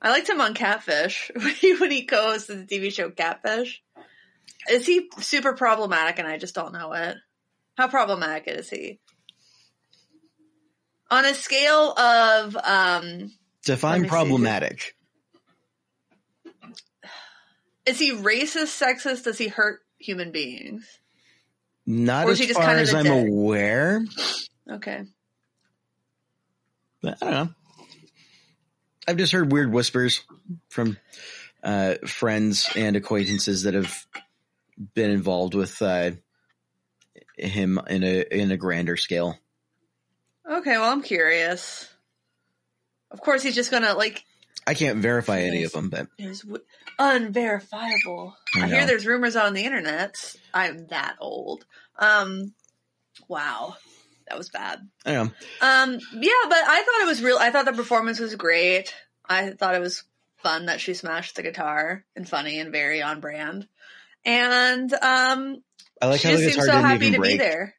I 0.00 0.10
liked 0.10 0.28
him 0.28 0.40
on 0.40 0.52
Catfish 0.54 1.30
when 1.36 1.54
he, 1.54 1.74
when 1.76 1.90
he 1.90 2.04
co-hosted 2.06 2.68
the 2.68 2.80
TV 2.80 2.92
show 2.92 3.10
Catfish. 3.10 3.82
Is 4.68 4.86
he 4.86 5.08
super 5.18 5.54
problematic, 5.54 6.18
and 6.18 6.26
I 6.28 6.38
just 6.38 6.54
don't 6.54 6.72
know 6.72 6.92
it? 6.92 7.16
How 7.76 7.88
problematic 7.88 8.44
is 8.46 8.68
he? 8.70 9.00
On 11.10 11.24
a 11.24 11.34
scale 11.34 11.92
of 11.92 12.56
um, 12.56 13.32
Define 13.64 14.08
problematic. 14.08 14.94
is 17.86 17.98
he 17.98 18.12
racist, 18.12 18.80
sexist? 18.80 19.24
Does 19.24 19.38
he 19.38 19.48
hurt 19.48 19.80
human 19.98 20.32
beings? 20.32 20.86
Not 21.86 22.28
as 22.28 22.38
he 22.38 22.46
just 22.46 22.58
far 22.58 22.66
kind 22.66 22.78
of 22.80 22.88
as 22.88 22.94
I'm 22.94 23.04
dick? 23.04 23.28
aware. 23.28 24.04
Okay. 24.70 25.04
But 27.02 27.18
I 27.20 27.30
don't 27.30 27.34
know. 27.46 27.54
I've 29.08 29.16
just 29.16 29.32
heard 29.32 29.50
weird 29.50 29.72
whispers 29.72 30.22
from 30.68 30.96
uh, 31.64 31.94
friends 32.06 32.70
and 32.76 32.94
acquaintances 32.96 33.64
that 33.64 33.74
have 33.74 34.06
been 34.94 35.10
involved 35.10 35.54
with 35.54 35.82
uh, 35.82 36.12
him 37.36 37.80
in 37.88 38.02
a 38.02 38.24
in 38.30 38.50
a 38.50 38.56
grander 38.56 38.96
scale. 38.96 39.38
Okay, 40.48 40.72
well, 40.72 40.90
I'm 40.90 41.02
curious. 41.02 41.88
Of 43.10 43.20
course, 43.20 43.42
he's 43.42 43.54
just 43.54 43.70
gonna 43.70 43.94
like 43.94 44.24
I 44.66 44.74
can't 44.74 44.98
verify 44.98 45.40
any 45.40 45.64
of 45.64 45.72
them, 45.72 45.88
but 45.88 46.08
w- 46.18 46.64
unverifiable. 46.98 48.36
I 48.56 48.64
I, 48.64 48.68
hear 48.68 48.86
there's 48.86 49.06
rumors 49.06 49.36
on 49.36 49.54
the 49.54 49.64
internet. 49.64 50.34
I'm 50.54 50.86
that 50.88 51.16
old. 51.20 51.64
Um, 51.98 52.54
wow, 53.28 53.76
that 54.28 54.38
was 54.38 54.50
bad. 54.50 54.88
I 55.04 55.12
know. 55.12 55.22
Um, 55.22 55.98
yeah, 56.12 56.42
but 56.48 56.58
I 56.58 56.82
thought 56.84 57.02
it 57.02 57.08
was 57.08 57.22
real. 57.22 57.38
I 57.38 57.50
thought 57.50 57.64
the 57.64 57.72
performance 57.72 58.18
was 58.18 58.34
great. 58.34 58.94
I 59.28 59.50
thought 59.50 59.74
it 59.74 59.80
was 59.80 60.04
fun 60.38 60.66
that 60.66 60.80
she 60.80 60.94
smashed 60.94 61.36
the 61.36 61.42
guitar 61.42 62.04
and 62.16 62.28
funny 62.28 62.58
and 62.58 62.72
very 62.72 63.02
on 63.02 63.20
brand. 63.20 63.66
And 64.24 64.92
um, 64.94 65.62
I 66.02 66.06
like 66.06 66.20
she 66.20 66.28
how 66.28 66.36
the 66.36 66.42
just 66.42 66.54
seemed 66.54 66.66
guitar 66.66 66.66
so 66.66 66.72
didn't 66.72 66.90
happy 66.90 67.06
even 67.06 67.12
to 67.14 67.18
break. 67.20 67.32
be 67.32 67.38
there. 67.38 67.74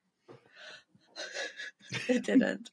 it 2.07 2.25
didn't. 2.25 2.69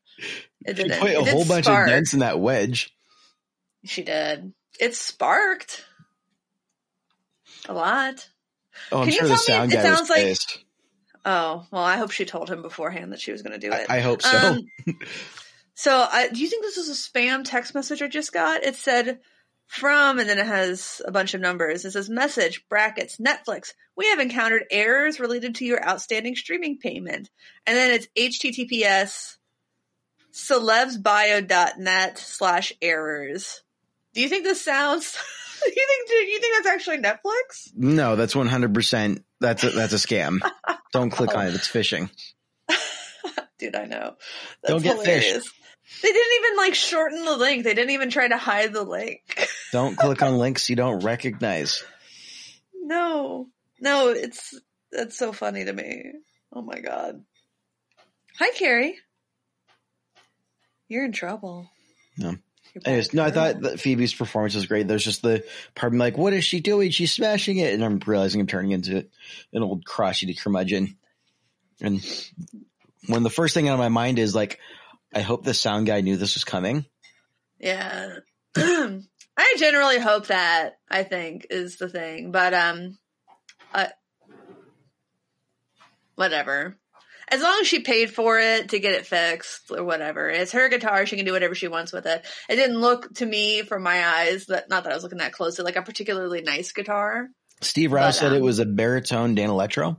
It 0.67 0.75
didn't. 0.75 0.99
put 1.01 1.11
a 1.11 1.21
It 1.21 1.29
whole 1.29 1.45
bunch 1.45 1.65
spark. 1.67 1.89
of 1.89 1.93
dents 1.93 2.13
in 2.15 2.21
that 2.21 2.39
wedge. 2.41 2.95
She 3.85 4.03
did. 4.03 4.53
It 4.79 4.95
sparked 4.95 5.85
a 7.69 7.75
lot. 7.75 8.29
Oh, 8.93 8.99
I'm 9.01 9.05
Can 9.05 9.13
you 9.15 9.19
sure 9.21 9.29
the 9.29 9.35
tell 9.35 9.37
me- 9.67 9.71
sound 9.71 9.73
it 9.73 9.77
guy 9.77 9.91
was 9.91 9.99
sounds 9.99 10.11
like- 10.11 10.23
pissed. 10.23 10.65
Oh 11.23 11.67
well, 11.71 11.83
I 11.83 11.97
hope 11.99 12.13
she 12.13 12.25
told 12.25 12.49
him 12.49 12.63
beforehand 12.63 13.13
that 13.13 13.21
she 13.21 13.31
was 13.31 13.43
going 13.43 13.53
to 13.53 13.59
do 13.59 13.73
it. 13.75 13.87
I, 13.91 13.99
I 13.99 14.01
hope 14.01 14.23
so. 14.23 14.39
Um, 14.39 14.61
so, 15.75 15.95
uh, 16.11 16.29
do 16.33 16.41
you 16.41 16.49
think 16.49 16.63
this 16.65 16.79
was 16.79 16.89
a 16.89 16.93
spam 16.95 17.43
text 17.45 17.75
message 17.75 18.01
I 18.01 18.09
just 18.09 18.33
got? 18.33 18.63
It 18.65 18.75
said 18.75 19.19
from, 19.71 20.19
and 20.19 20.29
then 20.29 20.39
it 20.39 20.47
has 20.47 21.01
a 21.05 21.13
bunch 21.13 21.35
of 21.35 21.41
numbers. 21.41 21.85
It 21.85 21.93
says 21.93 22.11
message 22.11 22.65
brackets 22.69 23.19
Netflix. 23.19 23.73
We 23.97 24.09
have 24.09 24.19
encountered 24.19 24.65
errors 24.71 25.21
related 25.21 25.55
to 25.57 25.65
your 25.65 25.87
outstanding 25.87 26.35
streaming 26.35 26.79
payment, 26.79 27.31
and 27.67 27.77
then 27.77 27.93
it's 27.93 28.09
HTTPS 28.17 29.37
celebsbio.net 30.33 32.19
slash 32.19 32.73
errors. 32.83 33.63
Do 34.13 34.21
you 34.21 34.29
think 34.29 34.43
this 34.43 34.65
sounds? 34.65 35.13
do 35.65 35.71
you 35.71 35.87
think? 35.87 36.09
Do 36.09 36.15
you 36.15 36.41
think 36.41 36.57
that's 36.57 36.75
actually 36.75 36.99
Netflix? 36.99 37.71
no, 37.77 38.17
that's 38.17 38.35
100. 38.35 38.75
percent 38.75 39.25
That's 39.41 39.63
a, 39.63 39.71
that's 39.71 39.93
a 39.93 39.97
scam. 39.97 40.41
Don't 40.93 41.11
click 41.11 41.35
on 41.37 41.47
it. 41.47 41.55
It's 41.55 41.69
phishing. 41.69 42.11
Dude, 43.61 43.77
I 43.77 43.85
know. 43.85 44.17
Don't 44.67 44.83
get 44.83 44.97
hilarious. 44.97 45.49
They 46.03 46.13
didn't 46.13 46.45
even 46.45 46.57
like 46.57 46.75
shorten 46.75 47.25
the 47.25 47.37
link. 47.37 47.65
They 47.65 47.75
didn't 47.75 47.91
even 47.91 48.11
try 48.11 48.29
to 48.29 48.37
hide 48.37 48.73
the 48.73 48.85
link. 48.85 49.49
Don't 49.73 49.97
click 49.97 50.23
on 50.23 50.39
links 50.39 50.69
you 50.69 50.77
don't 50.77 51.05
recognize. 51.05 51.85
no. 52.75 53.49
No, 53.83 54.09
it's 54.09 54.61
that's 54.93 55.17
so 55.17 55.33
funny 55.33 55.65
to 55.65 55.73
me. 55.73 56.13
Oh 56.53 56.61
my 56.61 56.81
god. 56.81 57.23
Hi 58.39 58.51
Carrie. 58.51 58.97
You're 60.89 61.05
in 61.05 61.13
trouble. 61.13 61.71
No. 62.19 62.37
Anyways, 62.85 63.15
no, 63.15 63.25
I 63.25 63.31
thought 63.31 63.61
that 63.63 63.81
Phoebe's 63.81 64.15
performance 64.15 64.55
was 64.55 64.67
great. 64.67 64.87
There's 64.87 65.05
just 65.05 65.23
the 65.23 65.45
part 65.75 65.93
of 65.93 65.95
me 65.95 66.01
like, 66.01 66.19
what 66.19 66.33
is 66.33 66.45
she 66.45 66.61
doing? 66.61 66.91
She's 66.91 67.13
smashing 67.13 67.57
it. 67.59 67.73
And 67.75 67.85
I'm 67.85 68.01
realizing 68.05 68.41
I'm 68.41 68.47
turning 68.47 68.73
into 68.73 69.07
an 69.53 69.63
old 69.63 69.85
crotchety 69.85 70.35
curmudgeon. 70.35 70.97
And 71.81 72.05
when 73.07 73.23
the 73.23 73.31
first 73.31 73.55
thing 73.55 73.69
out 73.69 73.75
of 73.75 73.79
my 73.81 73.89
mind 73.89 74.19
is 74.19 74.35
like, 74.35 74.59
I 75.15 75.21
hope 75.21 75.45
the 75.45 75.55
sound 75.55 75.87
guy 75.87 76.01
knew 76.01 76.17
this 76.17 76.35
was 76.35 76.45
coming. 76.45 76.85
Yeah. 77.59 78.19
I 78.57 79.55
generally 79.59 79.99
hope 79.99 80.29
that, 80.29 80.79
I 80.89 81.03
think, 81.03 81.47
is 81.51 81.77
the 81.77 81.89
thing. 81.89 82.31
But 82.31 82.55
um 82.55 82.99
uh 83.75 83.87
whatever. 86.15 86.77
as 87.29 87.43
long 87.43 87.59
as 87.61 87.67
she 87.67 87.81
paid 87.81 88.13
for 88.13 88.39
it 88.39 88.71
to 88.71 88.79
get 88.79 88.95
it 88.95 89.07
fixed 89.07 89.71
or 89.71 89.85
whatever. 89.85 90.29
It's 90.29 90.53
her 90.53 90.69
guitar; 90.69 91.07
she 91.07 91.17
can 91.17 91.25
do 91.25 91.33
whatever 91.33 91.55
she 91.55 91.69
wants 91.69 91.93
with 91.93 92.07
it. 92.07 92.27
It 92.49 92.57
didn't 92.57 92.81
look 92.81 93.15
to 93.15 93.27
me, 93.27 93.63
from 93.63 93.83
my 93.83 94.05
eyes, 94.07 94.47
that 94.47 94.69
not 94.69 94.85
that 94.85 94.93
I 94.93 94.95
was 94.95 95.03
looking 95.03 95.19
that 95.19 95.33
closely, 95.33 95.65
like 95.65 95.77
a 95.77 95.83
particularly 95.83 96.43
nice 96.43 96.73
guitar. 96.73 97.29
Steve 97.63 97.93
Rouse 97.93 98.17
But, 98.17 98.21
said 98.21 98.33
it 98.33 98.37
um, 98.37 98.43
was 98.43 98.59
a 98.59 98.67
baritone 98.67 99.37
Danelectro. 99.37 99.99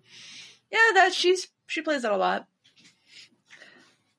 Yeah, 0.72 0.80
that 0.96 1.14
she's 1.14 1.48
she 1.68 1.82
plays 1.82 2.02
that 2.04 2.12
a 2.12 2.18
lot. 2.18 2.48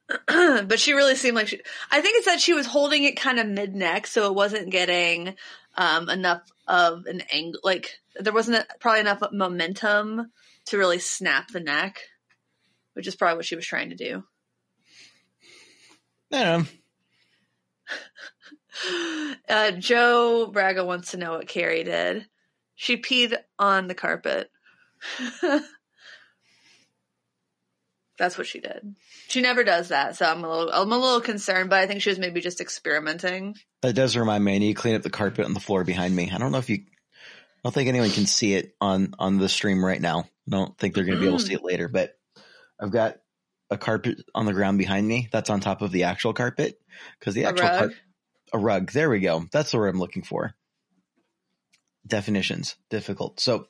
but 0.27 0.81
she 0.81 0.93
really 0.93 1.15
seemed 1.15 1.37
like 1.37 1.49
she 1.49 1.61
I 1.91 2.01
think 2.01 2.19
it's 2.19 2.27
that 2.27 2.41
she 2.41 2.53
was 2.53 2.67
holding 2.67 3.05
it 3.05 3.17
kind 3.17 3.39
of 3.39 3.47
mid 3.47 3.75
neck 3.75 4.07
so 4.07 4.27
it 4.27 4.35
wasn't 4.35 4.71
getting 4.71 5.35
um 5.77 6.11
enough 6.11 6.43
of 6.67 7.07
an 7.07 7.23
angle 7.33 7.61
like 7.65 7.99
there 8.19 8.33
wasn't 8.33 8.67
probably 8.81 9.01
enough 9.01 9.23
momentum 9.33 10.31
to 10.67 10.79
really 10.79 10.99
snap 10.99 11.49
the 11.49 11.61
neck, 11.61 12.01
which 12.95 13.07
is 13.07 13.17
probably 13.17 13.37
what 13.37 13.47
she 13.47 13.57
was 13.57 13.67
trying 13.67 13.91
to 13.91 13.97
do. 13.97 14.25
I 16.33 16.45
don't 16.45 16.61
know. 16.61 16.67
Uh, 19.49 19.71
Joe 19.73 20.47
Braga 20.47 20.85
wants 20.85 21.11
to 21.11 21.19
know 21.19 21.33
what 21.33 21.47
Carrie 21.47 21.85
did. 21.85 22.27
She 22.75 22.97
peed 22.97 23.37
on 23.59 23.87
the 23.87 23.95
carpet. 23.95 24.51
That's 28.19 28.37
what 28.37 28.47
she 28.47 28.61
did. 28.61 28.95
She 29.29 29.41
never 29.41 29.65
does 29.65 29.89
that, 29.89 30.17
so 30.17 30.27
I'm 30.27 30.45
a 30.45 30.49
little 30.49 30.71
I'm 30.73 30.93
a 30.93 30.99
little 30.99 31.21
concerned, 31.21 31.71
but 31.71 31.79
I 31.81 31.87
think 31.87 32.03
she 32.03 32.11
was 32.11 32.19
maybe 32.19 32.41
just 32.41 32.61
experimenting. 32.61 33.55
That 33.81 33.95
does 33.95 34.17
remind 34.17 34.45
me. 34.45 34.55
I 34.55 34.59
need 34.59 34.75
to 34.77 34.81
clean 34.81 34.95
up 34.95 35.03
the 35.03 35.11
carpet 35.11 35.45
on 35.45 35.55
the 35.55 35.61
floor 35.61 35.83
behind 35.83 36.15
me. 36.15 36.31
I 36.33 36.39
don't 36.39 36.53
know 36.53 36.59
if 36.59 36.69
you. 36.69 36.77
I 36.85 37.61
don't 37.65 37.73
think 37.73 37.89
anyone 37.89 38.11
can 38.11 38.27
see 38.27 38.55
it 38.55 38.75
on 38.81 39.15
on 39.19 39.39
the 39.39 39.49
stream 39.49 39.85
right 39.85 40.01
now. 40.01 40.21
I 40.21 40.51
don't 40.51 40.77
think 40.79 40.95
they're 40.95 41.05
going 41.05 41.17
to 41.17 41.21
be 41.21 41.27
able 41.27 41.39
to 41.39 41.45
see 41.45 41.55
it 41.55 41.65
later. 41.65 41.89
But 41.89 42.19
I've 42.79 42.91
got 42.91 43.17
a 43.71 43.79
carpet 43.79 44.19
on 44.35 44.45
the 44.45 44.53
ground 44.53 44.79
behind 44.79 45.07
me. 45.09 45.29
That's 45.33 45.49
on 45.49 45.61
top 45.61 45.81
of 45.81 45.91
the 45.91 46.05
actual 46.05 46.35
carpet 46.35 46.79
because 47.19 47.35
the 47.35 47.45
A 47.45 47.49
actual 47.49 47.69
rug? 47.69 47.79
car- 47.79 47.93
a 48.53 48.59
rug. 48.59 48.93
There 48.93 49.09
we 49.09 49.21
go. 49.21 49.47
That's 49.51 49.71
the 49.71 49.79
word 49.79 49.89
I'm 49.89 50.01
looking 50.01 50.23
for. 50.23 50.55
Definitions 52.07 52.77
difficult. 52.91 53.41
So 53.41 53.69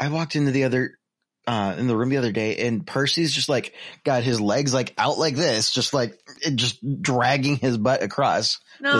I 0.00 0.08
walked 0.08 0.34
into 0.36 0.50
the 0.50 0.64
other 0.64 0.98
uh 1.46 1.74
in 1.76 1.86
the 1.88 1.96
room 1.96 2.08
the 2.10 2.18
other 2.18 2.30
day 2.32 2.56
and 2.66 2.86
Percy's 2.86 3.32
just 3.32 3.48
like 3.48 3.74
got 4.04 4.22
his 4.22 4.40
legs 4.40 4.72
like 4.72 4.94
out 4.96 5.18
like 5.18 5.34
this, 5.34 5.72
just 5.72 5.92
like 5.92 6.18
just 6.54 6.78
dragging 7.02 7.56
his 7.56 7.76
butt 7.78 8.02
across. 8.02 8.60
No, 8.80 8.98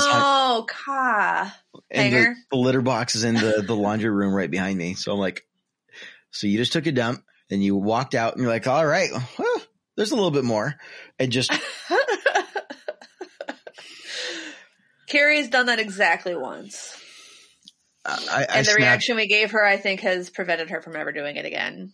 Ka. 0.68 1.54
And 1.90 2.12
the, 2.12 2.34
the 2.50 2.56
litter 2.56 2.82
box 2.82 3.14
is 3.14 3.24
in 3.24 3.34
the, 3.34 3.62
the 3.66 3.74
laundry 3.76 4.10
room 4.10 4.34
right 4.34 4.50
behind 4.50 4.76
me. 4.78 4.94
So 4.94 5.12
I'm 5.12 5.18
like, 5.18 5.46
so 6.30 6.46
you 6.46 6.58
just 6.58 6.72
took 6.72 6.86
a 6.86 6.92
dump 6.92 7.22
and 7.50 7.62
you 7.62 7.76
walked 7.76 8.14
out 8.14 8.34
and 8.34 8.42
you're 8.42 8.50
like, 8.52 8.66
all 8.66 8.84
right, 8.86 9.10
well, 9.38 9.62
there's 9.96 10.10
a 10.12 10.14
little 10.14 10.30
bit 10.30 10.44
more. 10.44 10.74
And 11.18 11.30
just, 11.30 11.52
Carrie's 15.08 15.48
done 15.48 15.66
that 15.66 15.78
exactly 15.78 16.34
once. 16.34 16.96
I, 18.04 18.16
I 18.30 18.42
And 18.42 18.60
the 18.60 18.64
snapped. 18.64 18.78
reaction 18.78 19.16
we 19.16 19.26
gave 19.26 19.50
her, 19.52 19.64
I 19.64 19.76
think, 19.76 20.00
has 20.00 20.30
prevented 20.30 20.70
her 20.70 20.80
from 20.80 20.96
ever 20.96 21.12
doing 21.12 21.36
it 21.36 21.44
again. 21.44 21.92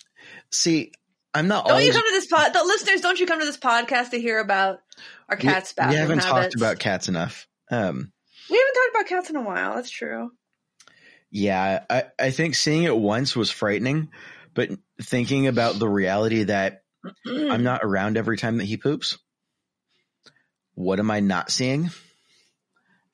See, 0.51 0.93
I'm 1.35 1.49
not 1.49 1.65
Don't 1.65 1.73
always, 1.73 1.87
you 1.89 1.93
come 1.93 2.03
to 2.03 2.13
this 2.13 2.27
pod? 2.27 2.53
The 2.53 2.63
listeners, 2.65 3.01
don't 3.01 3.19
you 3.21 3.27
come 3.27 3.41
to 3.41 3.47
this 3.47 3.59
podcast 3.59 4.11
to 4.11 4.21
hear 4.21 4.39
about 4.41 4.79
our 5.29 5.37
we- 5.37 5.43
cats' 5.43 5.75
we, 5.77 5.83
bathroom 5.83 5.99
haven't 6.01 6.19
habits? 6.25 6.31
talked 6.31 6.55
about 6.57 6.79
cats 6.79 7.09
enough. 7.09 7.47
Um, 7.71 8.13
We 8.51 8.57
haven't 8.57 8.75
talked 8.75 8.91
about 8.95 9.07
cats 9.09 9.31
in 9.31 9.37
a 9.37 9.43
while. 9.43 9.75
That's 9.75 9.91
true. 9.91 10.31
yeah, 11.31 11.85
I, 11.91 12.05
I 12.19 12.31
think 12.31 12.55
seeing 12.55 12.85
it 12.85 12.97
once 12.97 13.37
was 13.37 13.51
frightening, 13.51 14.09
but 14.55 14.71
thinking 15.03 15.47
about 15.49 15.79
the 15.79 15.89
reality 15.89 16.45
that 16.45 16.83
I'm 17.27 17.63
not 17.63 17.81
around 17.85 18.17
every 18.17 18.39
time 18.39 18.57
that 18.59 18.65
he 18.65 18.77
poops. 18.79 19.19
What 20.75 20.99
am 20.99 21.11
I 21.11 21.21
not 21.21 21.51
seeing? 21.51 21.91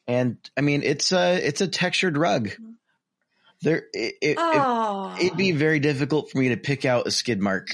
And 0.06 0.36
I 0.56 0.60
mean, 0.60 0.82
it's 0.82 1.12
a 1.12 1.34
it's 1.46 1.60
a 1.62 1.66
textured 1.68 2.16
rug. 2.16 2.50
There, 3.64 3.86
it, 3.94 4.14
it, 4.20 4.30
it, 4.32 4.36
oh, 4.38 5.16
it'd 5.18 5.38
be 5.38 5.52
very 5.52 5.80
difficult 5.80 6.30
for 6.30 6.38
me 6.38 6.50
to 6.50 6.56
pick 6.56 6.84
out 6.84 7.06
a 7.06 7.10
skid 7.10 7.40
mark, 7.40 7.68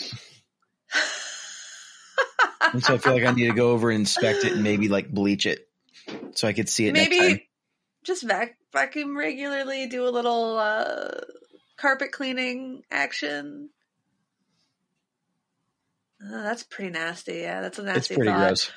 and 2.72 2.82
so 2.82 2.95
I 2.95 2.99
feel 2.99 3.12
like 3.12 3.24
I 3.24 3.32
need 3.32 3.49
to 3.49 3.55
go 3.55 3.72
over 3.72 3.91
and 3.91 3.99
inspect 4.01 4.45
it 4.45 4.53
and 4.53 4.62
maybe 4.62 4.88
like 4.88 5.11
bleach 5.11 5.47
it, 5.47 5.68
so 6.34 6.47
I 6.47 6.53
could 6.53 6.68
see 6.68 6.86
it 6.86 6.93
next 6.93 7.09
time. 7.11 7.26
maybe 7.26 7.49
just 8.05 8.22
vac- 8.22 8.57
vacuum 8.72 9.16
regularly. 9.16 9.88
Do 9.88 10.07
a 10.07 10.11
little 10.11 10.57
uh, 10.59 11.11
carpet 11.76 12.12
cleaning 12.12 12.82
action. 12.91 13.70
Uh, 16.24 16.43
that's 16.43 16.62
pretty 16.62 16.91
nasty. 16.91 17.38
Yeah, 17.38 17.62
that's 17.62 17.78
a 17.78 17.82
nasty 17.82 17.99
It's 17.99 18.09
pretty 18.09 18.30
thought. 18.30 18.47
gross. 18.49 18.70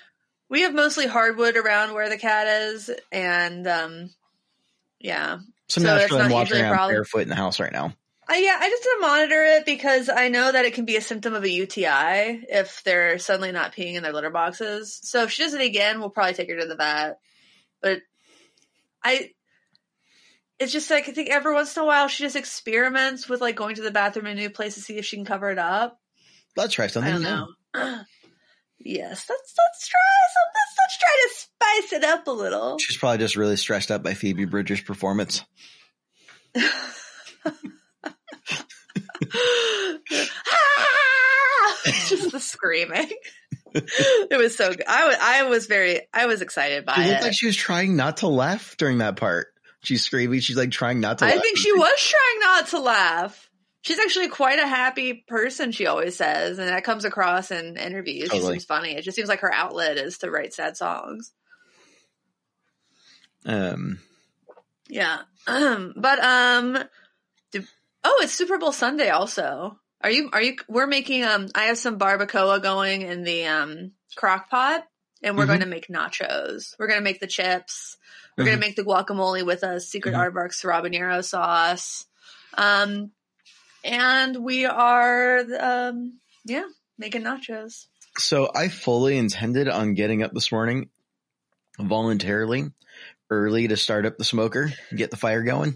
We 0.49 0.61
have 0.61 0.73
mostly 0.73 1.07
hardwood 1.07 1.57
around 1.57 1.93
where 1.93 2.09
the 2.09 2.17
cat 2.17 2.47
is, 2.47 2.89
and 3.11 3.67
um, 3.67 4.09
yeah, 4.99 5.39
So, 5.73 5.81
So 5.81 5.87
that's 5.87 6.11
I'm 6.11 6.17
not 6.19 6.31
walking 6.31 6.39
usually 6.41 6.59
a 6.59 6.63
around 6.63 6.75
problem. 6.75 6.95
barefoot 6.95 7.21
in 7.23 7.29
the 7.29 7.35
house 7.35 7.59
right 7.59 7.71
now. 7.71 7.93
I, 8.27 8.37
yeah, 8.37 8.57
I 8.59 8.69
just 8.69 8.87
monitor 9.01 9.43
it 9.43 9.65
because 9.65 10.07
I 10.07 10.29
know 10.29 10.51
that 10.51 10.65
it 10.65 10.75
can 10.75 10.85
be 10.85 10.95
a 10.95 11.01
symptom 11.01 11.33
of 11.33 11.43
a 11.43 11.49
UTI 11.49 12.45
if 12.47 12.81
they're 12.83 13.17
suddenly 13.19 13.51
not 13.51 13.73
peeing 13.73 13.95
in 13.95 14.03
their 14.03 14.13
litter 14.13 14.29
boxes. 14.29 14.99
So 15.03 15.23
if 15.23 15.31
she 15.31 15.43
does 15.43 15.53
it 15.53 15.61
again, 15.61 15.99
we'll 15.99 16.09
probably 16.09 16.33
take 16.33 16.49
her 16.49 16.59
to 16.59 16.67
the 16.67 16.75
vet. 16.75 17.19
But 17.81 18.01
I, 19.03 19.31
it's 20.59 20.71
just 20.71 20.89
like 20.89 21.09
I 21.09 21.11
think 21.11 21.29
every 21.29 21.53
once 21.53 21.75
in 21.75 21.83
a 21.83 21.85
while 21.85 22.07
she 22.07 22.23
just 22.23 22.35
experiments 22.35 23.27
with 23.27 23.41
like 23.41 23.55
going 23.55 23.75
to 23.75 23.81
the 23.81 23.91
bathroom 23.91 24.27
in 24.27 24.37
a 24.37 24.41
new 24.41 24.49
place 24.49 24.75
to 24.75 24.81
see 24.81 24.97
if 24.97 25.05
she 25.05 25.17
can 25.17 25.25
cover 25.25 25.49
it 25.49 25.59
up. 25.59 25.99
Let's 26.55 26.73
try 26.73 26.87
something. 26.87 27.11
I 27.11 27.19
don't 27.19 27.23
know. 27.73 28.01
yes, 28.83 29.25
let's 29.29 29.53
let's 29.57 29.87
try 29.87 29.99
some. 30.33 30.43
Let's 30.53 30.75
let's 30.79 30.97
try 30.99 31.15
to 31.21 31.29
spice 31.35 31.93
it 31.93 32.03
up 32.03 32.27
a 32.27 32.31
little. 32.31 32.77
She's 32.79 32.97
probably 32.97 33.19
just 33.19 33.35
really 33.35 33.57
stressed 33.57 33.91
out 33.91 34.03
by 34.03 34.13
Phoebe 34.13 34.45
Bridgers' 34.45 34.81
performance. 34.81 35.43
just 42.07 42.31
the 42.31 42.39
screaming. 42.39 43.09
it 43.73 44.37
was 44.37 44.55
so 44.55 44.69
good. 44.69 44.83
I 44.87 45.07
was, 45.07 45.15
I 45.19 45.43
was 45.43 45.65
very, 45.65 46.01
I 46.13 46.27
was 46.27 46.41
excited 46.41 46.85
by 46.85 46.95
She 46.95 47.01
it. 47.01 47.07
looked 47.09 47.23
like 47.23 47.33
she 47.33 47.45
was 47.47 47.55
trying 47.55 47.95
not 47.95 48.17
to 48.17 48.27
laugh 48.27 48.75
during 48.77 48.99
that 48.99 49.15
part. 49.15 49.47
She's 49.83 50.03
screaming. 50.03 50.39
She's 50.39 50.57
like 50.57 50.71
trying 50.71 50.99
not 50.99 51.19
to. 51.19 51.25
I 51.25 51.31
laugh. 51.33 51.41
think 51.41 51.57
she 51.57 51.71
was 51.73 51.99
trying 51.99 52.39
not 52.41 52.67
to 52.69 52.79
laugh. 52.79 53.49
She's 53.83 53.99
actually 53.99 54.29
quite 54.29 54.59
a 54.59 54.65
happy 54.67 55.25
person, 55.27 55.71
she 55.73 55.87
always 55.87 56.15
says, 56.15 56.57
and 56.57 56.69
that 56.69 56.83
comes 56.85 57.03
across 57.05 57.51
in 57.51 57.75
interviews. 57.77 58.29
She 58.31 58.39
seems 58.39 58.65
funny. 58.65 58.95
It 58.95 59.03
just 59.03 59.15
seems 59.15 59.27
like 59.29 59.41
her 59.41 59.53
outlet 59.53 59.97
is 59.97 60.17
to 60.19 60.31
write 60.31 60.53
sad 60.53 60.75
songs. 60.77 61.33
Um, 63.45 63.99
Yeah. 64.87 65.19
Um, 65.47 65.93
but 65.97 66.23
um 66.23 66.77
do, 67.51 67.63
oh, 68.05 68.19
it's 68.23 68.33
Super 68.33 68.57
Bowl 68.57 68.71
Sunday 68.71 69.09
also. 69.09 69.77
Are 70.01 70.09
you 70.11 70.29
are 70.31 70.41
you 70.41 70.55
we're 70.69 70.87
making 70.87 71.23
um 71.25 71.47
I 71.55 71.63
have 71.65 71.77
some 71.77 71.99
barbacoa 71.99 72.61
going 72.63 73.01
in 73.01 73.23
the 73.23 73.45
um 73.47 73.91
crock 74.15 74.49
pot 74.49 74.85
and 75.21 75.37
we're 75.37 75.43
Mhm. 75.43 75.47
going 75.47 75.59
to 75.61 75.65
make 75.65 75.87
nachos. 75.87 76.75
We're 76.79 76.87
going 76.87 76.99
to 76.99 77.03
make 77.03 77.19
the 77.19 77.27
chips. 77.27 77.97
We're 78.37 78.45
going 78.45 78.57
Mhm. 78.57 78.61
to 78.61 78.67
make 78.67 78.75
the 78.77 78.83
guacamole 78.83 79.45
with 79.45 79.63
a 79.63 79.79
secret 79.81 80.13
Mhm. 80.13 80.31
aardvark 80.31 80.51
habanero 80.53 81.23
sauce. 81.23 82.05
Um 82.53 83.11
and 83.83 84.37
we 84.43 84.65
are 84.65 85.39
um 85.59 86.19
yeah, 86.45 86.65
making 86.97 87.23
nachos. 87.23 87.85
so 88.17 88.51
I 88.53 88.67
fully 88.69 89.17
intended 89.17 89.67
on 89.67 89.93
getting 89.93 90.23
up 90.23 90.33
this 90.33 90.51
morning 90.51 90.89
voluntarily 91.79 92.65
early 93.29 93.67
to 93.67 93.77
start 93.77 94.05
up 94.05 94.17
the 94.17 94.23
smoker 94.23 94.71
and 94.89 94.97
get 94.97 95.11
the 95.11 95.17
fire 95.17 95.43
going. 95.43 95.75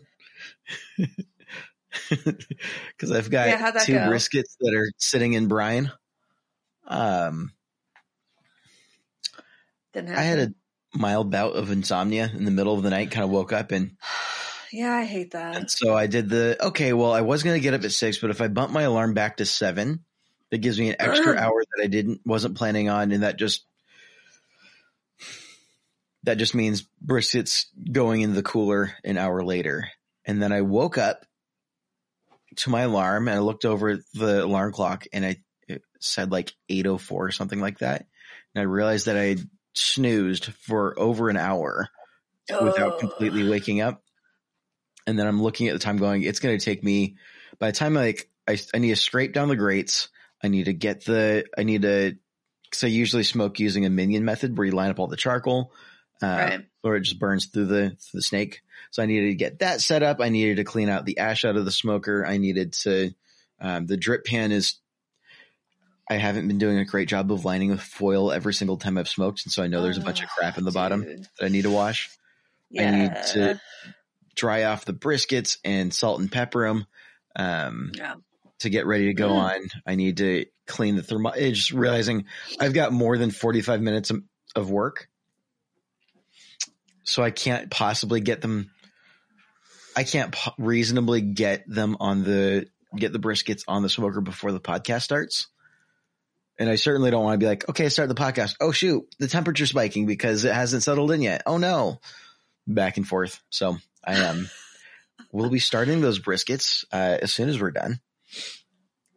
Because 2.09 3.11
I've 3.11 3.31
got 3.31 3.47
Yeah, 3.47 3.71
two 3.85 3.93
go? 3.93 3.99
briskets 3.99 4.55
that 4.59 4.73
are 4.75 4.91
sitting 4.97 5.33
in 5.33 5.47
brine. 5.47 5.91
Um, 6.87 7.53
I 9.95 10.21
had 10.23 10.39
a 10.39 10.53
mild 10.93 11.31
bout 11.31 11.55
of 11.55 11.71
insomnia 11.71 12.29
in 12.33 12.45
the 12.45 12.51
middle 12.51 12.75
of 12.75 12.83
the 12.83 12.89
night. 12.91 13.09
Kind 13.11 13.23
of 13.23 13.31
woke 13.31 13.51
up 13.51 13.71
and 13.71 13.97
Yeah, 14.71 14.93
I 14.93 15.05
hate 15.05 15.31
that. 15.31 15.55
And 15.55 15.71
so 15.71 15.95
I 15.95 16.07
did 16.07 16.29
the 16.29 16.57
okay. 16.67 16.93
Well, 16.93 17.13
I 17.13 17.21
was 17.21 17.43
going 17.43 17.55
to 17.55 17.63
get 17.63 17.73
up 17.73 17.83
at 17.83 17.91
six, 17.91 18.17
but 18.17 18.29
if 18.29 18.41
I 18.41 18.47
bump 18.47 18.71
my 18.71 18.83
alarm 18.83 19.13
back 19.13 19.37
to 19.37 19.45
seven, 19.45 20.03
that 20.51 20.59
gives 20.59 20.79
me 20.79 20.89
an 20.89 20.95
extra 20.99 21.37
hour 21.37 21.63
that 21.63 21.83
I 21.83 21.87
didn't 21.87 22.21
wasn't 22.25 22.57
planning 22.57 22.89
on, 22.89 23.11
and 23.11 23.23
that 23.23 23.37
just 23.37 23.65
that 26.23 26.37
just 26.37 26.55
means 26.55 26.87
briskets 27.05 27.65
going 27.91 28.21
in 28.21 28.33
the 28.33 28.43
cooler 28.43 28.93
an 29.03 29.17
hour 29.17 29.43
later. 29.43 29.87
And 30.25 30.41
then 30.41 30.51
I 30.51 30.61
woke 30.61 30.97
up 30.97 31.25
to 32.57 32.69
my 32.69 32.81
alarm 32.81 33.27
and 33.27 33.37
I 33.37 33.39
looked 33.39 33.65
over 33.65 33.89
at 33.89 33.99
the 34.13 34.43
alarm 34.43 34.73
clock 34.73 35.05
and 35.13 35.25
I 35.25 35.37
it 35.67 35.83
said 35.99 36.31
like 36.31 36.53
eight 36.69 36.87
oh 36.87 36.97
four 36.97 37.25
or 37.25 37.31
something 37.31 37.61
like 37.61 37.79
that, 37.79 38.07
and 38.53 38.61
I 38.61 38.65
realized 38.65 39.05
that 39.05 39.17
I 39.17 39.37
snoozed 39.73 40.45
for 40.45 40.97
over 40.99 41.29
an 41.29 41.37
hour 41.37 41.89
without 42.61 42.99
completely 42.99 43.47
waking 43.47 43.81
up. 43.81 44.01
And 45.07 45.17
then 45.17 45.25
I'm 45.25 45.41
looking 45.41 45.67
at 45.69 45.73
the 45.73 45.79
time 45.79 45.97
going, 45.97 46.21
it's 46.21 46.39
going 46.39 46.57
to 46.59 46.63
take 46.63 46.83
me 46.83 47.15
by 47.57 47.71
the 47.71 47.77
time 47.77 47.95
like 47.95 48.29
I, 48.47 48.59
I 48.73 48.77
need 48.77 48.89
to 48.89 48.95
scrape 48.95 49.33
down 49.33 49.47
the 49.47 49.55
grates. 49.55 50.09
I 50.43 50.49
need 50.49 50.65
to 50.65 50.73
get 50.73 51.05
the, 51.05 51.45
I 51.57 51.63
need 51.63 51.81
to, 51.81 52.15
because 52.63 52.83
I 52.83 52.87
usually 52.87 53.23
smoke 53.23 53.59
using 53.59 53.85
a 53.85 53.89
minion 53.89 54.25
method 54.25 54.55
where 54.57 54.65
you 54.67 54.73
line 54.73 54.91
up 54.91 54.99
all 54.99 55.07
the 55.07 55.15
charcoal, 55.17 55.71
uh, 56.21 56.25
Right. 56.27 56.65
or 56.83 56.95
it 56.97 57.01
just 57.01 57.17
burns 57.19 57.45
through 57.47 57.65
the 57.65 57.89
through 57.89 58.19
the 58.19 58.21
snake. 58.21 58.61
So 58.91 59.01
I 59.01 59.05
needed 59.07 59.27
to 59.29 59.35
get 59.35 59.59
that 59.59 59.81
set 59.81 60.03
up. 60.03 60.17
I 60.21 60.29
needed 60.29 60.57
to 60.57 60.63
clean 60.63 60.89
out 60.89 61.05
the 61.05 61.17
ash 61.17 61.45
out 61.45 61.55
of 61.55 61.65
the 61.65 61.71
smoker. 61.71 62.25
I 62.25 62.37
needed 62.37 62.73
to, 62.83 63.11
um, 63.59 63.85
the 63.87 63.97
drip 63.97 64.25
pan 64.25 64.51
is. 64.51 64.75
I 66.09 66.15
haven't 66.15 66.47
been 66.47 66.57
doing 66.57 66.77
a 66.77 66.85
great 66.85 67.09
job 67.09 67.31
of 67.33 67.43
lining 67.43 67.69
with 67.69 67.81
foil 67.81 68.31
every 68.31 68.53
single 68.53 68.77
time 68.77 68.97
I've 68.97 69.09
smoked, 69.09 69.43
and 69.45 69.51
so 69.51 69.61
I 69.61 69.67
know 69.67 69.81
there's 69.81 69.97
a 69.97 70.01
bunch 70.01 70.23
of 70.23 70.29
crap 70.29 70.57
in 70.57 70.63
the 70.63 70.71
bottom 70.71 71.03
dude. 71.03 71.27
that 71.37 71.45
I 71.45 71.49
need 71.49 71.63
to 71.63 71.69
wash. 71.69 72.09
Yeah. 72.69 72.87
I 72.87 72.91
need 72.91 73.11
to 73.33 73.61
dry 74.37 74.63
off 74.63 74.85
the 74.85 74.93
briskets 74.93 75.57
and 75.65 75.93
salt 75.93 76.21
and 76.21 76.31
pepper 76.31 76.65
them 76.67 76.85
um, 77.35 77.91
Yeah. 77.93 78.15
to 78.59 78.69
get 78.69 78.85
ready 78.85 79.07
to 79.07 79.13
go 79.13 79.29
Mm. 79.29 79.35
on. 79.35 79.61
I 79.85 79.95
need 79.95 80.17
to 80.17 80.45
clean 80.65 80.95
the 80.95 81.03
thermo. 81.03 81.31
Just 81.35 81.71
realizing 81.71 82.25
I've 82.59 82.73
got 82.73 82.93
more 82.93 83.17
than 83.17 83.31
45 83.31 83.81
minutes 83.81 84.09
of- 84.11 84.23
of 84.55 84.69
work. 84.69 85.09
So 87.03 87.23
I 87.23 87.31
can't 87.31 87.69
possibly 87.69 88.21
get 88.21 88.41
them. 88.41 88.71
I 89.95 90.03
can't 90.03 90.31
po- 90.31 90.53
reasonably 90.57 91.21
get 91.21 91.67
them 91.67 91.97
on 91.99 92.23
the, 92.23 92.67
get 92.95 93.13
the 93.13 93.19
briskets 93.19 93.63
on 93.67 93.81
the 93.81 93.89
smoker 93.89 94.21
before 94.21 94.51
the 94.51 94.59
podcast 94.59 95.03
starts. 95.03 95.47
And 96.59 96.69
I 96.69 96.75
certainly 96.75 97.11
don't 97.11 97.23
want 97.23 97.35
to 97.39 97.43
be 97.43 97.47
like, 97.47 97.69
okay, 97.69 97.87
start 97.89 98.09
the 98.09 98.15
podcast. 98.15 98.55
Oh 98.59 98.71
shoot, 98.71 99.05
the 99.19 99.27
temperature's 99.27 99.69
spiking 99.69 100.05
because 100.05 100.43
it 100.43 100.53
hasn't 100.53 100.83
settled 100.83 101.11
in 101.11 101.21
yet. 101.21 101.43
Oh 101.45 101.57
no. 101.57 101.99
Back 102.65 102.97
and 102.97 103.07
forth. 103.07 103.41
So 103.49 103.77
I 104.07 104.15
am. 104.15 104.49
we'll 105.31 105.49
be 105.49 105.59
starting 105.59 106.01
those 106.01 106.19
briskets 106.19 106.85
uh, 106.91 107.17
as 107.21 107.31
soon 107.33 107.49
as 107.49 107.59
we're 107.61 107.71
done. 107.71 107.99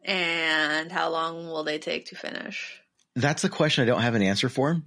And 0.03 0.91
how 0.91 1.09
long 1.09 1.47
will 1.47 1.63
they 1.63 1.79
take 1.79 2.07
to 2.07 2.15
finish? 2.15 2.81
That's 3.15 3.41
the 3.41 3.49
question 3.49 3.83
I 3.83 3.85
don't 3.87 4.01
have 4.01 4.15
an 4.15 4.21
answer 4.21 4.49
for. 4.49 4.81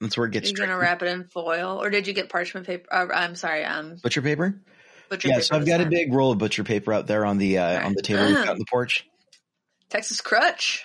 That's 0.00 0.16
where 0.16 0.26
it 0.26 0.32
gets 0.32 0.50
you 0.50 0.56
gonna 0.56 0.78
wrap 0.78 1.02
it 1.02 1.08
in 1.08 1.24
foil, 1.24 1.82
or 1.82 1.90
did 1.90 2.06
you 2.06 2.12
get 2.12 2.28
parchment 2.28 2.66
paper? 2.66 2.86
Uh, 2.92 3.08
I'm 3.12 3.34
sorry, 3.34 3.64
um, 3.64 3.96
butcher 4.00 4.22
paper. 4.22 4.60
butcher 5.08 5.28
Yeah, 5.28 5.34
paper 5.34 5.44
so 5.44 5.56
I've 5.56 5.66
got 5.66 5.80
a 5.80 5.86
big 5.86 6.12
roll 6.12 6.30
of 6.30 6.38
butcher 6.38 6.62
paper 6.62 6.92
out 6.92 7.08
there 7.08 7.26
on 7.26 7.38
the 7.38 7.58
uh, 7.58 7.66
Alright. 7.66 7.84
on 7.84 7.94
the 7.94 8.02
table 8.02 8.36
on 8.36 8.58
the 8.58 8.64
porch. 8.70 9.04
Texas 9.88 10.20
crutch. 10.20 10.84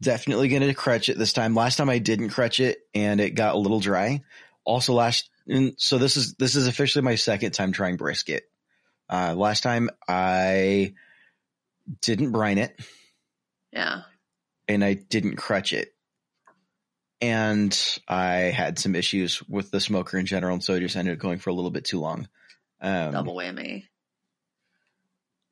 Definitely 0.00 0.48
going 0.48 0.62
to 0.62 0.74
crutch 0.74 1.08
it 1.08 1.16
this 1.16 1.32
time. 1.32 1.54
Last 1.54 1.76
time 1.76 1.88
I 1.88 1.98
didn't 1.98 2.30
crutch 2.30 2.58
it 2.58 2.78
and 2.92 3.20
it 3.20 3.36
got 3.36 3.54
a 3.54 3.58
little 3.58 3.78
dry. 3.78 4.22
Also 4.64 4.94
last, 4.94 5.30
and 5.46 5.74
so 5.76 5.98
this 5.98 6.16
is 6.16 6.34
this 6.34 6.54
is 6.56 6.66
officially 6.66 7.02
my 7.04 7.14
second 7.16 7.52
time 7.52 7.72
trying 7.72 7.96
brisket. 7.96 8.44
Uh, 9.08 9.34
last 9.36 9.62
time 9.62 9.90
I 10.08 10.94
didn't 12.00 12.30
brine 12.32 12.58
it 12.58 12.78
Yeah. 13.72 14.02
and 14.68 14.84
I 14.84 14.94
didn't 14.94 15.36
crutch 15.36 15.72
it. 15.72 15.92
And 17.20 17.78
I 18.08 18.34
had 18.50 18.78
some 18.78 18.96
issues 18.96 19.42
with 19.48 19.70
the 19.70 19.80
smoker 19.80 20.18
in 20.18 20.26
general, 20.26 20.54
and 20.54 20.64
so 20.64 20.74
I 20.74 20.80
just 20.80 20.96
ended 20.96 21.14
up 21.14 21.20
going 21.20 21.38
for 21.38 21.50
a 21.50 21.54
little 21.54 21.70
bit 21.70 21.84
too 21.84 22.00
long. 22.00 22.28
Um, 22.80 23.12
Double 23.12 23.36
whammy. 23.36 23.84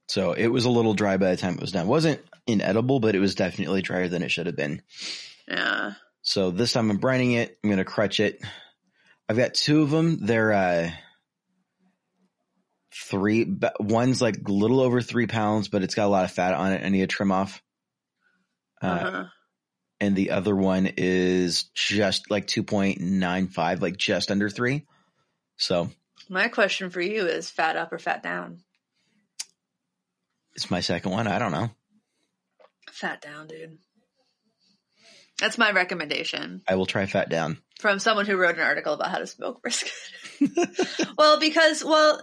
So 0.09 0.33
it 0.33 0.49
was 0.49 0.65
a 0.65 0.71
little 0.71 0.95
dry 0.95 1.17
by 1.17 1.31
the 1.31 1.37
time 1.37 1.55
it 1.55 1.61
was 1.61 1.71
done. 1.71 1.87
It 1.87 1.89
wasn't 1.89 2.21
inedible, 2.49 2.99
but 2.99 3.15
it 3.15 3.21
was 3.21 3.37
definitely 3.37 3.83
drier 3.83 4.09
than 4.09 4.23
it 4.25 4.33
should 4.33 4.47
have 4.47 4.57
been. 4.57 4.83
Yeah. 5.47 5.93
So 6.23 6.51
this 6.51 6.73
time 6.73 6.91
I'm 6.91 6.99
brining 6.99 7.37
it. 7.37 7.57
I'm 7.63 7.71
going 7.71 7.79
to 7.79 7.85
crutch 7.85 8.19
it. 8.19 8.41
I've 9.31 9.37
got 9.37 9.55
two 9.55 9.83
of 9.83 9.91
them. 9.91 10.27
They're, 10.27 10.53
uh, 10.53 10.91
three, 12.93 13.47
one's 13.79 14.21
like 14.21 14.39
a 14.49 14.51
little 14.51 14.81
over 14.81 15.01
three 15.01 15.29
pounds, 15.29 15.69
but 15.69 15.85
it's 15.85 15.95
got 15.95 16.07
a 16.07 16.09
lot 16.09 16.25
of 16.25 16.33
fat 16.33 16.53
on 16.55 16.73
it. 16.73 16.85
I 16.85 16.89
need 16.89 17.01
to 17.03 17.07
trim 17.07 17.31
off. 17.31 17.63
Uh, 18.83 18.87
Uh-huh. 18.87 19.25
and 20.01 20.17
the 20.17 20.33
other 20.33 20.57
one 20.57 20.91
is 20.97 21.63
just 21.75 22.29
like 22.29 22.49
2.95, 22.49 23.81
like 23.81 23.97
just 23.97 24.33
under 24.33 24.51
three. 24.51 24.85
So 25.57 25.91
My 26.29 26.49
question 26.49 26.91
for 26.91 27.01
you 27.01 27.27
is 27.27 27.51
fat 27.51 27.77
up 27.77 27.93
or 27.93 27.99
fat 28.01 28.25
down? 28.25 28.65
it's 30.57 30.73
my 30.73 30.81
second 30.81 31.13
one. 31.13 31.29
I 31.29 31.39
don't 31.39 31.53
know. 31.53 31.71
Fat 32.91 33.23
down, 33.23 33.47
dude. 33.47 33.79
That's 35.41 35.59
my 35.59 35.71
recommendation 35.73 36.63
I 36.69 36.75
will 36.77 36.87
try 36.87 37.07
fat 37.07 37.29
down. 37.29 37.59
from 37.81 37.99
someone 37.99 38.27
who 38.27 38.37
wrote 38.37 38.57
an 38.57 38.61
article 38.63 38.93
about 38.95 39.11
how 39.11 39.19
to 39.19 39.27
smoke 39.27 39.63
brisket. 39.63 39.93
well, 41.19 41.41
because 41.41 41.85
well, 41.85 42.23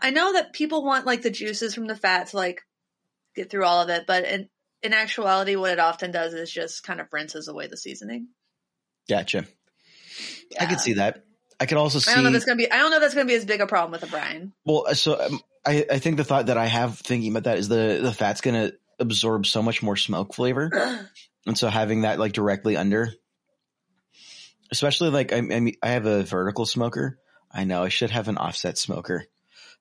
I 0.00 0.10
know 0.10 0.34
that 0.34 0.52
people 0.52 0.84
want 0.84 1.06
like 1.06 1.22
the 1.22 1.30
juices 1.30 1.74
from 1.74 1.86
the 1.86 1.96
fat 1.96 2.28
to 2.28 2.36
like 2.36 2.62
get 3.34 3.50
through 3.50 3.64
all 3.64 3.82
of 3.82 3.88
it, 3.88 4.06
but 4.06 4.24
in 4.24 4.48
in 4.82 4.92
actuality, 4.92 5.56
what 5.56 5.72
it 5.72 5.80
often 5.80 6.10
does 6.12 6.34
is 6.34 6.50
just 6.52 6.82
kind 6.84 7.00
of 7.00 7.06
rinses 7.10 7.48
away 7.48 7.66
the 7.66 7.76
seasoning. 7.76 8.28
Gotcha. 9.08 9.38
I 9.38 9.44
Yeah. 10.50 10.68
could 10.68 10.80
see 10.80 10.94
that. 10.94 11.24
I 11.58 11.66
could 11.66 11.78
also 11.78 11.98
see. 11.98 12.10
I 12.10 12.14
don't 12.14 12.24
know 12.24 12.28
if 12.28 12.34
that's 12.34 12.44
gonna 12.44 12.56
be. 12.56 12.70
I 12.70 12.76
don't 12.76 12.90
know 12.90 12.96
if 12.96 13.02
that's 13.02 13.14
gonna 13.14 13.26
be 13.26 13.34
as 13.34 13.44
big 13.46 13.60
a 13.60 13.66
problem 13.66 13.92
with 13.92 14.02
a 14.02 14.06
brine. 14.10 14.52
Well, 14.64 14.94
so 14.94 15.18
um, 15.20 15.40
I, 15.64 15.86
I 15.90 15.98
think 15.98 16.18
the 16.18 16.24
thought 16.24 16.46
that 16.46 16.58
I 16.58 16.66
have 16.66 16.98
thinking 16.98 17.30
about 17.30 17.44
that 17.44 17.58
is 17.58 17.68
the 17.68 17.98
the 18.02 18.12
fat's 18.12 18.40
going 18.40 18.54
to 18.70 18.76
absorb 18.98 19.46
so 19.46 19.62
much 19.62 19.82
more 19.82 19.96
smoke 19.96 20.34
flavor, 20.34 20.70
and 21.46 21.56
so 21.56 21.68
having 21.68 22.02
that 22.02 22.18
like 22.18 22.32
directly 22.32 22.76
under, 22.76 23.12
especially 24.70 25.10
like 25.10 25.32
I, 25.32 25.38
I 25.38 25.40
mean 25.40 25.76
I 25.82 25.90
have 25.90 26.06
a 26.06 26.22
vertical 26.22 26.66
smoker. 26.66 27.18
I 27.50 27.64
know 27.64 27.82
I 27.82 27.88
should 27.88 28.10
have 28.10 28.28
an 28.28 28.36
offset 28.38 28.76
smoker. 28.76 29.24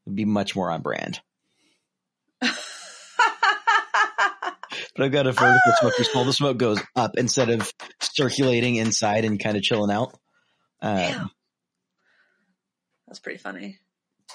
It'd 0.05 0.15
be 0.15 0.25
much 0.25 0.55
more 0.55 0.71
on 0.71 0.81
brand. 0.81 1.19
But 4.95 5.03
I've 5.03 5.11
got 5.11 5.27
a 5.27 5.33
vertical 5.33 5.73
smoker, 5.79 6.03
so 6.05 6.19
all 6.19 6.25
the 6.25 6.31
smoke 6.31 6.57
goes 6.57 6.79
up 6.95 7.17
instead 7.17 7.49
of 7.49 7.69
circulating 7.99 8.77
inside 8.77 9.25
and 9.25 9.37
kind 9.37 9.57
of 9.57 9.63
chilling 9.63 9.91
out. 9.91 10.17
Um. 10.81 11.31
That's 13.05 13.19
pretty 13.19 13.39
funny. 13.39 13.77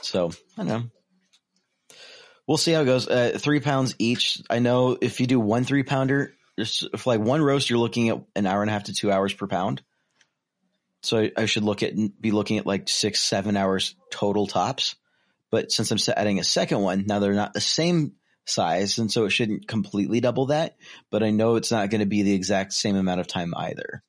So 0.03 0.33
I 0.59 0.65
know. 0.65 0.85
We'll 2.47 2.59
see 2.59 2.73
how 2.73 2.83
it 2.83 2.87
goes. 2.87 3.09
Uh, 3.09 3.39
three 3.39 3.61
pounds 3.61 3.95
each. 3.99 4.43
I 4.51 4.59
know 4.59 4.99
if 5.01 5.21
you 5.21 5.27
do 5.27 5.41
one 5.41 5.65
three 5.65 5.83
pounder, 5.83 6.35
just 6.61 6.99
for 6.99 7.11
like 7.11 7.21
one 7.21 7.43
roast, 7.43 7.71
you're 7.71 7.79
looking 7.79 8.09
at 8.09 8.23
an 8.37 8.47
hour 8.47 8.61
and 8.63 8.71
a 8.71 8.73
half 8.73 8.85
to 8.85 8.93
two 8.93 9.11
hours 9.11 9.33
per 9.33 9.47
pound. 9.47 9.83
So 11.03 11.19
I, 11.19 11.33
I 11.37 11.47
should 11.47 11.65
look 11.65 11.83
at 11.83 11.95
be 12.21 12.31
looking 12.31 12.59
at 12.59 12.67
like 12.67 12.89
six 12.89 13.21
seven 13.21 13.57
hours 13.57 13.95
total 14.11 14.47
tops. 14.47 14.97
But 15.51 15.73
since 15.73 15.91
I'm 15.91 16.15
adding 16.17 16.39
a 16.39 16.45
second 16.45 16.81
one, 16.81 17.07
now 17.07 17.19
they're 17.19 17.33
not 17.33 17.55
the 17.55 17.61
same 17.61 18.13
size, 18.47 18.99
and 18.99 19.11
so 19.11 19.25
it 19.25 19.31
shouldn't 19.31 19.67
completely 19.67 20.21
double 20.21 20.47
that. 20.47 20.77
But 21.11 21.23
I 21.23 21.31
know 21.31 21.57
it's 21.57 21.73
not 21.73 21.91
going 21.91 22.01
to 22.01 22.07
be 22.07 22.23
the 22.23 22.35
exact 22.35 22.73
same 22.73 22.97
amount 22.97 23.21
of 23.21 23.27
time 23.27 23.55
either. 23.57 24.03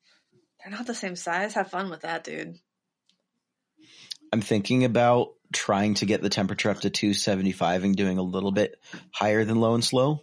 They're 0.59 0.77
not 0.77 0.85
the 0.85 0.93
same 0.93 1.15
size. 1.15 1.53
Have 1.53 1.71
fun 1.71 1.89
with 1.89 2.01
that, 2.01 2.23
dude. 2.23 2.59
I'm 4.31 4.41
thinking 4.41 4.83
about 4.83 5.29
trying 5.51 5.95
to 5.95 6.05
get 6.05 6.21
the 6.21 6.29
temperature 6.29 6.69
up 6.69 6.79
to 6.81 6.89
275 6.89 7.83
and 7.83 7.95
doing 7.95 8.17
a 8.17 8.23
little 8.23 8.51
bit 8.51 8.79
higher 9.11 9.43
than 9.43 9.59
low 9.59 9.73
and 9.73 9.83
slow 9.83 10.21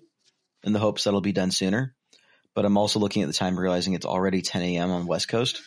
in 0.63 0.73
the 0.73 0.79
hopes 0.79 1.05
that'll 1.05 1.21
be 1.21 1.33
done 1.33 1.51
sooner. 1.51 1.95
But 2.59 2.65
I'm 2.65 2.77
also 2.77 2.99
looking 2.99 3.23
at 3.23 3.29
the 3.29 3.35
time, 3.35 3.57
realizing 3.57 3.95
it's 3.95 4.05
already 4.05 4.43
10 4.43 4.63
a.m. 4.63 4.91
on 4.91 5.07
West 5.07 5.29
Coast. 5.29 5.63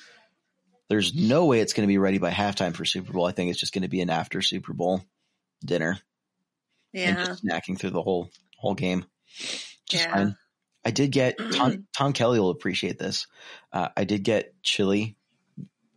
There's 0.89 1.15
no 1.15 1.45
way 1.45 1.61
it's 1.61 1.71
going 1.71 1.87
to 1.87 1.87
be 1.87 1.97
ready 1.97 2.17
by 2.17 2.31
halftime 2.31 2.75
for 2.75 2.83
Super 2.83 3.13
Bowl. 3.13 3.25
I 3.25 3.31
think 3.31 3.49
it's 3.49 3.61
just 3.61 3.71
going 3.73 3.83
to 3.83 3.87
be 3.87 4.01
an 4.01 4.09
after 4.09 4.41
Super 4.41 4.73
Bowl 4.73 5.01
dinner 5.63 5.99
and 6.93 7.17
Yeah. 7.17 7.23
just 7.27 7.45
snacking 7.45 7.79
through 7.79 7.91
the 7.91 8.01
whole 8.01 8.29
whole 8.57 8.73
game. 8.73 9.05
Just 9.37 10.03
Yeah. 10.05 10.11
fine. 10.13 10.35
I 10.83 10.91
did 10.91 11.13
get 11.13 11.37
Tom, 11.53 11.87
Tom 11.95 12.11
Kelly 12.11 12.41
will 12.41 12.49
appreciate 12.49 12.99
this. 12.99 13.25
Uh, 13.71 13.87
I 13.95 14.03
did 14.03 14.23
get 14.23 14.53
chili, 14.61 15.15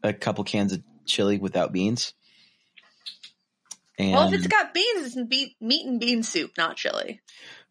a 0.04 0.12
couple 0.12 0.44
cans 0.44 0.72
of 0.74 0.84
chili 1.06 1.38
without 1.38 1.72
beans. 1.72 2.14
And 3.98 4.12
Well, 4.12 4.28
if 4.28 4.34
it's 4.34 4.46
got 4.46 4.72
beans, 4.72 5.06
it's 5.06 5.26
be- 5.28 5.56
meat 5.60 5.86
and 5.88 5.98
bean 5.98 6.22
soup, 6.22 6.52
not 6.56 6.76
chili. 6.76 7.20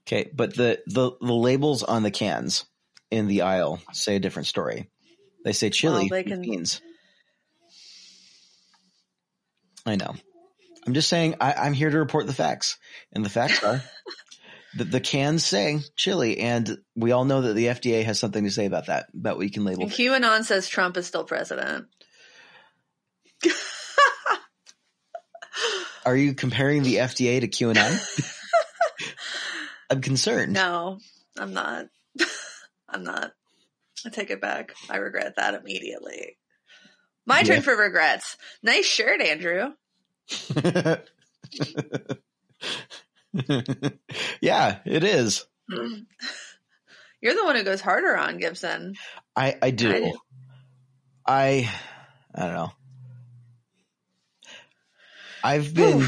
okay, 0.05 0.29
but 0.35 0.55
the, 0.57 0.81
the 0.87 1.11
the 1.21 1.33
labels 1.33 1.83
on 1.83 2.03
the 2.03 2.11
cans 2.11 2.65
in 3.13 3.27
the 3.27 3.43
aisle 3.43 3.79
say 3.91 4.15
a 4.15 4.19
different 4.19 4.47
story. 4.47 4.89
They 5.45 5.53
say 5.53 5.69
chili 5.69 6.09
Well, 6.09 6.09
they 6.09 6.23
can- 6.23 6.41
beans. 6.41 6.81
I 9.85 9.95
know. 9.97 10.15
I'm 10.87 10.93
just 10.93 11.09
saying 11.09 11.35
I, 11.39 11.53
I'm 11.53 11.73
here 11.73 11.89
to 11.89 11.97
report 11.99 12.25
the 12.27 12.33
facts, 12.33 12.77
and 13.13 13.23
the 13.23 13.29
facts 13.29 13.63
are 13.63 13.81
that 14.77 14.91
the 14.91 14.99
cans 14.99 15.45
say 15.45 15.79
chili, 15.95 16.39
and 16.39 16.77
we 16.95 17.11
all 17.11 17.25
know 17.25 17.41
that 17.41 17.53
the 17.53 17.67
FDA 17.67 18.03
has 18.03 18.19
something 18.19 18.43
to 18.43 18.51
say 18.51 18.65
about 18.65 18.87
that. 18.87 19.07
What 19.13 19.39
you 19.39 19.51
can 19.51 19.63
label. 19.63 19.83
And 19.83 19.91
QAnon 19.91 20.43
says 20.43 20.67
Trump 20.67 20.97
is 20.97 21.05
still 21.07 21.23
president. 21.23 21.85
Are 26.05 26.15
you 26.17 26.33
comparing 26.33 26.83
the 26.83 26.95
FDA 26.95 27.39
to 27.41 27.47
QAnon? 27.47 27.99
I'm 29.89 30.01
concerned. 30.01 30.53
No, 30.53 30.99
I'm 31.37 31.53
not. 31.53 31.85
I'm 32.93 33.03
not. 33.03 33.31
I 34.05 34.09
take 34.09 34.29
it 34.29 34.41
back. 34.41 34.73
I 34.89 34.97
regret 34.97 35.35
that 35.37 35.53
immediately. 35.55 36.37
My 37.25 37.39
Yeah. 37.39 37.45
turn 37.45 37.61
for 37.61 37.75
regrets. 37.75 38.37
Nice 38.61 38.85
shirt, 38.85 39.21
Andrew. 39.21 39.73
yeah, 44.41 44.79
it 44.85 45.03
is. 45.03 45.45
You're 45.69 47.35
the 47.35 47.43
one 47.45 47.55
who 47.55 47.63
goes 47.63 47.81
harder 47.81 48.17
on 48.17 48.37
Gibson. 48.37 48.95
I 49.35 49.57
I 49.61 49.71
do. 49.71 49.89
I 49.93 49.99
do. 49.99 50.13
I 51.25 51.69
I 52.35 52.41
don't 52.45 52.53
know. 52.53 52.71
I've 55.43 55.73
been. 55.73 56.05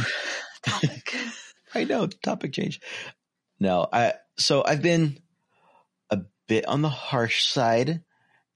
Topic. 0.66 1.16
I 1.76 1.84
know 1.84 2.08
topic 2.08 2.54
change. 2.54 2.80
No, 3.60 3.88
I 3.92 4.14
so 4.38 4.64
I've 4.66 4.82
been 4.82 5.20
bit 6.48 6.66
on 6.68 6.82
the 6.82 6.90
harsh 6.90 7.46
side, 7.46 8.02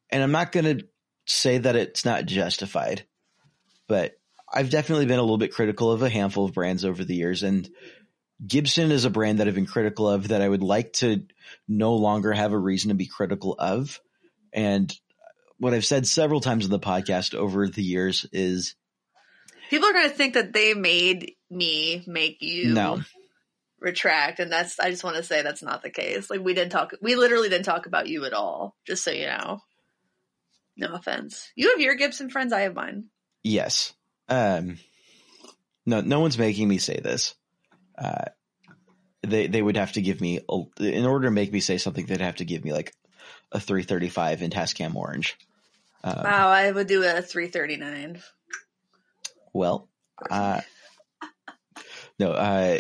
and 0.10 0.24
I'm 0.24 0.32
not 0.32 0.52
going 0.52 0.80
to 0.80 0.86
say 1.26 1.58
that 1.58 1.76
it's 1.76 2.06
not 2.06 2.26
justified, 2.26 3.04
but 3.88 4.14
I've 4.52 4.70
definitely 4.70 5.06
been 5.06 5.20
a 5.20 5.24
little 5.24 5.38
bit 5.38 5.54
critical 5.54 5.92
of 5.92 6.02
a 6.02 6.10
handful 6.10 6.46
of 6.46 6.54
brands 6.54 6.86
over 6.86 7.04
the 7.04 7.16
years, 7.16 7.44
and 7.44 7.70
Gibson 8.46 8.92
is 8.92 9.06
a 9.06 9.10
brand 9.10 9.40
that 9.40 9.48
I've 9.48 9.56
been 9.56 9.66
critical 9.66 10.10
of 10.10 10.30
that 10.30 10.42
I 10.42 10.50
would 10.50 10.64
like 10.64 10.94
to 10.94 11.26
no 11.68 11.96
longer 11.96 12.32
have 12.32 12.54
a 12.54 12.58
reason 12.58 12.90
to 12.90 12.96
be 12.96 13.06
critical 13.06 13.56
of, 13.58 14.00
and 14.54 14.94
what 15.60 15.74
I've 15.74 15.86
said 15.86 16.08
several 16.08 16.40
times 16.40 16.66
in 16.66 16.72
the 16.72 16.80
podcast 16.80 17.36
over 17.36 17.68
the 17.68 17.84
years 17.84 18.26
is 18.32 18.76
People 19.70 19.88
are 19.90 19.94
going 19.94 20.10
to 20.10 20.16
think 20.16 20.34
that 20.34 20.52
they 20.52 20.74
made 20.74 21.34
me 21.52 22.04
make 22.08 22.42
you 22.42 22.74
No. 22.74 23.02
Retract, 23.80 24.40
and 24.40 24.52
that's. 24.52 24.80
I 24.80 24.90
just 24.90 25.04
want 25.04 25.18
to 25.18 25.24
say 25.24 25.42
that's 25.42 25.64
not 25.64 25.82
the 25.82 25.90
case. 25.90 26.30
Like 26.30 26.42
we 26.42 26.54
didn't 26.54 26.72
talk. 26.72 26.94
We 27.02 27.16
literally 27.16 27.50
didn't 27.50 27.66
talk 27.66 27.86
about 27.86 28.08
you 28.08 28.26
at 28.26 28.34
all. 28.34 28.76
Just 28.86 29.04
so 29.04 29.12
you 29.12 29.26
know. 29.26 29.62
No 30.78 30.94
offense. 30.94 31.52
You 31.56 31.72
have 31.72 31.80
your 31.80 31.96
Gibson 31.96 32.30
friends. 32.30 32.54
I 32.54 32.62
have 32.62 32.74
mine. 32.74 33.06
Yes. 33.44 33.94
Um, 34.30 34.78
no, 35.86 36.02
no 36.02 36.20
one's 36.22 36.38
making 36.38 36.68
me 36.68 36.78
say 36.78 37.00
this. 37.00 37.36
Uh, 37.98 38.26
they 39.24 39.48
they 39.48 39.62
would 39.62 39.78
have 39.78 39.92
to 39.94 40.02
give 40.02 40.22
me 40.22 40.40
a, 40.50 40.62
in 40.80 41.06
order 41.06 41.28
to 41.28 41.32
make 41.32 41.52
me 41.52 41.60
say 41.60 41.78
something. 41.78 42.06
They'd 42.06 42.22
have 42.22 42.38
to 42.38 42.46
give 42.46 42.64
me 42.64 42.72
like 42.72 42.94
a 43.52 43.60
335 43.60 44.42
in 44.42 44.52
Tascam 44.52 44.96
Orange. 44.96 45.38
Um, 46.04 46.24
Wow, 46.24 46.50
I 46.50 46.72
would 46.72 46.88
do 46.88 47.04
a 47.04 47.22
three 47.22 47.48
thirty 47.48 47.76
nine. 47.76 48.22
Well, 49.52 49.90
uh, 50.30 50.62
no. 52.18 52.32
Uh, 52.32 52.80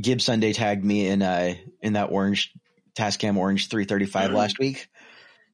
Gib 0.00 0.20
Sunday 0.20 0.52
tagged 0.52 0.84
me 0.84 1.06
in 1.08 1.22
uh 1.22 1.54
in 1.82 1.94
that 1.94 2.10
orange 2.10 2.52
Tascam 2.96 3.36
Orange 3.36 3.68
335 3.68 4.30
Mhm. 4.30 4.34
last 4.34 4.58
week, 4.58 4.88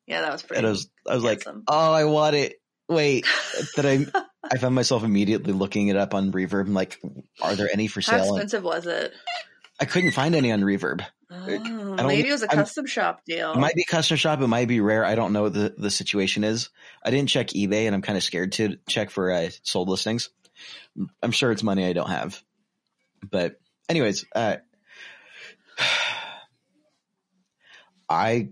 Yeah, 0.07 0.23
that 0.23 0.33
was 0.33 0.43
pretty. 0.43 0.59
and 0.59 0.67
I 0.67 0.71
was 0.71 0.89
I 1.09 1.15
was 1.15 1.25
like, 1.25 1.47
oh, 1.47 1.93
I 1.93 2.05
want 2.05 2.37
it. 2.37 2.61
Wait, 2.89 3.27
that 3.77 3.87
I 3.87 4.07
I 4.51 4.59
found 4.59 4.75
myself 4.75 5.05
immediately 5.05 5.53
looking 5.53 5.89
it 5.89 5.97
up 5.97 6.15
on 6.15 6.33
Reverb. 6.33 6.67
I'm 6.67 6.75
like, 6.75 7.01
are 7.41 7.55
there 7.55 7.69
any 7.73 7.87
for 7.87 8.01
How 8.01 8.19
sale? 8.19 8.25
How 8.27 8.31
expensive 8.35 8.63
was 8.65 8.87
it? 8.87 9.13
I 9.81 9.87
couldn't 9.87 10.13
find 10.13 10.35
any 10.35 10.53
on 10.53 10.61
Reverb. 10.61 11.05
Oh, 11.31 11.47
don't- 11.47 12.07
maybe 12.07 12.29
it 12.29 12.33
was 12.33 12.43
a 12.43 12.49
I'm- 12.51 12.59
custom 12.59 12.87
shop 12.87 13.23
deal. 13.27 13.53
It 13.53 13.59
might 13.59 13.75
be 13.75 13.85
custom 13.85 14.17
shop. 14.17 14.41
It 14.41 14.47
might 14.47 14.69
be 14.69 14.81
rare. 14.81 15.05
I 15.05 15.15
don't 15.17 15.33
know 15.33 15.43
what 15.45 15.55
the, 15.55 15.75
the 15.77 15.91
situation 15.91 16.45
is. 16.45 16.69
I 17.03 17.11
didn't 17.11 17.29
check 17.31 17.49
eBay 17.49 17.87
and 17.87 17.95
I'm 17.95 18.03
kind 18.03 18.17
of 18.17 18.23
scared 18.23 18.53
to 18.53 18.77
check 18.89 19.11
for 19.11 19.33
uh, 19.33 19.49
sold 19.63 19.89
listings. 19.89 20.29
I'm 21.23 21.33
sure 21.33 21.51
it's 21.51 21.63
money 21.63 21.85
I 21.87 21.93
don't 21.93 22.09
have. 22.11 22.41
But 23.29 23.59
anyways, 23.89 24.25
uh, 24.35 24.57
I 28.09 28.49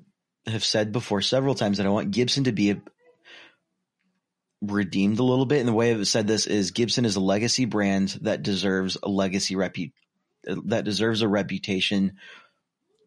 have 0.47 0.65
said 0.65 0.93
before 0.93 1.23
several 1.23 1.55
times 1.55 1.79
that 1.79 1.87
I 1.87 1.91
want 1.91 2.11
Gibson 2.11 2.45
to 2.45 2.53
be 2.53 2.71
a, 2.71 2.83
redeemed 4.63 5.19
a 5.19 5.25
little 5.25 5.47
bit. 5.47 5.61
And 5.61 5.69
the 5.69 5.73
way 5.73 5.93
I've 5.93 6.07
said 6.07 6.27
this 6.27 6.47
is 6.47 6.71
Gibson 6.71 7.05
is 7.05 7.17
a 7.17 7.21
legacy 7.21 7.65
brand 7.65 8.19
that 8.23 8.43
deserves 8.43 8.97
a 9.03 9.09
legacy 9.09 9.55
repu- 9.55 9.93
that 10.45 10.85
deserves 10.85 11.23
a 11.23 11.29
reputation 11.29 12.17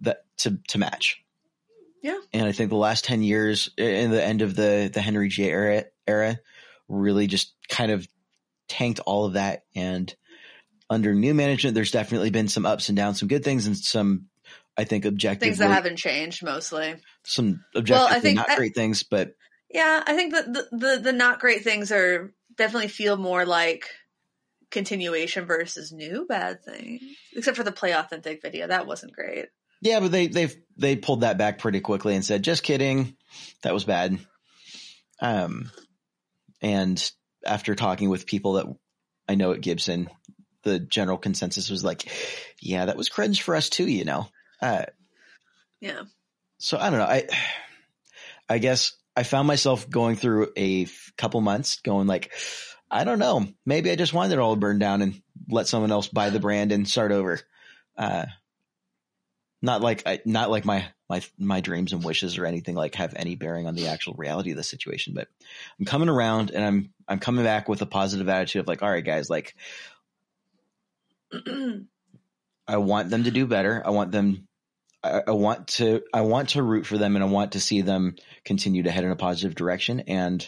that 0.01 0.26
to, 0.38 0.59
to 0.69 0.78
match. 0.78 1.23
Yeah. 2.01 2.19
And 2.34 2.45
I 2.45 2.51
think 2.51 2.69
the 2.69 2.76
last 2.76 3.05
10 3.05 3.23
years 3.23 3.71
in 3.78 4.11
the 4.11 4.23
end 4.23 4.41
of 4.41 4.55
the, 4.55 4.91
the 4.93 5.01
Henry 5.01 5.30
J 5.30 5.49
era, 5.49 5.86
era 6.05 6.39
really 6.88 7.26
just 7.26 7.53
kind 7.67 7.91
of 7.91 8.07
tanked 8.67 8.99
all 8.99 9.26
of 9.26 9.34
that. 9.34 9.63
And 9.76 10.13
under 10.89 11.13
new 11.13 11.33
management, 11.33 11.75
there's 11.75 11.91
definitely 11.91 12.29
been 12.29 12.47
some 12.47 12.65
ups 12.65 12.89
and 12.89 12.95
downs, 12.95 13.19
some 13.19 13.27
good 13.27 13.43
things 13.43 13.65
and 13.67 13.75
some, 13.77 14.27
I 14.77 14.83
think, 14.83 15.05
objective 15.05 15.41
Things 15.47 15.57
that 15.59 15.71
haven't 15.71 15.97
changed 15.97 16.43
mostly. 16.43 16.95
some 17.23 17.63
objectively 17.75 18.19
think 18.21 18.36
not 18.38 18.49
I- 18.49 18.55
great 18.57 18.75
things, 18.75 19.03
but 19.03 19.36
Yeah, 19.71 20.03
I 20.05 20.15
think 20.15 20.33
that 20.33 20.53
the, 20.53 20.67
the 20.71 20.99
the 21.05 21.13
not 21.13 21.39
great 21.39 21.63
things 21.63 21.91
are 21.91 22.33
definitely 22.55 22.88
feel 22.89 23.17
more 23.17 23.45
like 23.45 23.86
continuation 24.71 25.45
versus 25.45 25.91
new 25.91 26.25
bad 26.27 26.63
thing. 26.63 26.99
Except 27.36 27.57
for 27.57 27.63
the 27.63 27.71
play 27.71 27.93
authentic 27.93 28.41
video, 28.41 28.67
that 28.67 28.88
wasn't 28.88 29.13
great. 29.13 29.45
yeah, 29.81 29.99
but 29.99 30.11
they, 30.11 30.27
they've, 30.27 30.55
they 30.77 30.95
pulled 30.95 31.21
that 31.21 31.38
back 31.38 31.59
pretty 31.59 31.79
quickly 31.79 32.15
and 32.15 32.23
said, 32.25 32.43
just 32.43 32.63
kidding. 32.63 33.15
That 33.63 33.73
was 33.73 33.83
bad. 33.86 34.17
Um, 35.21 35.71
and 36.61 37.11
after 37.45 37.75
talking 37.75 38.09
with 38.09 38.25
people 38.25 38.53
that 38.53 38.65
I 39.29 39.36
know 39.36 39.51
at 39.51 39.61
Gibson, 39.61 40.09
the 40.66 40.80
general 40.80 41.18
consensus 41.18 41.70
was 41.70 41.84
like, 41.84 42.11
yeah, 42.59 42.86
that 42.86 42.97
was 42.97 43.07
cringe 43.07 43.41
for 43.41 43.55
us 43.55 43.70
too, 43.70 43.88
you 43.88 44.03
know? 44.03 44.28
Uh, 44.61 44.84
Yeah. 45.80 46.03
so 46.57 46.78
I 46.78 46.89
don't 46.89 46.99
know. 46.99 47.05
I, 47.05 47.28
I 48.49 48.57
guess 48.57 48.93
I 49.16 49.24
found 49.24 49.47
myself 49.47 49.89
going 49.89 50.18
through 50.18 50.49
a 50.57 50.84
f- 50.84 51.13
couple 51.18 51.39
months 51.39 51.80
going 51.82 52.07
like, 52.07 52.32
I 52.91 53.03
don't 53.03 53.20
know, 53.20 53.47
maybe 53.66 53.89
I 53.91 53.95
just 53.95 54.13
wanted 54.13 54.34
it 54.34 54.39
all 54.39 54.55
to 54.55 54.59
burn 54.59 54.80
down 54.80 55.01
and 55.01 55.22
let 55.49 55.68
someone 55.68 55.91
else 55.91 56.07
buy 56.07 56.30
the 56.30 56.39
brand 56.39 56.72
and 56.72 56.88
start 56.88 57.11
over. 57.11 57.39
Uh, 57.97 58.26
not 59.61 59.82
like 59.82 60.03
I, 60.05 60.20
not 60.26 60.51
like 60.51 60.66
my, 60.66 60.86
my, 61.09 61.24
my 61.39 61.61
dreams 61.61 61.93
and 61.93 62.03
wishes 62.03 62.38
or 62.38 62.45
anything 62.45 62.76
like 62.76 62.95
have 62.95 63.13
any 63.16 63.36
bearing 63.36 63.68
on 63.68 63.76
the 63.76 63.88
actual 63.88 64.13
reality 64.13 64.51
of 64.51 64.57
the 64.57 64.63
situation, 64.63 65.13
but 65.16 65.28
I'm 65.80 65.86
coming 65.86 66.09
around 66.09 66.51
and 66.51 66.63
I'm, 66.63 66.93
I'm 67.07 67.20
coming 67.20 67.43
back 67.43 67.68
with 67.68 67.82
a 67.82 67.88
positive 67.88 68.30
attitude 68.30 68.61
of 68.61 68.68
like, 68.68 68.84
all 68.84 68.89
right, 68.89 69.03
guys, 69.05 69.30
like 69.30 69.55
I 72.67 72.77
want 72.77 73.09
them 73.09 73.25
to 73.25 73.31
do 73.31 73.45
better. 73.45 73.81
I 73.86 73.91
want 73.91 74.11
them. 74.11 74.47
I, 75.03 75.23
I 75.27 75.31
want 75.31 75.67
to. 75.67 76.03
I 76.13 76.21
want 76.21 76.49
to 76.49 76.63
root 76.63 76.86
for 76.86 76.97
them, 76.97 77.15
and 77.15 77.23
I 77.23 77.27
want 77.27 77.53
to 77.53 77.59
see 77.59 77.81
them 77.81 78.15
continue 78.43 78.83
to 78.83 78.91
head 78.91 79.03
in 79.03 79.11
a 79.11 79.15
positive 79.15 79.55
direction. 79.55 80.01
And 80.01 80.47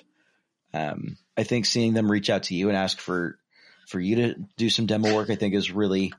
um, 0.74 1.18
I 1.36 1.44
think 1.44 1.66
seeing 1.66 1.94
them 1.94 2.12
reach 2.12 2.30
out 2.30 2.44
to 2.44 2.56
you 2.56 2.70
and 2.70 2.78
ask 2.78 3.00
for 3.00 3.38
for 3.88 4.00
you 4.00 4.16
to 4.18 4.36
do 4.58 4.70
some 4.70 4.86
demo 4.86 5.16
work, 5.16 5.30
I 5.30 5.36
think 5.36 5.54
is 5.54 5.72
really. 5.72 6.14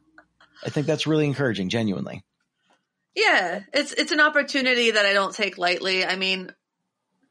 I 0.64 0.70
think 0.70 0.86
that's 0.86 1.06
really 1.06 1.26
encouraging. 1.26 1.68
Genuinely. 1.68 2.22
Yeah, 3.14 3.62
it's 3.72 3.92
it's 3.92 4.12
an 4.12 4.20
opportunity 4.20 4.92
that 4.92 5.04
I 5.04 5.12
don't 5.12 5.34
take 5.34 5.58
lightly. 5.58 6.04
I 6.04 6.16
mean, 6.16 6.52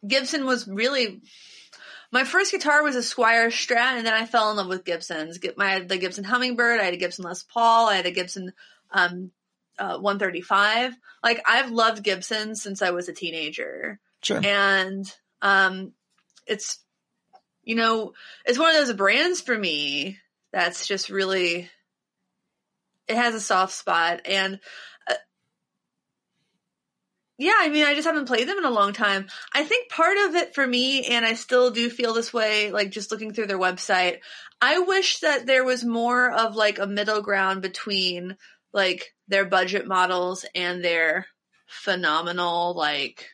Gibson 0.06 0.46
was 0.46 0.68
really 0.68 1.22
my 2.12 2.24
first 2.24 2.52
guitar 2.52 2.84
was 2.84 2.96
a 2.96 3.00
Squier 3.00 3.48
Strat, 3.48 3.98
and 3.98 4.06
then 4.06 4.14
I 4.14 4.26
fell 4.26 4.50
in 4.52 4.58
love 4.58 4.68
with 4.68 4.86
Gibsons. 4.86 5.38
Get 5.38 5.58
my 5.58 5.66
I 5.66 5.70
had 5.72 5.90
the 5.90 5.98
Gibson 5.98 6.24
Hummingbird, 6.24 6.80
I 6.80 6.84
had 6.86 6.94
a 6.94 6.98
Gibson 6.98 7.26
Les 7.26 7.44
Paul, 7.44 7.88
I 7.90 7.96
had 7.96 8.06
a 8.06 8.12
Gibson 8.12 8.54
um, 8.92 9.32
uh, 9.78 9.98
135. 9.98 10.96
Like 11.24 11.42
I've 11.46 11.72
loved 11.72 12.04
Gibsons 12.04 12.62
since 12.62 12.82
I 12.82 12.92
was 12.92 13.10
a 13.10 13.14
teenager, 13.14 14.00
Sure. 14.24 14.42
and 14.44 15.06
um, 15.42 15.94
it's 16.46 16.80
you 17.64 17.76
know 17.76 18.14
it's 18.46 18.58
one 18.60 18.70
of 18.70 18.76
those 18.76 18.96
brands 18.96 19.42
for 19.42 19.58
me 19.58 20.18
that's 20.54 20.88
just 20.88 21.10
really 21.10 21.70
it 23.08 23.16
has 23.16 23.36
a 23.36 23.40
soft 23.42 23.74
spot 23.74 24.22
and 24.26 24.60
uh, 25.10 25.14
yeah 27.38 27.54
i 27.60 27.70
mean 27.70 27.86
i 27.86 27.94
just 27.94 28.08
haven't 28.08 28.28
played 28.28 28.48
them 28.48 28.58
in 28.58 28.66
a 28.66 28.72
long 28.72 28.94
time 28.94 29.28
i 29.54 29.64
think 29.64 29.90
part 29.90 30.18
of 30.18 30.36
it 30.36 30.56
for 30.56 30.66
me 30.66 31.06
and 31.06 31.26
i 31.26 31.34
still 31.34 31.72
do 31.72 31.90
feel 31.90 32.14
this 32.14 32.34
way 32.34 32.72
like 32.72 32.90
just 32.92 33.12
looking 33.12 33.34
through 33.34 33.48
their 33.48 33.60
website 33.60 34.20
i 34.62 34.80
wish 34.80 35.20
that 35.20 35.46
there 35.46 35.64
was 35.64 35.84
more 35.84 36.32
of 36.32 36.56
like 36.56 36.80
a 36.80 36.88
middle 36.88 37.22
ground 37.22 37.62
between 37.62 38.36
like 38.74 39.14
their 39.28 39.46
budget 39.46 39.88
models 39.88 40.46
and 40.56 40.84
their 40.84 41.26
phenomenal 41.68 42.74
like 42.76 43.30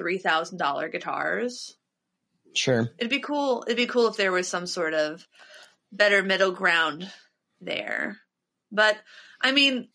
$3000 0.00 0.92
guitars 0.92 1.76
Sure. 2.54 2.90
It'd 2.98 3.10
be 3.10 3.20
cool. 3.20 3.64
It'd 3.66 3.76
be 3.76 3.86
cool 3.86 4.08
if 4.08 4.16
there 4.16 4.32
was 4.32 4.48
some 4.48 4.66
sort 4.66 4.94
of 4.94 5.26
better 5.92 6.22
middle 6.22 6.52
ground 6.52 7.10
there. 7.60 8.18
But 8.72 8.96
I 9.40 9.52
mean, 9.52 9.88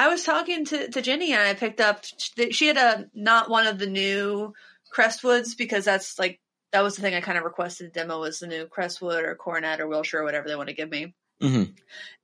I 0.00 0.08
was 0.08 0.24
talking 0.24 0.64
to, 0.64 0.88
to 0.88 1.02
Jenny 1.02 1.34
and 1.34 1.42
I 1.42 1.52
picked 1.52 1.78
up, 1.78 2.06
she 2.52 2.68
had 2.68 2.78
a, 2.78 3.04
not 3.12 3.50
one 3.50 3.66
of 3.66 3.78
the 3.78 3.86
new 3.86 4.54
Crestwoods 4.96 5.54
because 5.58 5.84
that's 5.84 6.18
like, 6.18 6.40
that 6.72 6.82
was 6.82 6.96
the 6.96 7.02
thing 7.02 7.14
I 7.14 7.20
kind 7.20 7.36
of 7.36 7.44
requested 7.44 7.92
demo 7.92 8.18
was 8.18 8.38
the 8.38 8.46
new 8.46 8.64
Crestwood 8.64 9.24
or 9.24 9.34
Coronet 9.34 9.78
or 9.78 9.88
Wilshire 9.88 10.20
or 10.20 10.24
whatever 10.24 10.48
they 10.48 10.56
want 10.56 10.70
to 10.70 10.74
give 10.74 10.88
me. 10.88 11.14
hmm 11.38 11.64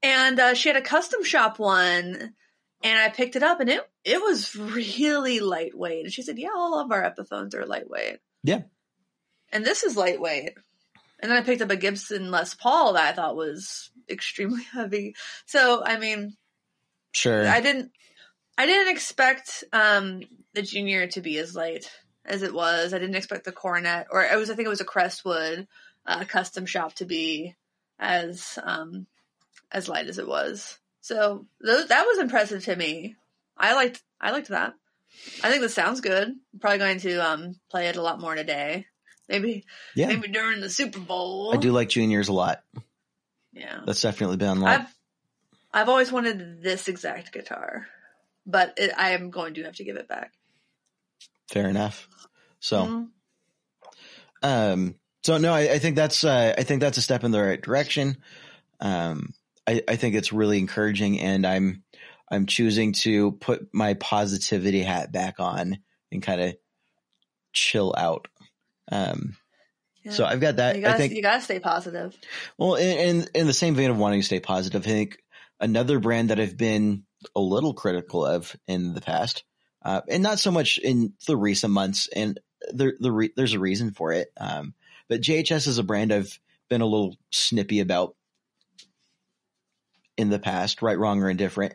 And 0.03 0.41
uh, 0.41 0.55
she 0.55 0.71
had 0.71 0.79
a 0.79 0.81
custom 0.81 1.23
shop 1.23 1.59
one 1.59 2.33
and 2.83 2.99
I 2.99 3.11
picked 3.11 3.37
it 3.37 3.43
up 3.43 3.61
and 3.61 3.69
it, 3.69 3.83
it 4.05 4.23
was 4.23 4.57
really 4.57 5.41
lightweight. 5.41 6.05
And 6.05 6.13
she 6.15 6.23
said, 6.23 6.39
yeah, 6.39 6.55
all 6.57 6.81
of 6.81 6.91
our 6.91 7.03
Epiphones 7.03 7.53
are 7.53 7.67
lightweight. 7.67 8.21
Yeah. 8.43 8.63
And 9.53 9.67
this 9.67 9.83
is 9.83 9.99
lightweight. 9.99 10.55
And 11.21 11.31
then 11.31 11.37
I 11.37 11.43
picked 11.43 11.61
up 11.61 11.71
a 11.71 11.77
Gibson 11.77 12.31
Les 12.31 12.55
Paul 12.55 12.95
that 12.95 13.07
I 13.07 13.13
thought 13.13 13.37
was 13.37 13.91
extremely 14.09 14.63
heavy. 14.73 15.15
So, 15.45 15.85
I 15.85 15.99
mean, 15.99 16.39
Sure. 17.17 17.49
I 17.49 17.61
didn't, 17.61 17.93
I 18.59 18.67
didn't 18.67 18.93
expect 18.93 19.65
um, 19.73 20.21
the 20.53 20.61
junior 20.61 21.07
to 21.09 21.23
be 21.23 21.39
as 21.39 21.57
light 21.57 21.91
as 22.27 22.43
it 22.43 22.53
was. 22.53 22.93
I 22.93 22.99
didn't 22.99 23.17
expect 23.17 23.45
the 23.45 23.53
coronet, 23.53 24.09
or 24.11 24.23
it 24.23 24.37
was. 24.37 24.51
I 24.51 24.55
think 24.55 24.67
it 24.67 24.71
was 24.71 24.83
a 24.83 24.85
Crestwood 24.85 25.67
uh, 26.07 26.25
custom 26.25 26.67
shop 26.67 26.93
to 26.97 27.07
be 27.07 27.55
as 27.99 28.59
um, 28.63 29.07
as 29.73 29.89
light 29.89 30.09
as 30.09 30.19
it 30.19 30.29
was. 30.29 30.79
So 31.01 31.47
th- 31.65 31.89
that 31.89 32.05
was 32.05 32.19
impressive 32.19 32.65
to 32.65 32.77
me. 32.77 33.17
I 33.57 33.75
liked 33.75 34.03
I 34.21 34.33
liked 34.33 34.49
that. 34.49 34.75
I 35.43 35.49
think 35.49 35.63
this 35.63 35.73
sounds 35.73 36.03
good. 36.03 36.29
I'm 36.29 36.61
probably 36.61 36.79
going 36.79 37.01
to 37.01 37.17
um, 37.17 37.57
play 37.71 37.89
it 37.89 37.97
a 37.97 38.03
lot 38.03 38.21
more 38.21 38.35
today. 38.35 38.85
Maybe 39.27 39.65
Yeah, 39.95 40.09
maybe 40.09 40.29
during 40.29 40.61
the 40.61 40.69
Super 40.69 41.01
Bowl. 41.01 41.53
I 41.55 41.57
do 41.57 41.73
like 41.73 41.89
juniors 41.89 42.29
a 42.29 42.35
lot. 42.35 42.63
Yeah. 43.55 43.81
That's 43.87 44.03
definitely 44.03 44.37
been 44.37 44.61
like 44.61 44.81
I've 44.81 44.96
I've 45.77 45.91
always 45.91 46.11
wanted 46.11 46.63
this 46.63 46.89
exact 46.89 47.33
guitar, 47.35 47.87
but 48.47 48.73
it, 48.79 48.93
I 48.97 49.11
am 49.11 49.29
going 49.31 49.53
to 49.55 49.65
have 49.65 49.77
to 49.77 49.85
give 49.85 49.97
it 49.97 50.09
back. 50.09 50.33
fair 51.51 51.69
enough. 51.69 52.09
So, 52.61 52.87
Mhm. 52.87 53.09
um, 54.43 54.95
so 55.23 55.37
no, 55.37 55.53
I, 55.53 55.73
I 55.75 55.79
think 55.79 55.97
that's 55.97 56.25
uh, 56.25 56.55
I 56.57 56.63
think 56.63 56.81
that's 56.81 56.97
a 56.97 57.03
step 57.03 57.25
in 57.25 57.31
the 57.31 57.43
right 57.43 57.61
direction. 57.61 58.17
Um, 58.81 59.35
I, 59.67 59.83
I 59.87 59.97
think 59.97 60.15
it's 60.15 60.33
really 60.33 60.59
encouraging, 60.59 61.21
and 61.21 61.47
I'm 61.47 61.85
I'm 62.31 62.47
choosing 62.47 62.93
to 63.05 63.33
put 63.33 63.69
my 63.75 63.95
positivity 63.95 64.83
hat 64.83 65.13
back 65.13 65.41
on 65.41 65.79
and 66.11 66.23
kind 66.23 66.41
of 66.41 66.57
chill 67.53 67.95
out. 67.99 68.29
Um, 68.91 69.37
Yeah. 70.05 70.13
so 70.13 70.25
I've 70.25 70.41
got 70.41 70.57
that. 70.57 70.77
you 70.77 70.83
gotta 70.83 70.95
I 70.95 70.99
think 70.99 71.13
you 71.13 71.23
gotta 71.23 71.43
stay 71.43 71.61
positive. 71.61 72.17
Well, 72.57 72.77
in, 72.77 72.99
in 72.99 73.27
in 73.35 73.47
the 73.47 73.53
same 73.53 73.75
vein 73.75 73.91
of 73.91 73.99
wanting 73.99 74.21
to 74.21 74.27
stay 74.27 74.41
positive, 74.41 74.83
I 74.83 74.89
think 74.89 75.19
another 75.61 75.99
brand 75.99 76.31
that 76.31 76.41
I've 76.41 76.57
been 76.57 77.05
a 77.35 77.41
little 77.41 77.75
critical 77.75 78.25
of 78.25 78.55
in 78.67 78.95
the 78.95 79.01
past, 79.01 79.45
uh, 79.83 80.03
and 80.09 80.23
not 80.23 80.39
so 80.39 80.51
much 80.51 80.79
in 80.79 81.15
the 81.27 81.37
recent 81.37 81.73
months, 81.73 82.09
and 82.15 82.41
there 82.73 82.95
the 82.99 83.13
re- 83.13 83.33
there's 83.37 83.55
a 83.55 83.59
reason 83.59 83.93
for 83.93 84.13
it. 84.13 84.29
Um, 84.39 84.75
but 85.09 85.21
JHS 85.21 85.69
is 85.69 85.79
a 85.79 85.85
brand 85.85 86.13
I've 86.13 86.39
been 86.69 86.81
a 86.81 86.87
little 86.87 87.17
snippy 87.31 87.81
about 87.81 88.17
in 90.17 90.31
the 90.31 90.39
past, 90.39 90.83
right, 90.83 90.99
wrong, 90.99 91.23
or 91.23 91.31
indifferent. 91.31 91.75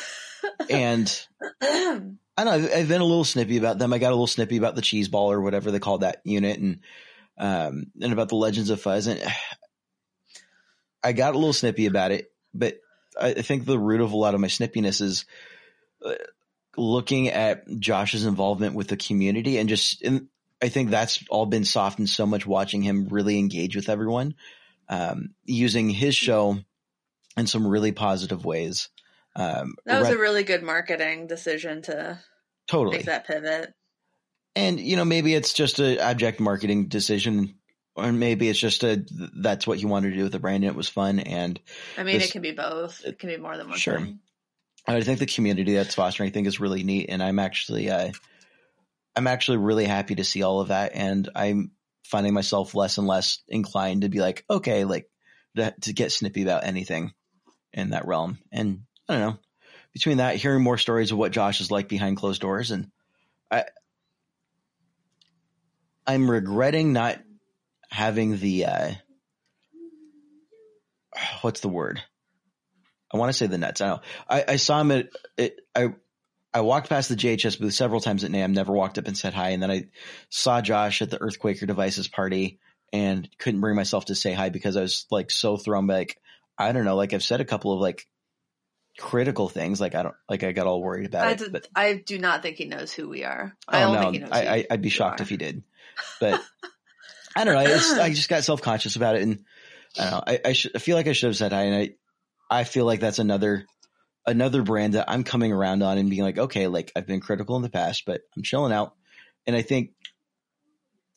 and 0.70 1.26
I 1.62 2.44
don't 2.44 2.44
know. 2.44 2.52
I've, 2.52 2.74
I've 2.74 2.88
been 2.88 3.00
a 3.00 3.06
little 3.06 3.24
snippy 3.24 3.56
about 3.56 3.78
them. 3.78 3.92
I 3.92 3.98
got 3.98 4.10
a 4.10 4.16
little 4.16 4.26
snippy 4.26 4.56
about 4.56 4.74
the 4.74 4.82
cheese 4.82 5.08
ball 5.08 5.30
or 5.30 5.40
whatever 5.40 5.70
they 5.70 5.78
call 5.78 5.98
that 5.98 6.20
unit, 6.24 6.58
and 6.58 6.80
um, 7.38 7.86
and 8.00 8.12
about 8.12 8.28
the 8.28 8.36
Legends 8.36 8.70
of 8.70 8.80
Fuzz. 8.80 9.06
And 9.06 9.22
I 11.02 11.12
got 11.12 11.34
a 11.34 11.38
little 11.38 11.54
snippy 11.54 11.86
about 11.86 12.12
it, 12.12 12.30
but 12.52 12.78
I, 13.18 13.28
I 13.28 13.42
think 13.42 13.64
the 13.64 13.78
root 13.78 14.00
of 14.00 14.12
a 14.12 14.16
lot 14.16 14.34
of 14.34 14.40
my 14.40 14.48
snippiness 14.48 15.00
is 15.00 15.24
uh, 16.04 16.14
looking 16.76 17.28
at 17.28 17.68
Josh's 17.78 18.24
involvement 18.24 18.74
with 18.74 18.88
the 18.88 18.96
community, 18.96 19.58
and 19.58 19.68
just 19.68 20.02
and 20.02 20.28
I 20.62 20.68
think 20.68 20.90
that's 20.90 21.24
all 21.30 21.46
been 21.46 21.64
softened 21.64 22.08
so 22.08 22.26
much 22.26 22.46
watching 22.46 22.82
him 22.82 23.08
really 23.08 23.38
engage 23.38 23.76
with 23.76 23.88
everyone, 23.88 24.34
um, 24.88 25.34
using 25.44 25.88
his 25.88 26.14
show 26.14 26.58
in 27.36 27.46
some 27.46 27.66
really 27.66 27.92
positive 27.92 28.44
ways. 28.44 28.88
Um, 29.36 29.74
that 29.86 30.00
was 30.00 30.08
re- 30.08 30.16
a 30.16 30.18
really 30.18 30.42
good 30.42 30.62
marketing 30.62 31.26
decision 31.26 31.82
to 31.82 32.18
totally 32.66 32.98
make 32.98 33.06
that 33.06 33.26
pivot. 33.26 33.72
And 34.56 34.80
you 34.80 34.96
know, 34.96 35.04
maybe 35.04 35.34
it's 35.34 35.52
just 35.52 35.78
a 35.78 35.98
abject 36.00 36.40
marketing 36.40 36.88
decision, 36.88 37.54
or 38.00 38.12
maybe 38.12 38.48
it's 38.48 38.58
just 38.58 38.82
a 38.84 39.04
that's 39.10 39.66
what 39.66 39.78
he 39.78 39.86
wanted 39.86 40.10
to 40.10 40.16
do 40.16 40.22
with 40.24 40.32
the 40.32 40.38
brand, 40.38 40.64
and 40.64 40.72
it 40.72 40.76
was 40.76 40.88
fun. 40.88 41.18
And 41.18 41.60
I 41.96 42.02
mean, 42.02 42.18
This- 42.18 42.30
it 42.30 42.32
can 42.32 42.42
be 42.42 42.52
both. 42.52 43.04
It 43.04 43.18
can 43.18 43.28
be 43.28 43.36
more 43.36 43.56
than 43.56 43.68
one 43.68 43.78
Sure. 43.78 43.98
thing. 43.98 44.20
I 44.86 45.00
think 45.02 45.18
the 45.18 45.26
community 45.26 45.74
that's 45.74 45.94
fostering, 45.94 46.30
I 46.30 46.32
think, 46.32 46.46
is 46.46 46.58
really 46.58 46.82
neat. 46.82 47.10
And 47.10 47.22
I'm 47.22 47.38
actually, 47.38 47.90
uh, 47.90 48.12
I'm 49.14 49.26
actually 49.26 49.58
really 49.58 49.84
happy 49.84 50.14
to 50.16 50.24
see 50.24 50.42
all 50.42 50.60
of 50.60 50.68
that, 50.68 50.92
and 50.94 51.28
I'm 51.34 51.72
finding 52.04 52.34
myself 52.34 52.74
less 52.74 52.98
and 52.98 53.06
less 53.06 53.40
inclined 53.46 54.02
to 54.02 54.08
be 54.08 54.20
like, 54.20 54.44
okay, 54.48 54.84
like 54.84 55.08
to, 55.56 55.74
to 55.82 55.92
get 55.92 56.12
snippy 56.12 56.42
about 56.42 56.64
anything 56.64 57.12
in 57.72 57.90
that 57.90 58.06
realm. 58.06 58.38
And 58.50 58.82
I 59.08 59.18
don't 59.18 59.20
know, 59.20 59.38
between 59.92 60.16
that, 60.16 60.36
hearing 60.36 60.62
more 60.62 60.78
stories 60.78 61.12
of 61.12 61.18
what 61.18 61.32
Josh 61.32 61.60
is 61.60 61.70
like 61.70 61.88
behind 61.88 62.16
closed 62.16 62.40
doors, 62.40 62.70
and 62.70 62.90
I, 63.50 63.64
I'm 66.06 66.30
regretting 66.30 66.92
not 66.92 67.20
having 67.90 68.38
the, 68.38 68.66
uh, 68.66 68.90
what's 71.42 71.60
the 71.60 71.68
word? 71.68 72.02
I 73.12 73.16
want 73.16 73.30
to 73.30 73.32
say 73.36 73.46
the 73.46 73.58
nuts. 73.58 73.80
I 73.80 73.86
know. 73.86 74.00
I, 74.28 74.44
I 74.48 74.56
saw 74.56 74.80
him 74.80 74.92
at, 74.92 75.08
it, 75.36 75.60
I, 75.74 75.94
I 76.52 76.60
walked 76.62 76.88
past 76.88 77.08
the 77.08 77.16
JHS 77.16 77.60
booth 77.60 77.74
several 77.74 78.00
times 78.00 78.24
at 78.24 78.30
NAMM, 78.30 78.54
never 78.54 78.72
walked 78.72 78.98
up 78.98 79.06
and 79.06 79.16
said 79.16 79.34
hi. 79.34 79.50
And 79.50 79.62
then 79.62 79.70
I 79.70 79.84
saw 80.28 80.60
Josh 80.60 81.02
at 81.02 81.10
the 81.10 81.18
Earthquaker 81.18 81.66
Devices 81.66 82.08
party 82.08 82.60
and 82.92 83.28
couldn't 83.38 83.60
bring 83.60 83.76
myself 83.76 84.06
to 84.06 84.14
say 84.14 84.32
hi 84.32 84.48
because 84.48 84.76
I 84.76 84.82
was 84.82 85.06
like 85.10 85.30
so 85.30 85.56
thrown 85.56 85.86
back. 85.86 86.16
I 86.58 86.72
don't 86.72 86.84
know. 86.84 86.96
Like 86.96 87.12
I've 87.14 87.22
said 87.22 87.40
a 87.40 87.44
couple 87.44 87.72
of 87.72 87.80
like 87.80 88.06
critical 88.98 89.48
things. 89.48 89.80
Like 89.80 89.94
I 89.94 90.02
don't, 90.02 90.14
like 90.28 90.42
I 90.42 90.52
got 90.52 90.66
all 90.66 90.82
worried 90.82 91.06
about 91.06 91.26
I, 91.26 91.30
it. 91.32 91.38
did- 91.38 91.52
but 91.52 91.68
I 91.74 91.94
do 91.94 92.18
not 92.18 92.42
think 92.42 92.56
he 92.56 92.64
knows 92.66 92.92
who 92.92 93.08
we 93.08 93.24
are. 93.24 93.56
I 93.68 93.82
oh 93.82 93.86
don't 93.86 93.94
no, 93.94 94.00
think 94.02 94.14
he 94.14 94.18
knows. 94.20 94.30
I, 94.32 94.42
I, 94.42 94.66
I'd 94.72 94.82
be 94.82 94.88
shocked 94.88 95.20
are. 95.20 95.22
if 95.22 95.28
he 95.28 95.36
did. 95.36 95.62
But 96.20 96.40
I 97.40 97.44
don't 97.44 97.54
know. 97.54 97.60
I 97.60 97.66
just, 97.66 97.94
I 97.98 98.10
just 98.10 98.28
got 98.28 98.44
self 98.44 98.60
conscious 98.60 98.96
about 98.96 99.16
it, 99.16 99.22
and 99.22 99.44
I 99.98 100.02
don't 100.02 100.10
know. 100.10 100.22
I, 100.26 100.40
I, 100.44 100.52
should, 100.52 100.72
I 100.74 100.78
feel 100.78 100.96
like 100.96 101.06
I 101.06 101.12
should 101.12 101.28
have 101.28 101.36
said 101.36 101.52
hi, 101.52 101.62
and 101.62 101.74
I, 101.74 102.58
I 102.60 102.64
feel 102.64 102.84
like 102.84 103.00
that's 103.00 103.18
another, 103.18 103.64
another 104.26 104.62
brand 104.62 104.94
that 104.94 105.08
I'm 105.08 105.24
coming 105.24 105.52
around 105.52 105.82
on 105.82 105.96
and 105.96 106.10
being 106.10 106.22
like, 106.22 106.38
okay, 106.38 106.66
like 106.66 106.92
I've 106.94 107.06
been 107.06 107.20
critical 107.20 107.56
in 107.56 107.62
the 107.62 107.70
past, 107.70 108.04
but 108.04 108.20
I'm 108.36 108.42
chilling 108.42 108.72
out, 108.72 108.94
and 109.46 109.56
I 109.56 109.62
think, 109.62 109.92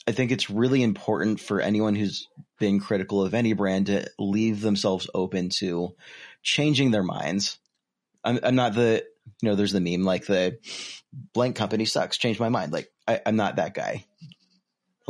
I 0.07 0.13
think 0.13 0.31
it's 0.31 0.49
really 0.49 0.81
important 0.81 1.39
for 1.39 1.59
anyone 1.59 1.95
who's 1.95 2.27
been 2.57 2.79
critical 2.79 3.21
of 3.21 3.33
any 3.33 3.53
brand 3.53 3.87
to 3.87 4.05
leave 4.17 4.61
themselves 4.61 5.09
open 5.13 5.49
to 5.49 5.95
changing 6.41 6.91
their 6.91 7.03
minds. 7.03 7.57
I'm, 8.23 8.39
I'm 8.43 8.55
not 8.55 8.75
the, 8.75 9.03
you 9.41 9.49
know, 9.49 9.55
there's 9.55 9.71
the 9.73 9.81
meme 9.81 10.03
like 10.05 10.25
the 10.25 10.57
blank 11.33 11.55
company 11.55 11.85
sucks. 11.85 12.17
Change 12.17 12.39
my 12.39 12.49
mind. 12.49 12.71
Like 12.71 12.89
I, 13.07 13.21
I'm 13.25 13.35
not 13.35 13.57
that 13.57 13.73
guy. 13.73 14.05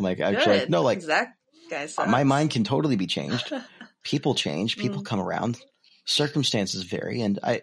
I'm 0.05 0.17
like 0.17 0.19
actually 0.19 0.59
like, 0.59 0.69
no, 0.69 0.81
like 0.81 1.01
that 1.03 1.33
guy. 1.69 1.85
Sucks. 1.87 2.09
my 2.09 2.23
mind 2.23 2.51
can 2.51 2.63
totally 2.63 2.95
be 2.95 3.07
changed. 3.07 3.51
People 4.03 4.35
change. 4.35 4.77
People 4.77 5.01
Mm. 5.01 5.05
come 5.05 5.19
around. 5.21 5.59
Circumstances 6.05 6.83
vary, 6.83 7.21
and 7.21 7.39
I, 7.41 7.61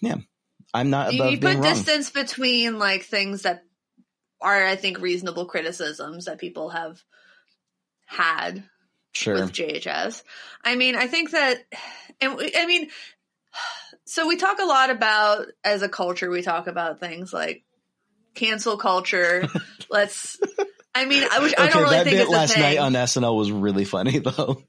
yeah, 0.00 0.16
I'm 0.72 0.90
not 0.90 1.12
you, 1.12 1.20
above 1.20 1.32
you 1.32 1.38
being 1.40 1.54
put 1.56 1.64
wrong. 1.64 1.74
distance 1.74 2.10
between 2.10 2.78
like 2.78 3.02
things 3.02 3.42
that 3.42 3.64
are, 4.40 4.64
I 4.64 4.76
think, 4.76 5.00
reasonable 5.00 5.46
criticisms 5.46 6.26
that 6.26 6.38
people 6.38 6.68
have 6.68 7.02
had 8.06 8.62
sure, 9.12 9.34
with 9.34 9.52
JHS. 9.52 10.22
I 10.62 10.76
mean, 10.76 10.94
I 10.94 11.08
think 11.08 11.32
that, 11.32 11.58
and 12.20 12.36
we, 12.36 12.52
I 12.56 12.66
mean, 12.66 12.88
so 14.04 14.28
we 14.28 14.36
talk 14.36 14.60
a 14.60 14.64
lot 14.64 14.90
about 14.90 15.46
as 15.64 15.82
a 15.82 15.88
culture, 15.88 16.30
we 16.30 16.42
talk 16.42 16.68
about 16.68 17.00
things 17.00 17.32
like 17.32 17.64
cancel 18.36 18.76
culture. 18.76 19.48
Let's. 19.90 20.38
I 20.94 21.04
mean, 21.04 21.24
I, 21.30 21.40
which 21.40 21.54
I 21.56 21.68
don't 21.68 21.82
really 21.82 21.96
that 21.96 22.04
think 22.04 22.18
bit 22.18 22.28
last 22.28 22.56
night 22.58 22.78
on 22.78 22.92
SNL 22.92 23.36
was 23.36 23.52
really 23.52 23.84
funny 23.84 24.18
though. 24.18 24.62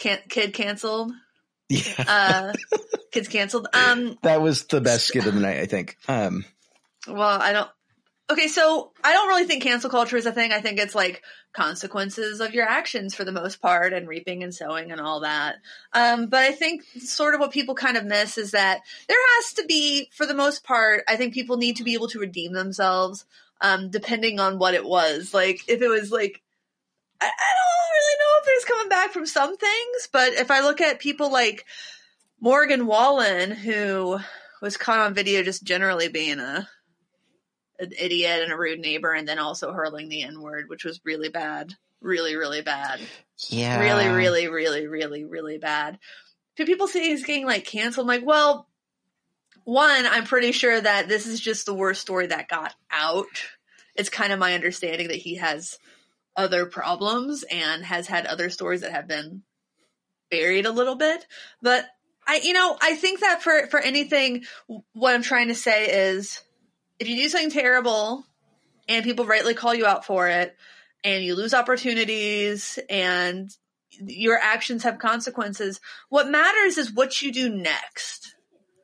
Can, 0.00 0.18
kid 0.28 0.52
canceled. 0.52 1.12
Yeah, 1.68 2.04
Uh, 2.06 2.52
kids 3.12 3.28
canceled. 3.28 3.68
Um, 3.72 4.18
that 4.22 4.40
was 4.40 4.64
the 4.66 4.80
best 4.80 5.06
skit 5.06 5.26
of 5.26 5.34
the 5.34 5.40
night. 5.40 5.58
I 5.58 5.66
think. 5.66 5.96
Um, 6.08 6.44
Well, 7.08 7.40
I 7.40 7.52
don't. 7.52 7.70
Okay, 8.28 8.48
so 8.48 8.90
I 9.04 9.12
don't 9.12 9.28
really 9.28 9.44
think 9.44 9.62
cancel 9.62 9.88
culture 9.88 10.16
is 10.16 10.26
a 10.26 10.32
thing. 10.32 10.52
I 10.52 10.60
think 10.60 10.80
it's 10.80 10.96
like 10.96 11.22
consequences 11.52 12.40
of 12.40 12.54
your 12.54 12.66
actions 12.66 13.14
for 13.14 13.24
the 13.24 13.30
most 13.32 13.62
part, 13.62 13.92
and 13.92 14.08
reaping 14.08 14.42
and 14.42 14.52
sowing 14.52 14.90
and 14.90 15.00
all 15.00 15.20
that. 15.20 15.56
Um, 15.92 16.26
but 16.26 16.40
I 16.40 16.50
think 16.50 16.82
sort 16.98 17.34
of 17.34 17.40
what 17.40 17.52
people 17.52 17.76
kind 17.76 17.96
of 17.96 18.04
miss 18.04 18.36
is 18.36 18.50
that 18.50 18.80
there 19.08 19.16
has 19.36 19.52
to 19.54 19.64
be, 19.66 20.10
for 20.12 20.26
the 20.26 20.34
most 20.34 20.64
part, 20.64 21.04
I 21.06 21.14
think 21.14 21.34
people 21.34 21.56
need 21.56 21.76
to 21.76 21.84
be 21.84 21.94
able 21.94 22.08
to 22.08 22.18
redeem 22.18 22.52
themselves, 22.52 23.24
um, 23.60 23.90
depending 23.90 24.40
on 24.40 24.58
what 24.58 24.74
it 24.74 24.84
was. 24.84 25.32
Like 25.34 25.60
if 25.68 25.82
it 25.82 25.88
was 25.88 26.10
like. 26.10 26.42
I, 27.18 27.24
I 27.24 27.28
don't 27.28 27.94
really 27.94 28.18
know 28.20 28.40
if 28.40 28.44
there's 28.44 28.64
coming 28.66 28.88
back 28.90 29.12
from 29.12 29.24
some 29.24 29.56
things, 29.56 30.08
but 30.12 30.34
if 30.34 30.50
I 30.50 30.60
look 30.60 30.82
at 30.82 30.98
people 30.98 31.32
like 31.32 31.64
Morgan 32.40 32.86
Wallen, 32.86 33.52
who 33.52 34.18
was 34.60 34.76
caught 34.76 35.00
on 35.00 35.14
video 35.14 35.42
just 35.42 35.64
generally 35.64 36.08
being 36.08 36.40
a 36.40 36.68
an 37.78 37.92
idiot 37.98 38.42
and 38.42 38.52
a 38.52 38.56
rude 38.56 38.80
neighbor, 38.80 39.12
and 39.12 39.26
then 39.26 39.38
also 39.38 39.72
hurling 39.72 40.10
the 40.10 40.24
N 40.24 40.42
word, 40.42 40.66
which 40.68 40.84
was 40.84 41.00
really 41.04 41.30
bad, 41.30 41.72
really, 42.02 42.36
really 42.36 42.60
bad, 42.60 43.00
yeah, 43.48 43.80
really, 43.80 44.08
really, 44.08 44.48
really, 44.48 44.86
really, 44.86 45.24
really 45.24 45.56
bad. 45.56 45.98
Do 46.56 46.66
people 46.66 46.86
see 46.86 47.08
he's 47.08 47.24
getting 47.24 47.46
like 47.46 47.64
canceled? 47.64 48.04
I'm 48.04 48.08
like, 48.08 48.26
well, 48.26 48.68
one, 49.66 50.06
I'm 50.06 50.24
pretty 50.24 50.52
sure 50.52 50.80
that 50.80 51.08
this 51.08 51.26
is 51.26 51.40
just 51.40 51.66
the 51.66 51.74
worst 51.74 52.00
story 52.00 52.28
that 52.28 52.48
got 52.48 52.72
out. 52.88 53.26
It's 53.96 54.08
kind 54.08 54.32
of 54.32 54.38
my 54.38 54.54
understanding 54.54 55.08
that 55.08 55.16
he 55.16 55.34
has 55.36 55.76
other 56.36 56.66
problems 56.66 57.42
and 57.50 57.84
has 57.84 58.06
had 58.06 58.26
other 58.26 58.48
stories 58.48 58.82
that 58.82 58.92
have 58.92 59.08
been 59.08 59.42
buried 60.30 60.66
a 60.66 60.70
little 60.70 60.94
bit, 60.94 61.26
but 61.60 61.84
I, 62.28 62.40
you 62.42 62.52
know, 62.52 62.76
I 62.80 62.94
think 62.94 63.20
that 63.20 63.42
for, 63.42 63.66
for 63.68 63.80
anything, 63.80 64.44
what 64.92 65.14
I'm 65.14 65.22
trying 65.22 65.48
to 65.48 65.54
say 65.54 66.10
is 66.10 66.42
if 67.00 67.08
you 67.08 67.16
do 67.16 67.28
something 67.28 67.50
terrible 67.50 68.24
and 68.88 69.04
people 69.04 69.26
rightly 69.26 69.54
call 69.54 69.74
you 69.74 69.86
out 69.86 70.04
for 70.04 70.28
it 70.28 70.56
and 71.02 71.24
you 71.24 71.34
lose 71.34 71.54
opportunities 71.54 72.78
and 72.88 73.50
your 73.90 74.38
actions 74.38 74.84
have 74.84 74.98
consequences, 74.98 75.80
what 76.08 76.28
matters 76.28 76.78
is 76.78 76.92
what 76.92 77.20
you 77.20 77.32
do 77.32 77.48
next. 77.48 78.35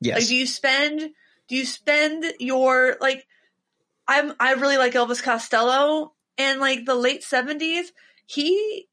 Yes. 0.02 0.18
Like, 0.18 0.28
do 0.28 0.36
you 0.36 0.46
spend, 0.46 1.00
do 1.48 1.56
you 1.56 1.64
spend 1.64 2.24
your, 2.38 2.96
like, 3.00 3.26
I'm, 4.06 4.34
I 4.40 4.54
really 4.54 4.76
like 4.76 4.94
Elvis 4.94 5.22
Costello 5.22 6.12
and 6.36 6.60
like 6.60 6.84
the 6.84 6.94
late 6.94 7.22
seventies, 7.22 7.92
he, 8.26 8.88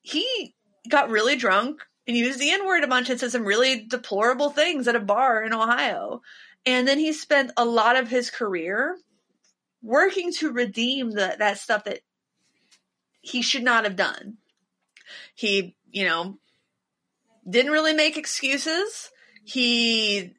he 0.00 0.54
got 0.88 1.10
really 1.10 1.36
drunk 1.36 1.82
and 2.06 2.16
used 2.16 2.38
the 2.38 2.50
N 2.50 2.66
word 2.66 2.84
a 2.84 2.88
bunch 2.88 3.10
and 3.10 3.18
said 3.18 3.30
some 3.30 3.44
really 3.44 3.84
deplorable 3.84 4.50
things 4.50 4.88
at 4.88 4.96
a 4.96 5.00
bar 5.00 5.42
in 5.42 5.52
Ohio. 5.52 6.22
And 6.66 6.88
then 6.88 6.98
he 6.98 7.12
spent 7.12 7.52
a 7.56 7.64
lot 7.64 7.96
of 7.96 8.08
his 8.08 8.30
career 8.30 8.96
working 9.82 10.32
to 10.32 10.50
redeem 10.50 11.10
the, 11.10 11.36
that 11.38 11.58
stuff 11.58 11.84
that 11.84 12.00
he 13.20 13.42
should 13.42 13.62
not 13.62 13.84
have 13.84 13.96
done. 13.96 14.38
He, 15.34 15.76
you 15.90 16.04
know, 16.04 16.38
didn't 17.48 17.72
really 17.72 17.92
make 17.92 18.16
excuses. 18.16 19.10
He 19.44 20.32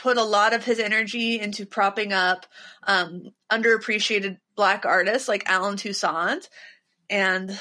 put 0.00 0.16
a 0.16 0.24
lot 0.24 0.54
of 0.54 0.64
his 0.64 0.78
energy 0.78 1.38
into 1.38 1.66
propping 1.66 2.12
up 2.12 2.46
um, 2.86 3.30
underappreciated 3.52 4.38
black 4.56 4.86
artists 4.86 5.28
like 5.28 5.48
Allen 5.48 5.76
Toussaint 5.76 6.48
and 7.10 7.58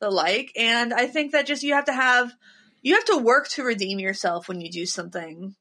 the 0.00 0.10
like. 0.10 0.52
And 0.56 0.94
I 0.94 1.06
think 1.06 1.32
that 1.32 1.46
just 1.46 1.62
you 1.62 1.74
have 1.74 1.84
to 1.86 1.92
have 1.92 2.32
you 2.80 2.94
have 2.94 3.04
to 3.06 3.18
work 3.18 3.48
to 3.50 3.62
redeem 3.62 3.98
yourself 3.98 4.48
when 4.48 4.60
you 4.60 4.70
do 4.70 4.86
something 4.86 5.54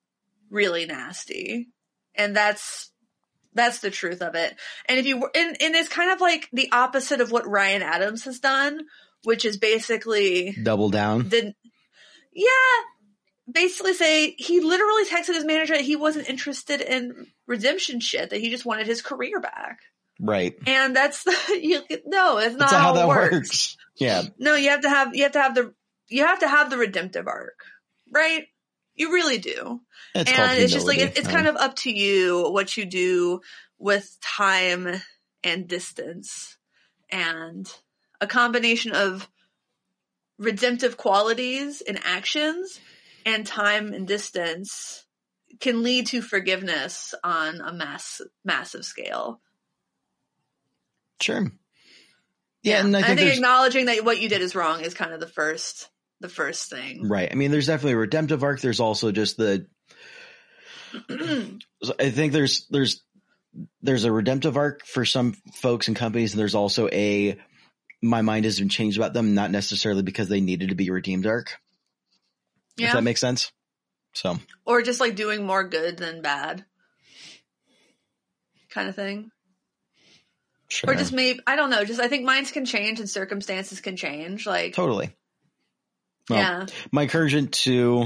really 0.49 0.85
nasty. 0.85 1.67
And 2.15 2.35
that's 2.35 2.91
that's 3.53 3.79
the 3.79 3.91
truth 3.91 4.21
of 4.21 4.35
it. 4.35 4.55
And 4.87 4.97
if 4.99 5.05
you 5.05 5.17
and, 5.35 5.57
and 5.61 5.75
it's 5.75 5.89
kind 5.89 6.11
of 6.11 6.21
like 6.21 6.47
the 6.53 6.69
opposite 6.71 7.19
of 7.19 7.31
what 7.31 7.47
Ryan 7.47 7.81
Adams 7.81 8.23
has 8.23 8.39
done, 8.39 8.81
which 9.23 9.43
is 9.43 9.57
basically 9.57 10.55
Double 10.63 10.89
down. 10.89 11.27
didn't 11.27 11.55
yeah 12.33 12.47
basically 13.51 13.93
say 13.93 14.31
he 14.37 14.59
literally 14.61 15.05
texted 15.05 15.33
his 15.35 15.45
manager 15.45 15.73
that 15.75 15.83
he 15.83 15.95
wasn't 15.95 16.29
interested 16.29 16.81
in 16.81 17.27
redemption 17.47 17.99
shit 17.99 18.29
that 18.29 18.39
he 18.39 18.49
just 18.49 18.65
wanted 18.65 18.87
his 18.87 19.01
career 19.01 19.39
back 19.39 19.79
Right. 20.19 20.55
and 20.67 20.95
that's 20.95 21.23
the 21.23 21.35
you 21.61 21.81
no 22.05 22.37
it's 22.37 22.55
not 22.55 22.69
That's 22.69 22.71
how, 22.73 22.79
how 22.79 22.93
that 22.93 23.07
works. 23.07 23.31
works. 23.31 23.77
Yeah. 23.97 24.21
no 24.37 24.55
you 24.55 24.69
have 24.69 24.81
to 24.81 24.89
have 24.89 25.15
you 25.15 25.23
have 25.23 25.31
to 25.33 25.41
have 25.41 25.55
the 25.55 25.73
you 26.09 26.25
have 26.25 26.39
to 26.39 26.47
have 26.47 26.69
the 26.69 26.77
redemptive 26.77 27.27
arc 27.27 27.59
right 28.11 28.45
you 28.95 29.11
really 29.13 29.37
do 29.39 29.81
It's 30.13 30.29
and 30.31 30.59
it's 30.59 30.73
just 30.73 30.85
like 30.87 30.99
it, 30.99 31.17
it's 31.17 31.27
Uh, 31.27 31.31
kind 31.31 31.47
of 31.47 31.55
up 31.55 31.75
to 31.77 31.91
you 31.91 32.49
what 32.51 32.77
you 32.77 32.85
do 32.85 33.41
with 33.79 34.15
time 34.21 35.01
and 35.43 35.67
distance 35.67 36.57
and 37.09 37.71
a 38.19 38.27
combination 38.27 38.91
of 38.91 39.27
redemptive 40.37 40.97
qualities 40.97 41.81
and 41.81 41.99
actions 42.03 42.79
and 43.25 43.45
time 43.45 43.93
and 43.93 44.07
distance 44.07 45.05
can 45.59 45.83
lead 45.83 46.07
to 46.07 46.21
forgiveness 46.21 47.13
on 47.23 47.61
a 47.61 47.73
mass 47.73 48.21
massive 48.43 48.85
scale 48.85 49.41
sure. 51.21 51.51
Yeah, 52.63 52.81
and 52.81 52.95
I 52.95 53.01
think, 53.01 53.19
there's 53.19 53.37
acknowledging 53.37 53.85
that 53.85 54.05
what 54.05 54.21
you 54.21 54.29
did 54.29 54.41
is 54.41 54.55
wrong 54.55 54.81
is 54.81 54.93
kind 54.93 55.13
of 55.13 55.19
the 55.19 55.27
first 55.27 55.89
the 56.19 56.29
first 56.29 56.69
thing 56.69 57.07
right. 57.07 57.29
I 57.31 57.35
mean, 57.35 57.51
there's 57.51 57.67
definitely 57.67 57.93
a 57.93 57.97
redemptive 57.97 58.43
arc. 58.43 58.61
There's 58.61 58.79
also 58.79 59.11
just 59.11 59.37
the. 59.37 59.65
I 61.99 62.09
think 62.11 62.33
there's 62.33 62.67
there's 62.69 63.01
there's 63.81 64.03
a 64.03 64.11
redemptive 64.11 64.57
arc 64.57 64.85
for 64.85 65.05
some 65.05 65.33
folks 65.55 65.87
and 65.87 65.97
companies, 65.97 66.33
and 66.33 66.39
there's 66.39 66.55
also 66.55 66.87
a 66.89 67.39
my 68.01 68.21
mind 68.21 68.45
has 68.45 68.59
been 68.59 68.69
changed 68.69 68.97
about 68.97 69.13
them, 69.13 69.33
not 69.33 69.51
necessarily 69.51 70.03
because 70.03 70.27
they 70.27 70.41
needed 70.41 70.69
to 70.69 70.75
be 70.75 70.89
redeemed 70.89 71.25
arc. 71.25 71.55
If 72.87 72.93
that 72.93 73.03
makes 73.03 73.21
sense. 73.21 73.51
So. 74.13 74.37
Or 74.65 74.81
just 74.81 74.99
like 74.99 75.15
doing 75.15 75.45
more 75.45 75.63
good 75.63 75.97
than 75.97 76.21
bad. 76.21 76.65
Kind 78.69 78.89
of 78.89 78.95
thing. 78.95 79.31
Sure, 80.67 80.91
or 80.91 80.95
just 80.95 81.11
maybe 81.11 81.37
i 81.45 81.57
don't 81.57 81.69
know 81.69 81.83
just 81.83 81.99
i 81.99 82.07
think 82.07 82.23
minds 82.23 82.53
can 82.53 82.63
change 82.63 83.01
and 83.01 83.09
circumstances 83.09 83.81
can 83.81 83.97
change 83.97 84.47
like 84.47 84.73
totally. 84.73 85.13
Well, 86.29 86.39
yeah. 86.39 86.65
my 86.93 87.01
encouragement 87.01 87.51
to 87.65 88.05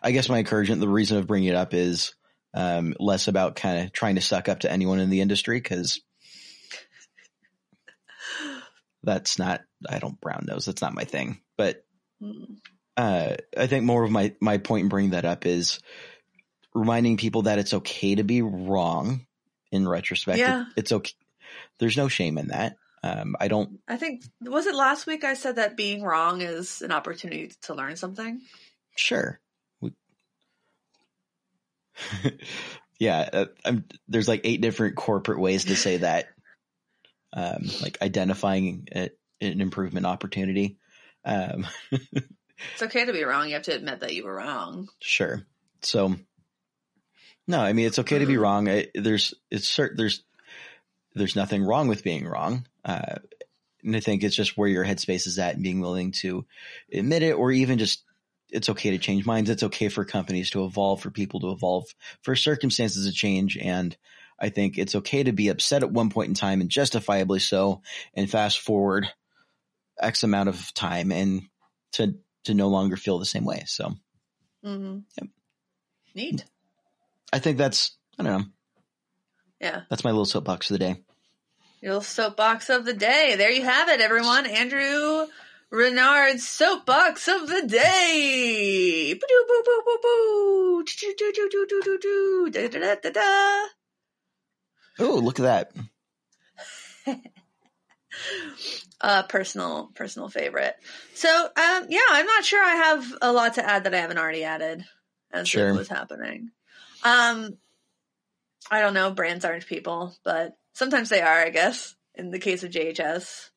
i 0.00 0.12
guess 0.12 0.28
my 0.28 0.38
encouragement 0.38 0.80
the 0.80 0.88
reason 0.88 1.18
of 1.18 1.26
bringing 1.26 1.48
it 1.48 1.56
up 1.56 1.74
is 1.74 2.14
um, 2.54 2.94
less 3.00 3.26
about 3.26 3.56
kind 3.56 3.84
of 3.84 3.92
trying 3.92 4.14
to 4.14 4.20
suck 4.20 4.48
up 4.48 4.60
to 4.60 4.70
anyone 4.70 5.00
in 5.00 5.10
the 5.10 5.22
industry 5.22 5.56
because 5.56 6.00
that's 9.02 9.40
not 9.40 9.62
i 9.88 9.98
don't 9.98 10.20
brown 10.20 10.44
nose 10.46 10.64
that's 10.64 10.82
not 10.82 10.94
my 10.94 11.02
thing. 11.02 11.40
But 11.56 11.84
Mm. 12.22 12.58
Uh, 12.96 13.34
i 13.56 13.66
think 13.66 13.84
more 13.84 14.04
of 14.04 14.10
my 14.10 14.34
my 14.40 14.58
point 14.58 14.84
in 14.84 14.88
bringing 14.88 15.10
that 15.12 15.24
up 15.24 15.46
is 15.46 15.80
reminding 16.74 17.16
people 17.16 17.42
that 17.42 17.58
it's 17.58 17.74
okay 17.74 18.14
to 18.14 18.24
be 18.24 18.42
wrong 18.42 19.26
in 19.70 19.86
retrospect 19.88 20.38
Yeah. 20.38 20.62
It- 20.62 20.66
it's 20.76 20.92
okay 20.92 21.12
there's 21.78 21.96
no 21.96 22.08
shame 22.08 22.38
in 22.38 22.48
that 22.48 22.76
um, 23.02 23.36
i 23.40 23.48
don't 23.48 23.78
i 23.88 23.96
think 23.96 24.24
was 24.40 24.66
it 24.66 24.74
last 24.74 25.06
week 25.06 25.24
i 25.24 25.34
said 25.34 25.56
that 25.56 25.76
being 25.76 26.02
wrong 26.02 26.40
is 26.40 26.82
an 26.82 26.92
opportunity 26.92 27.52
to 27.62 27.74
learn 27.74 27.96
something 27.96 28.40
Sure. 28.94 29.40
We- 29.80 29.94
yeah, 32.98 33.28
uh, 33.32 33.46
I'm, 33.64 33.84
there's 34.08 34.28
like 34.28 34.42
eight 34.44 34.60
different 34.60 34.96
corporate 34.96 35.40
ways 35.40 35.64
to 35.64 35.76
say 35.76 35.96
that. 35.98 36.26
Um, 37.32 37.70
like 37.80 37.96
identifying 38.02 38.88
a, 38.94 39.08
an 39.40 39.60
improvement 39.60 40.04
opportunity. 40.04 40.76
Um, 41.24 41.66
it's 42.72 42.82
okay 42.82 43.04
to 43.04 43.12
be 43.12 43.24
wrong 43.24 43.48
you 43.48 43.54
have 43.54 43.62
to 43.62 43.74
admit 43.74 44.00
that 44.00 44.14
you 44.14 44.24
were 44.24 44.34
wrong 44.34 44.88
sure. 45.00 45.42
So, 45.82 46.14
no, 47.48 47.60
I 47.60 47.72
mean 47.72 47.86
it's 47.86 47.98
okay 47.98 48.20
to 48.20 48.26
be 48.26 48.34
Mhm. 48.34 48.40
wrong. 48.40 48.68
I, 48.68 48.88
there's 48.94 49.34
it's 49.50 49.68
certain 49.68 49.96
there's 49.96 50.22
there's 51.14 51.36
nothing 51.36 51.62
wrong 51.64 51.88
with 51.88 52.04
being 52.04 52.24
wrong. 52.24 52.66
Uh, 52.84 53.16
and 53.82 53.96
I 53.96 54.00
think 54.00 54.22
it's 54.22 54.36
just 54.36 54.56
where 54.56 54.68
your 54.68 54.84
headspace 54.84 55.26
is 55.26 55.38
at 55.38 55.54
and 55.54 55.62
being 55.62 55.80
willing 55.80 56.12
to 56.22 56.46
admit 56.92 57.22
it, 57.22 57.32
or 57.32 57.50
even 57.50 57.78
just 57.78 58.04
it's 58.50 58.68
okay 58.68 58.90
to 58.90 58.98
change 58.98 59.26
minds. 59.26 59.50
It's 59.50 59.64
okay 59.64 59.88
for 59.88 60.04
companies 60.04 60.50
to 60.50 60.64
evolve, 60.64 61.00
for 61.02 61.10
people 61.10 61.40
to 61.40 61.50
evolve, 61.50 61.86
for 62.22 62.36
circumstances 62.36 63.06
to 63.06 63.12
change. 63.12 63.56
And 63.56 63.96
I 64.38 64.50
think 64.50 64.78
it's 64.78 64.94
okay 64.94 65.22
to 65.24 65.32
be 65.32 65.48
upset 65.48 65.82
at 65.82 65.90
one 65.90 66.10
point 66.10 66.28
in 66.28 66.34
time 66.34 66.60
and 66.60 66.70
justifiably 66.70 67.40
so, 67.40 67.82
and 68.14 68.30
fast 68.30 68.60
forward 68.60 69.08
X 69.98 70.22
amount 70.22 70.48
of 70.48 70.72
time 70.74 71.10
and 71.12 71.42
to 71.92 72.14
to 72.44 72.54
no 72.54 72.68
longer 72.68 72.96
feel 72.96 73.18
the 73.18 73.24
same 73.26 73.44
way. 73.44 73.64
So 73.66 73.94
hmm 74.62 74.98
Yep. 75.20 75.28
neat 76.14 76.44
I 77.32 77.38
think 77.38 77.58
that's 77.58 77.96
I 78.18 78.22
don't 78.22 78.38
know. 78.40 78.46
yeah 79.60 79.80
That's 79.88 80.04
my 80.04 80.10
little 80.10 80.24
soapbox 80.26 80.70
of 80.70 80.74
the 80.78 80.84
day. 80.84 81.02
Your 81.80 81.92
little 81.94 82.02
soapbox 82.02 82.70
of 82.70 82.84
the 82.84 82.92
day. 82.94 83.34
There 83.36 83.50
you 83.50 83.64
have 83.64 83.88
it, 83.88 84.00
everyone. 84.00 84.46
Andrew 84.46 85.26
Renard's 85.70 86.46
soapbox 86.46 87.26
of 87.28 87.48
the 87.48 87.66
day. 87.66 89.18
Oh, 94.98 95.16
look 95.16 95.40
at 95.40 95.42
that. 95.42 95.72
Uh, 99.00 99.22
personal 99.24 99.90
personal 99.94 100.28
favorite. 100.28 100.76
So, 101.14 101.28
um, 101.28 101.86
yeah, 101.88 102.00
I'm 102.10 102.26
not 102.26 102.44
sure 102.44 102.62
I 102.64 102.74
have 102.76 103.14
a 103.20 103.32
lot 103.32 103.54
to 103.54 103.68
add 103.68 103.84
that 103.84 103.94
I 103.94 103.98
haven't 103.98 104.18
already 104.18 104.44
added 104.44 104.84
as 105.32 105.48
Sure. 105.48 105.70
it 105.70 105.74
was 105.76 105.88
happening. 105.88 106.50
Um, 107.02 107.56
I 108.70 108.80
don't 108.80 108.94
know. 108.94 109.10
Brands 109.10 109.44
aren't 109.44 109.66
people, 109.66 110.14
but 110.24 110.56
sometimes 110.72 111.08
they 111.08 111.20
are. 111.20 111.40
I 111.40 111.50
guess 111.50 111.96
in 112.14 112.30
the 112.30 112.38
case 112.38 112.62
of 112.62 112.70
JHS. 112.70 113.50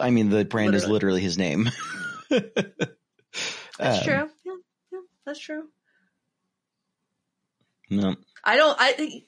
I 0.00 0.10
mean, 0.10 0.30
the 0.30 0.44
brand 0.44 0.74
is 0.74 0.82
Literally. 0.82 0.92
literally 0.92 1.20
his 1.22 1.38
name. 1.38 1.68
That's 2.30 3.98
Um, 3.98 4.04
true. 4.04 4.30
Yeah, 4.44 4.52
yeah, 4.92 5.00
that's 5.24 5.38
true. 5.38 5.68
No, 7.90 8.16
I 8.44 8.56
don't. 8.56 8.76
I. 8.80 8.92
Think 8.92 9.24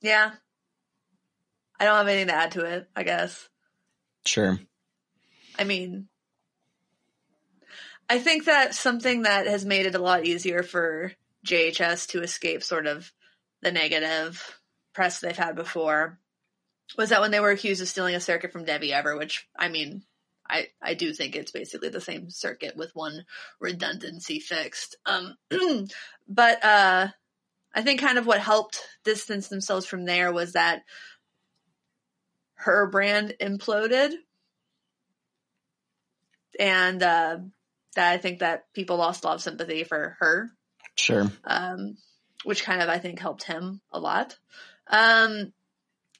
Yeah. 0.00 0.32
I 1.80 1.84
don't 1.84 1.96
have 1.96 2.06
anything 2.06 2.28
to 2.28 2.34
add 2.34 2.52
to 2.52 2.64
it. 2.66 2.88
I 2.94 3.02
guess. 3.02 3.48
sure. 4.24 4.60
I 5.58 5.64
mean, 5.64 6.08
I 8.08 8.18
think 8.18 8.44
that 8.44 8.74
something 8.74 9.22
that 9.22 9.46
has 9.46 9.64
made 9.64 9.86
it 9.86 9.94
a 9.94 10.00
lot 10.00 10.24
easier 10.26 10.62
for 10.62 11.12
JHS 11.46 12.08
to 12.08 12.22
escape 12.22 12.62
sort 12.62 12.86
of 12.86 13.12
the 13.62 13.72
negative 13.72 14.60
press 14.92 15.20
they've 15.20 15.36
had 15.36 15.56
before 15.56 16.18
was 16.96 17.10
that 17.10 17.20
when 17.20 17.30
they 17.30 17.40
were 17.40 17.50
accused 17.50 17.80
of 17.80 17.88
stealing 17.88 18.14
a 18.14 18.20
circuit 18.20 18.52
from 18.52 18.64
Devi 18.64 18.92
Ever, 18.92 19.16
which 19.16 19.48
I 19.56 19.68
mean, 19.68 20.02
I, 20.48 20.68
I 20.82 20.94
do 20.94 21.12
think 21.12 21.36
it's 21.36 21.52
basically 21.52 21.88
the 21.88 22.00
same 22.00 22.30
circuit 22.30 22.76
with 22.76 22.90
one 22.94 23.24
redundancy 23.60 24.40
fixed. 24.40 24.96
Um, 25.06 25.36
but 26.28 26.64
uh, 26.64 27.08
I 27.72 27.82
think 27.82 28.00
kind 28.00 28.18
of 28.18 28.26
what 28.26 28.40
helped 28.40 28.80
distance 29.04 29.48
themselves 29.48 29.86
from 29.86 30.04
there 30.04 30.32
was 30.32 30.54
that 30.54 30.82
her 32.60 32.86
brand 32.86 33.34
imploded, 33.40 34.12
and 36.58 37.02
uh, 37.02 37.38
that 37.96 38.12
I 38.12 38.18
think 38.18 38.40
that 38.40 38.64
people 38.74 38.96
lost 38.96 39.24
a 39.24 39.26
lot 39.28 39.34
of 39.36 39.42
sympathy 39.42 39.84
for 39.84 40.16
her 40.20 40.50
Sure. 40.96 41.30
um, 41.44 41.96
which 42.44 42.64
kind 42.64 42.82
of 42.82 42.88
I 42.88 42.98
think 42.98 43.18
helped 43.18 43.44
him 43.44 43.80
a 43.92 43.98
lot. 44.00 44.36
Um, 44.88 45.52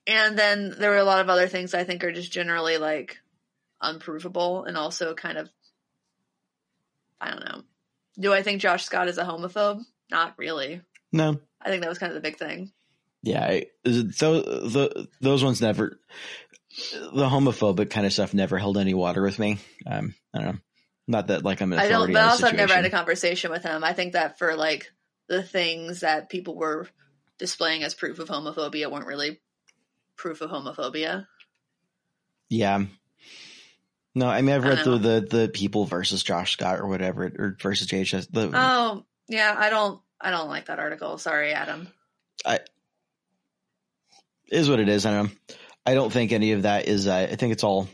and 0.07 0.39
then 0.39 0.75
there 0.79 0.91
were 0.91 0.97
a 0.97 1.05
lot 1.05 1.21
of 1.21 1.29
other 1.29 1.49
things 1.49 1.75
I 1.75 1.85
think 1.85 2.03
are 2.05 2.13
just 2.13 2.33
generally 2.33 2.79
like 2.79 3.19
unprovable 3.81 4.65
and 4.65 4.77
also 4.77 5.15
kind 5.15 5.39
of 5.39 5.51
I 7.21 7.31
don't 7.31 7.45
know. 7.45 7.63
Do 8.19 8.33
I 8.33 8.43
think 8.43 8.61
Josh 8.63 8.85
Scott 8.85 9.09
is 9.09 9.19
a 9.19 9.25
homophobe? 9.25 9.83
Not 10.11 10.35
really. 10.39 10.81
No. 11.13 11.39
I 11.61 11.69
think 11.69 11.83
that 11.83 11.89
was 11.89 11.99
kind 11.99 12.11
of 12.11 12.15
the 12.15 12.27
big 12.27 12.39
thing. 12.39 12.73
Yeah. 13.23 13.45
I, 13.45 13.67
those, 13.85 14.15
the, 14.17 15.09
those 15.21 15.45
ones 15.45 15.61
never, 15.61 15.99
the 16.93 17.29
homophobic 17.29 17.91
kind 17.91 18.07
of 18.07 18.13
stuff 18.13 18.35
never 18.35 18.59
held 18.59 18.79
any 18.79 18.95
water 18.95 19.23
with 19.23 19.39
me. 19.39 19.59
Um, 19.87 20.15
I 20.35 20.39
don't 20.39 20.47
know. 20.47 20.61
Not 21.07 21.27
that 21.27 21.45
like 21.45 21.61
I'm 21.61 21.73
An 21.73 21.81
I 21.81 21.89
don't. 21.89 22.13
But 22.13 22.23
also, 22.23 22.47
I've 22.47 22.55
never 22.55 22.75
had 22.75 22.85
a 22.85 22.91
conversation 22.91 23.51
with 23.51 23.65
him. 23.65 23.83
I 23.83 23.95
think 23.95 24.13
that 24.13 24.39
for 24.39 24.55
like 24.55 24.93
the 25.29 25.43
things 25.43 26.01
that 26.01 26.29
people 26.29 26.55
were 26.55 26.87
displaying 27.37 27.83
as 27.83 27.95
proof 27.95 28.21
of 28.21 28.29
homophobia 28.29 28.91
weren't 28.91 29.07
really 29.07 29.41
proof 30.17 30.41
of 30.41 30.51
homophobia. 30.51 31.27
Yeah. 32.49 32.85
No, 34.15 34.29
I 34.29 34.43
mean 34.43 34.55
I've 34.55 34.65
read 34.65 34.85
through 34.85 34.99
the 34.99 35.27
the 35.29 35.51
people 35.53 35.85
versus 35.85 36.23
Josh 36.23 36.53
Scott 36.53 36.79
or 36.79 36.87
whatever 36.87 37.25
or 37.25 37.57
versus 37.61 37.89
JHS. 37.89 38.29
The 38.31 38.51
Oh, 38.53 39.05
yeah, 39.29 39.55
I 39.59 39.71
don't 39.71 40.01
I 40.21 40.31
don't 40.31 40.49
like 40.49 40.67
that 40.67 40.79
article. 40.79 41.19
Sorry, 41.19 41.53
Adam. 41.53 41.89
Is 44.51 44.69
what 44.69 44.81
it 44.81 44.89
is. 44.89 45.07
I 45.07 45.13
don't 45.13 45.27
know. 45.27 45.33
I 45.87 45.95
don't 45.95 46.13
think 46.13 46.33
any 46.33 46.53
of 46.53 46.63
that 46.63 46.87
is. 46.89 47.07
Uh, 47.07 47.29
I 47.31 47.37
think 47.37 47.53
it's 47.53 47.65
all 47.65 47.89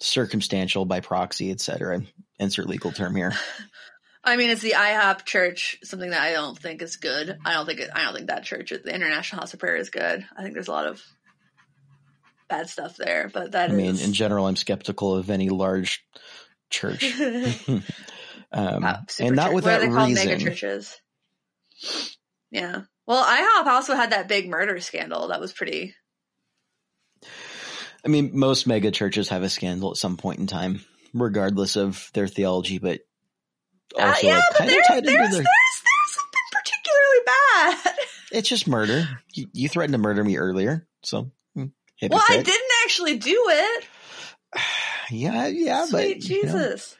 circumstantial 0.00 0.84
by 0.84 1.00
proxy, 1.00 1.50
et 1.50 1.60
cetera. 1.60 2.02
Insert 2.38 2.68
legal 2.68 2.92
term 2.92 3.14
here. 3.14 3.32
I 4.24 4.36
mean, 4.36 4.50
it's 4.50 4.62
the 4.62 4.72
IHOP 4.72 5.24
church, 5.24 5.78
something 5.84 6.10
that 6.10 6.20
I 6.20 6.32
don't 6.32 6.58
think 6.58 6.82
is 6.82 6.96
good. 6.96 7.38
I 7.44 7.52
don't 7.54 7.66
think 7.66 7.80
it, 7.80 7.90
I 7.94 8.04
don't 8.04 8.14
think 8.14 8.26
that 8.28 8.44
church, 8.44 8.70
the 8.70 8.94
International 8.94 9.40
House 9.40 9.54
of 9.54 9.60
Prayer, 9.60 9.76
is 9.76 9.90
good. 9.90 10.26
I 10.36 10.42
think 10.42 10.54
there's 10.54 10.68
a 10.68 10.72
lot 10.72 10.86
of 10.86 11.02
bad 12.48 12.68
stuff 12.68 12.96
there, 12.96 13.30
but 13.32 13.52
that 13.52 13.70
I 13.70 13.72
mean, 13.72 13.92
is- 13.92 14.06
in 14.06 14.12
general, 14.12 14.46
I'm 14.46 14.56
skeptical 14.56 15.14
of 15.14 15.30
any 15.30 15.48
large 15.48 16.04
church, 16.68 17.04
um, 17.20 18.82
Wow, 18.82 18.98
and 19.20 19.36
not 19.36 19.46
church- 19.46 19.54
with 19.54 19.64
what 19.64 19.80
that 19.80 19.88
reason. 19.88 20.14
Mega 20.28 20.38
churches. 20.38 21.00
Yeah. 22.50 22.82
Well, 23.08 23.24
IHOP 23.24 23.66
also 23.66 23.94
had 23.94 24.10
that 24.10 24.28
big 24.28 24.50
murder 24.50 24.78
scandal. 24.80 25.28
That 25.28 25.40
was 25.40 25.54
pretty. 25.54 25.94
I 28.04 28.08
mean, 28.08 28.32
most 28.34 28.66
mega 28.66 28.90
churches 28.90 29.30
have 29.30 29.42
a 29.42 29.48
scandal 29.48 29.90
at 29.92 29.96
some 29.96 30.18
point 30.18 30.40
in 30.40 30.46
time, 30.46 30.84
regardless 31.14 31.76
of 31.76 32.10
their 32.12 32.28
theology, 32.28 32.78
but 32.78 33.00
Uh, 33.98 34.02
also 34.02 34.26
yeah, 34.26 34.34
like 34.36 34.44
but 34.50 34.58
kind 34.58 34.68
of 34.68 34.74
there's, 34.74 34.86
tied 34.86 35.04
there's, 35.04 35.14
into 35.14 35.18
there's, 35.18 35.32
their. 35.32 35.42
there's 35.42 36.12
something 36.12 36.46
particularly 36.52 37.20
bad. 37.26 37.94
It's 38.30 38.48
just 38.50 38.68
murder. 38.68 39.08
You, 39.32 39.46
you 39.54 39.68
threatened 39.70 39.94
to 39.94 39.98
murder 39.98 40.22
me 40.22 40.36
earlier, 40.36 40.86
so 41.02 41.30
hmm, 41.54 41.64
well, 42.02 42.22
I 42.28 42.42
didn't 42.42 42.70
actually 42.84 43.16
do 43.16 43.46
it. 43.48 43.84
Yeah, 45.10 45.46
yeah, 45.46 45.86
Sweet 45.86 46.20
but 46.20 46.28
you 46.28 46.44
know, 46.44 46.52
Jesus. 46.52 46.94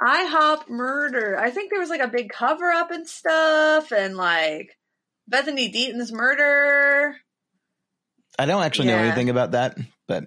IHOP 0.00 0.70
murder. 0.70 1.38
I 1.38 1.50
think 1.50 1.68
there 1.68 1.80
was 1.80 1.90
like 1.90 2.00
a 2.00 2.08
big 2.08 2.30
cover 2.30 2.70
up 2.70 2.90
and 2.90 3.06
stuff, 3.06 3.92
and 3.92 4.16
like 4.16 4.74
Bethany 5.28 5.68
Deaton's 5.70 6.12
murder. 6.12 7.16
I 8.38 8.46
don't 8.46 8.62
actually 8.62 8.88
know 8.88 8.98
anything 8.98 9.30
about 9.30 9.52
that, 9.52 9.76
but 10.06 10.26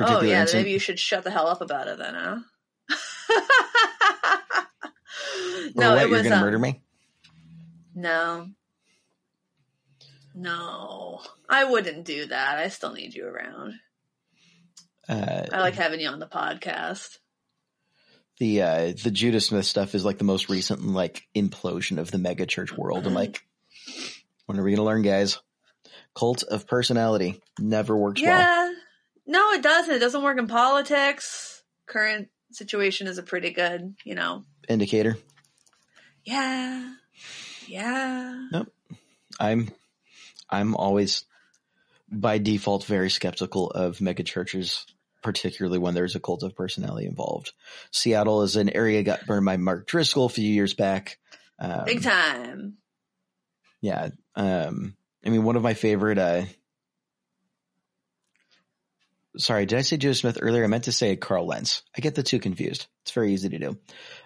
Oh 0.00 0.22
yeah, 0.22 0.42
incident. 0.42 0.64
maybe 0.64 0.72
you 0.72 0.78
should 0.78 0.98
shut 0.98 1.24
the 1.24 1.30
hell 1.30 1.46
up 1.46 1.60
about 1.60 1.88
it 1.88 1.98
then, 1.98 2.14
huh? 2.14 2.38
No, 5.76 5.94
what, 5.94 5.98
it 5.98 6.08
you're 6.08 6.10
was 6.10 6.22
gonna 6.22 6.36
um, 6.36 6.42
murder 6.42 6.58
me. 6.58 6.82
No. 7.94 8.48
No. 10.34 11.20
I 11.48 11.64
wouldn't 11.64 12.04
do 12.04 12.26
that. 12.26 12.58
I 12.58 12.68
still 12.68 12.92
need 12.92 13.14
you 13.14 13.26
around. 13.26 13.74
Uh, 15.08 15.46
I 15.52 15.60
like 15.60 15.74
having 15.74 16.00
you 16.00 16.08
on 16.08 16.18
the 16.18 16.26
podcast. 16.26 17.18
the 18.38 18.62
uh, 18.62 18.92
the 19.02 19.10
Judah 19.10 19.40
Smith 19.40 19.66
stuff 19.66 19.94
is 19.94 20.04
like 20.04 20.18
the 20.18 20.24
most 20.24 20.48
recent 20.48 20.84
like 20.86 21.22
implosion 21.34 21.98
of 21.98 22.10
the 22.10 22.18
mega 22.18 22.46
church 22.46 22.72
world. 22.76 23.06
I'm 23.06 23.14
like, 23.22 23.42
when 24.46 24.58
are 24.58 24.62
we 24.62 24.72
gonna 24.72 24.84
learn, 24.84 25.02
guys? 25.02 25.38
Cult 26.14 26.42
of 26.44 26.66
personality 26.66 27.40
never 27.58 27.96
works 27.96 28.22
well. 28.22 28.30
Yeah. 28.30 28.72
No, 29.26 29.52
it 29.52 29.62
doesn't. 29.62 29.94
It 29.94 29.98
doesn't 30.00 30.22
work 30.22 30.38
in 30.38 30.46
politics. 30.46 31.62
Current 31.86 32.28
situation 32.52 33.06
is 33.06 33.18
a 33.18 33.22
pretty 33.22 33.50
good, 33.50 33.94
you 34.04 34.14
know. 34.14 34.44
Indicator. 34.68 35.16
Yeah. 36.24 36.94
Yeah. 37.66 38.48
Nope. 38.52 38.72
I'm 39.40 39.70
I'm 40.48 40.74
always 40.76 41.24
by 42.10 42.38
default 42.38 42.84
very 42.84 43.10
skeptical 43.10 43.70
of 43.70 44.00
mega 44.00 44.22
churches, 44.22 44.86
particularly 45.22 45.78
when 45.78 45.94
there's 45.94 46.14
a 46.14 46.20
cult 46.20 46.42
of 46.42 46.54
personality 46.54 47.06
involved. 47.06 47.52
Seattle 47.90 48.42
is 48.42 48.56
an 48.56 48.70
area 48.70 49.02
got 49.02 49.26
burned 49.26 49.46
by 49.46 49.56
Mark 49.56 49.86
Driscoll 49.86 50.26
a 50.26 50.30
few 50.30 50.48
years 50.48 50.74
back. 50.74 51.18
Um, 51.58 51.84
Big 51.86 52.02
time. 52.02 52.76
Yeah. 53.84 54.08
Um, 54.34 54.96
I 55.26 55.28
mean, 55.28 55.44
one 55.44 55.56
of 55.56 55.62
my 55.62 55.74
favorite, 55.74 56.16
uh, 56.16 56.44
sorry, 59.36 59.66
did 59.66 59.78
I 59.78 59.82
say 59.82 59.98
Judah 59.98 60.14
Smith 60.14 60.38
earlier? 60.40 60.64
I 60.64 60.68
meant 60.68 60.84
to 60.84 60.92
say 60.92 61.16
Carl 61.16 61.46
Lentz. 61.46 61.82
I 61.94 62.00
get 62.00 62.14
the 62.14 62.22
two 62.22 62.38
confused. 62.38 62.86
It's 63.02 63.12
very 63.12 63.34
easy 63.34 63.50
to 63.50 63.58
do. 63.58 63.78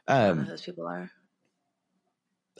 I 0.06 0.18
don't 0.28 0.36
know 0.36 0.42
Um, 0.42 0.48
those 0.48 0.62
people 0.62 0.86
are. 0.86 1.10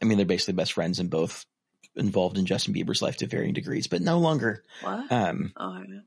I 0.03 0.07
mean, 0.07 0.19
they're 0.19 0.27
basically 0.27 0.55
best 0.55 0.73
friends 0.73 0.99
and 0.99 1.09
both 1.09 1.47
involved 1.95 2.37
in 2.37 2.47
Justin 2.47 2.75
Bieber's 2.75 3.01
life 3.01 3.19
to 3.19 3.29
varying 3.29 3.55
degrees, 3.55 3.87
but 3.87 4.03
no 4.03 4.19
longer. 4.19 4.65
What? 4.83 5.13
Um, 5.13 5.53
oh, 5.57 5.71
I 5.73 5.87
know. 5.87 6.01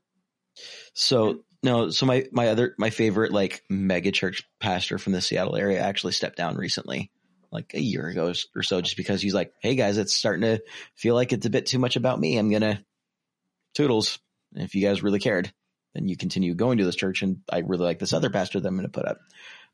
so 0.92 1.42
no, 1.62 1.88
so 1.88 2.04
my, 2.04 2.26
my 2.32 2.48
other, 2.48 2.74
my 2.76 2.90
favorite 2.90 3.32
like 3.32 3.62
mega 3.70 4.12
church 4.12 4.42
pastor 4.60 4.98
from 4.98 5.14
the 5.14 5.22
Seattle 5.22 5.56
area 5.56 5.80
actually 5.80 6.12
stepped 6.12 6.36
down 6.36 6.56
recently, 6.56 7.10
like 7.52 7.74
a 7.74 7.80
year 7.80 8.08
ago 8.08 8.32
or 8.56 8.62
so, 8.62 8.80
just 8.80 8.96
because 8.96 9.20
he's 9.22 9.34
like, 9.34 9.52
Hey 9.60 9.74
guys, 9.74 9.98
it's 9.98 10.14
starting 10.14 10.42
to 10.42 10.62
feel 10.94 11.14
like 11.14 11.32
it's 11.32 11.46
a 11.46 11.50
bit 11.50 11.66
too 11.66 11.78
much 11.78 11.96
about 11.96 12.18
me. 12.18 12.36
I'm 12.38 12.48
going 12.50 12.62
to 12.62 12.82
toodles. 13.74 14.18
And 14.54 14.64
if 14.64 14.74
you 14.74 14.82
guys 14.86 15.02
really 15.02 15.20
cared, 15.20 15.52
then 15.94 16.08
you 16.08 16.16
continue 16.16 16.54
going 16.54 16.78
to 16.78 16.84
this 16.84 16.96
church. 16.96 17.22
And 17.22 17.38
I 17.50 17.58
really 17.58 17.84
like 17.84 17.98
this 17.98 18.12
other 18.12 18.30
pastor 18.30 18.58
that 18.60 18.66
I'm 18.68 18.74
going 18.76 18.86
to 18.88 18.92
put 18.92 19.06
up, 19.06 19.18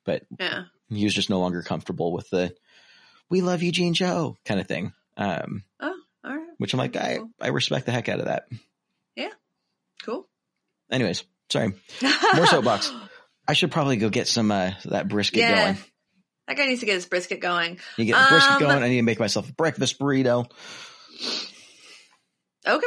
but 0.04 0.22
Yeah. 0.38 0.64
he 0.90 1.04
was 1.04 1.14
just 1.14 1.30
no 1.30 1.40
longer 1.40 1.62
comfortable 1.62 2.12
with 2.12 2.28
the, 2.30 2.54
we 3.30 3.40
love 3.40 3.62
Eugene 3.62 3.94
Cho 3.94 4.36
kind 4.44 4.60
of 4.60 4.66
thing. 4.66 4.92
Um, 5.16 5.64
All 5.80 5.92
right. 6.24 6.46
which 6.58 6.72
I'm 6.74 6.78
like, 6.78 6.96
I, 6.96 7.18
I 7.40 7.48
respect 7.48 7.86
the 7.86 7.92
heck 7.92 8.08
out 8.08 8.20
of 8.20 8.26
that. 8.26 8.44
Yeah. 9.16 9.30
Cool. 10.02 10.28
Anyways, 10.90 11.24
sorry. 11.50 11.74
More 12.34 12.46
soapbox. 12.46 12.92
I 13.46 13.52
should 13.54 13.70
probably 13.72 13.96
go 13.96 14.10
get 14.10 14.28
some 14.28 14.50
uh, 14.50 14.72
that 14.86 15.08
brisket 15.08 15.40
Yeah. 15.40 15.64
going. 15.72 15.78
That 16.48 16.56
guy 16.56 16.66
needs 16.66 16.80
to 16.80 16.86
get 16.86 16.94
his 16.94 17.06
brisket 17.06 17.40
going. 17.40 17.78
You 17.96 18.06
get 18.06 18.18
the 18.20 18.26
brisket 18.30 18.52
Um, 18.54 18.58
going. 18.60 18.82
I 18.82 18.88
need 18.88 18.96
to 18.96 19.02
make 19.02 19.20
myself 19.20 19.48
a 19.48 19.52
breakfast 19.52 19.98
burrito. 20.00 20.50
Okay. 22.66 22.86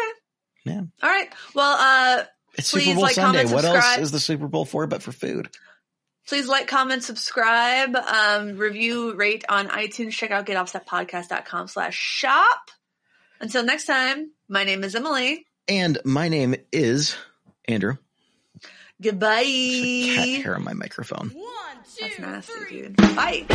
Yeah. 0.66 0.82
All 1.02 1.10
right. 1.10 1.30
Well, 1.56 1.78
uh, 1.80 2.24
It's 2.58 2.72
Please 2.72 2.84
Super 2.86 2.96
Bowl 2.96 3.04
like, 3.04 3.16
Sunday. 3.16 3.40
comment, 3.44 3.54
What 3.56 3.64
else 3.66 3.76
subscribe. 3.76 4.00
is 4.02 4.12
the 4.12 4.20
Super 4.20 4.48
Bowl 4.48 4.66
for 4.66 4.86
but 4.88 5.02
for 5.02 5.12
food? 5.14 5.50
please 6.28 6.48
like, 6.48 6.68
comment, 6.68 7.04
subscribe, 7.04 7.96
um, 7.96 8.58
review, 8.58 9.14
rate 9.16 9.44
on 9.50 9.68
iTunes. 9.70 10.12
Check 10.14 10.32
out 10.32 10.46
getoffsetpodcast.com 10.46 11.68
slash 11.68 11.96
shop. 11.96 12.72
Until 13.42 13.64
next 13.66 13.86
time, 13.86 14.32
my 14.48 14.64
name 14.64 14.84
is 14.84 14.96
Emily. 14.96 15.46
And 15.68 15.98
my 16.06 16.30
name 16.30 16.56
is 16.72 17.16
Andrew. 17.68 17.98
Goodbye. 19.02 19.44
Cat 19.44 20.28
hair 20.44 20.56
on 20.56 20.64
my 20.64 20.74
microphone. 20.74 21.30
One, 21.30 21.48
two, 21.96 22.06
That's 22.06 22.20
nasty, 22.20 22.54
three. 22.54 22.82
dude. 22.84 22.98
Bye. 22.98 23.46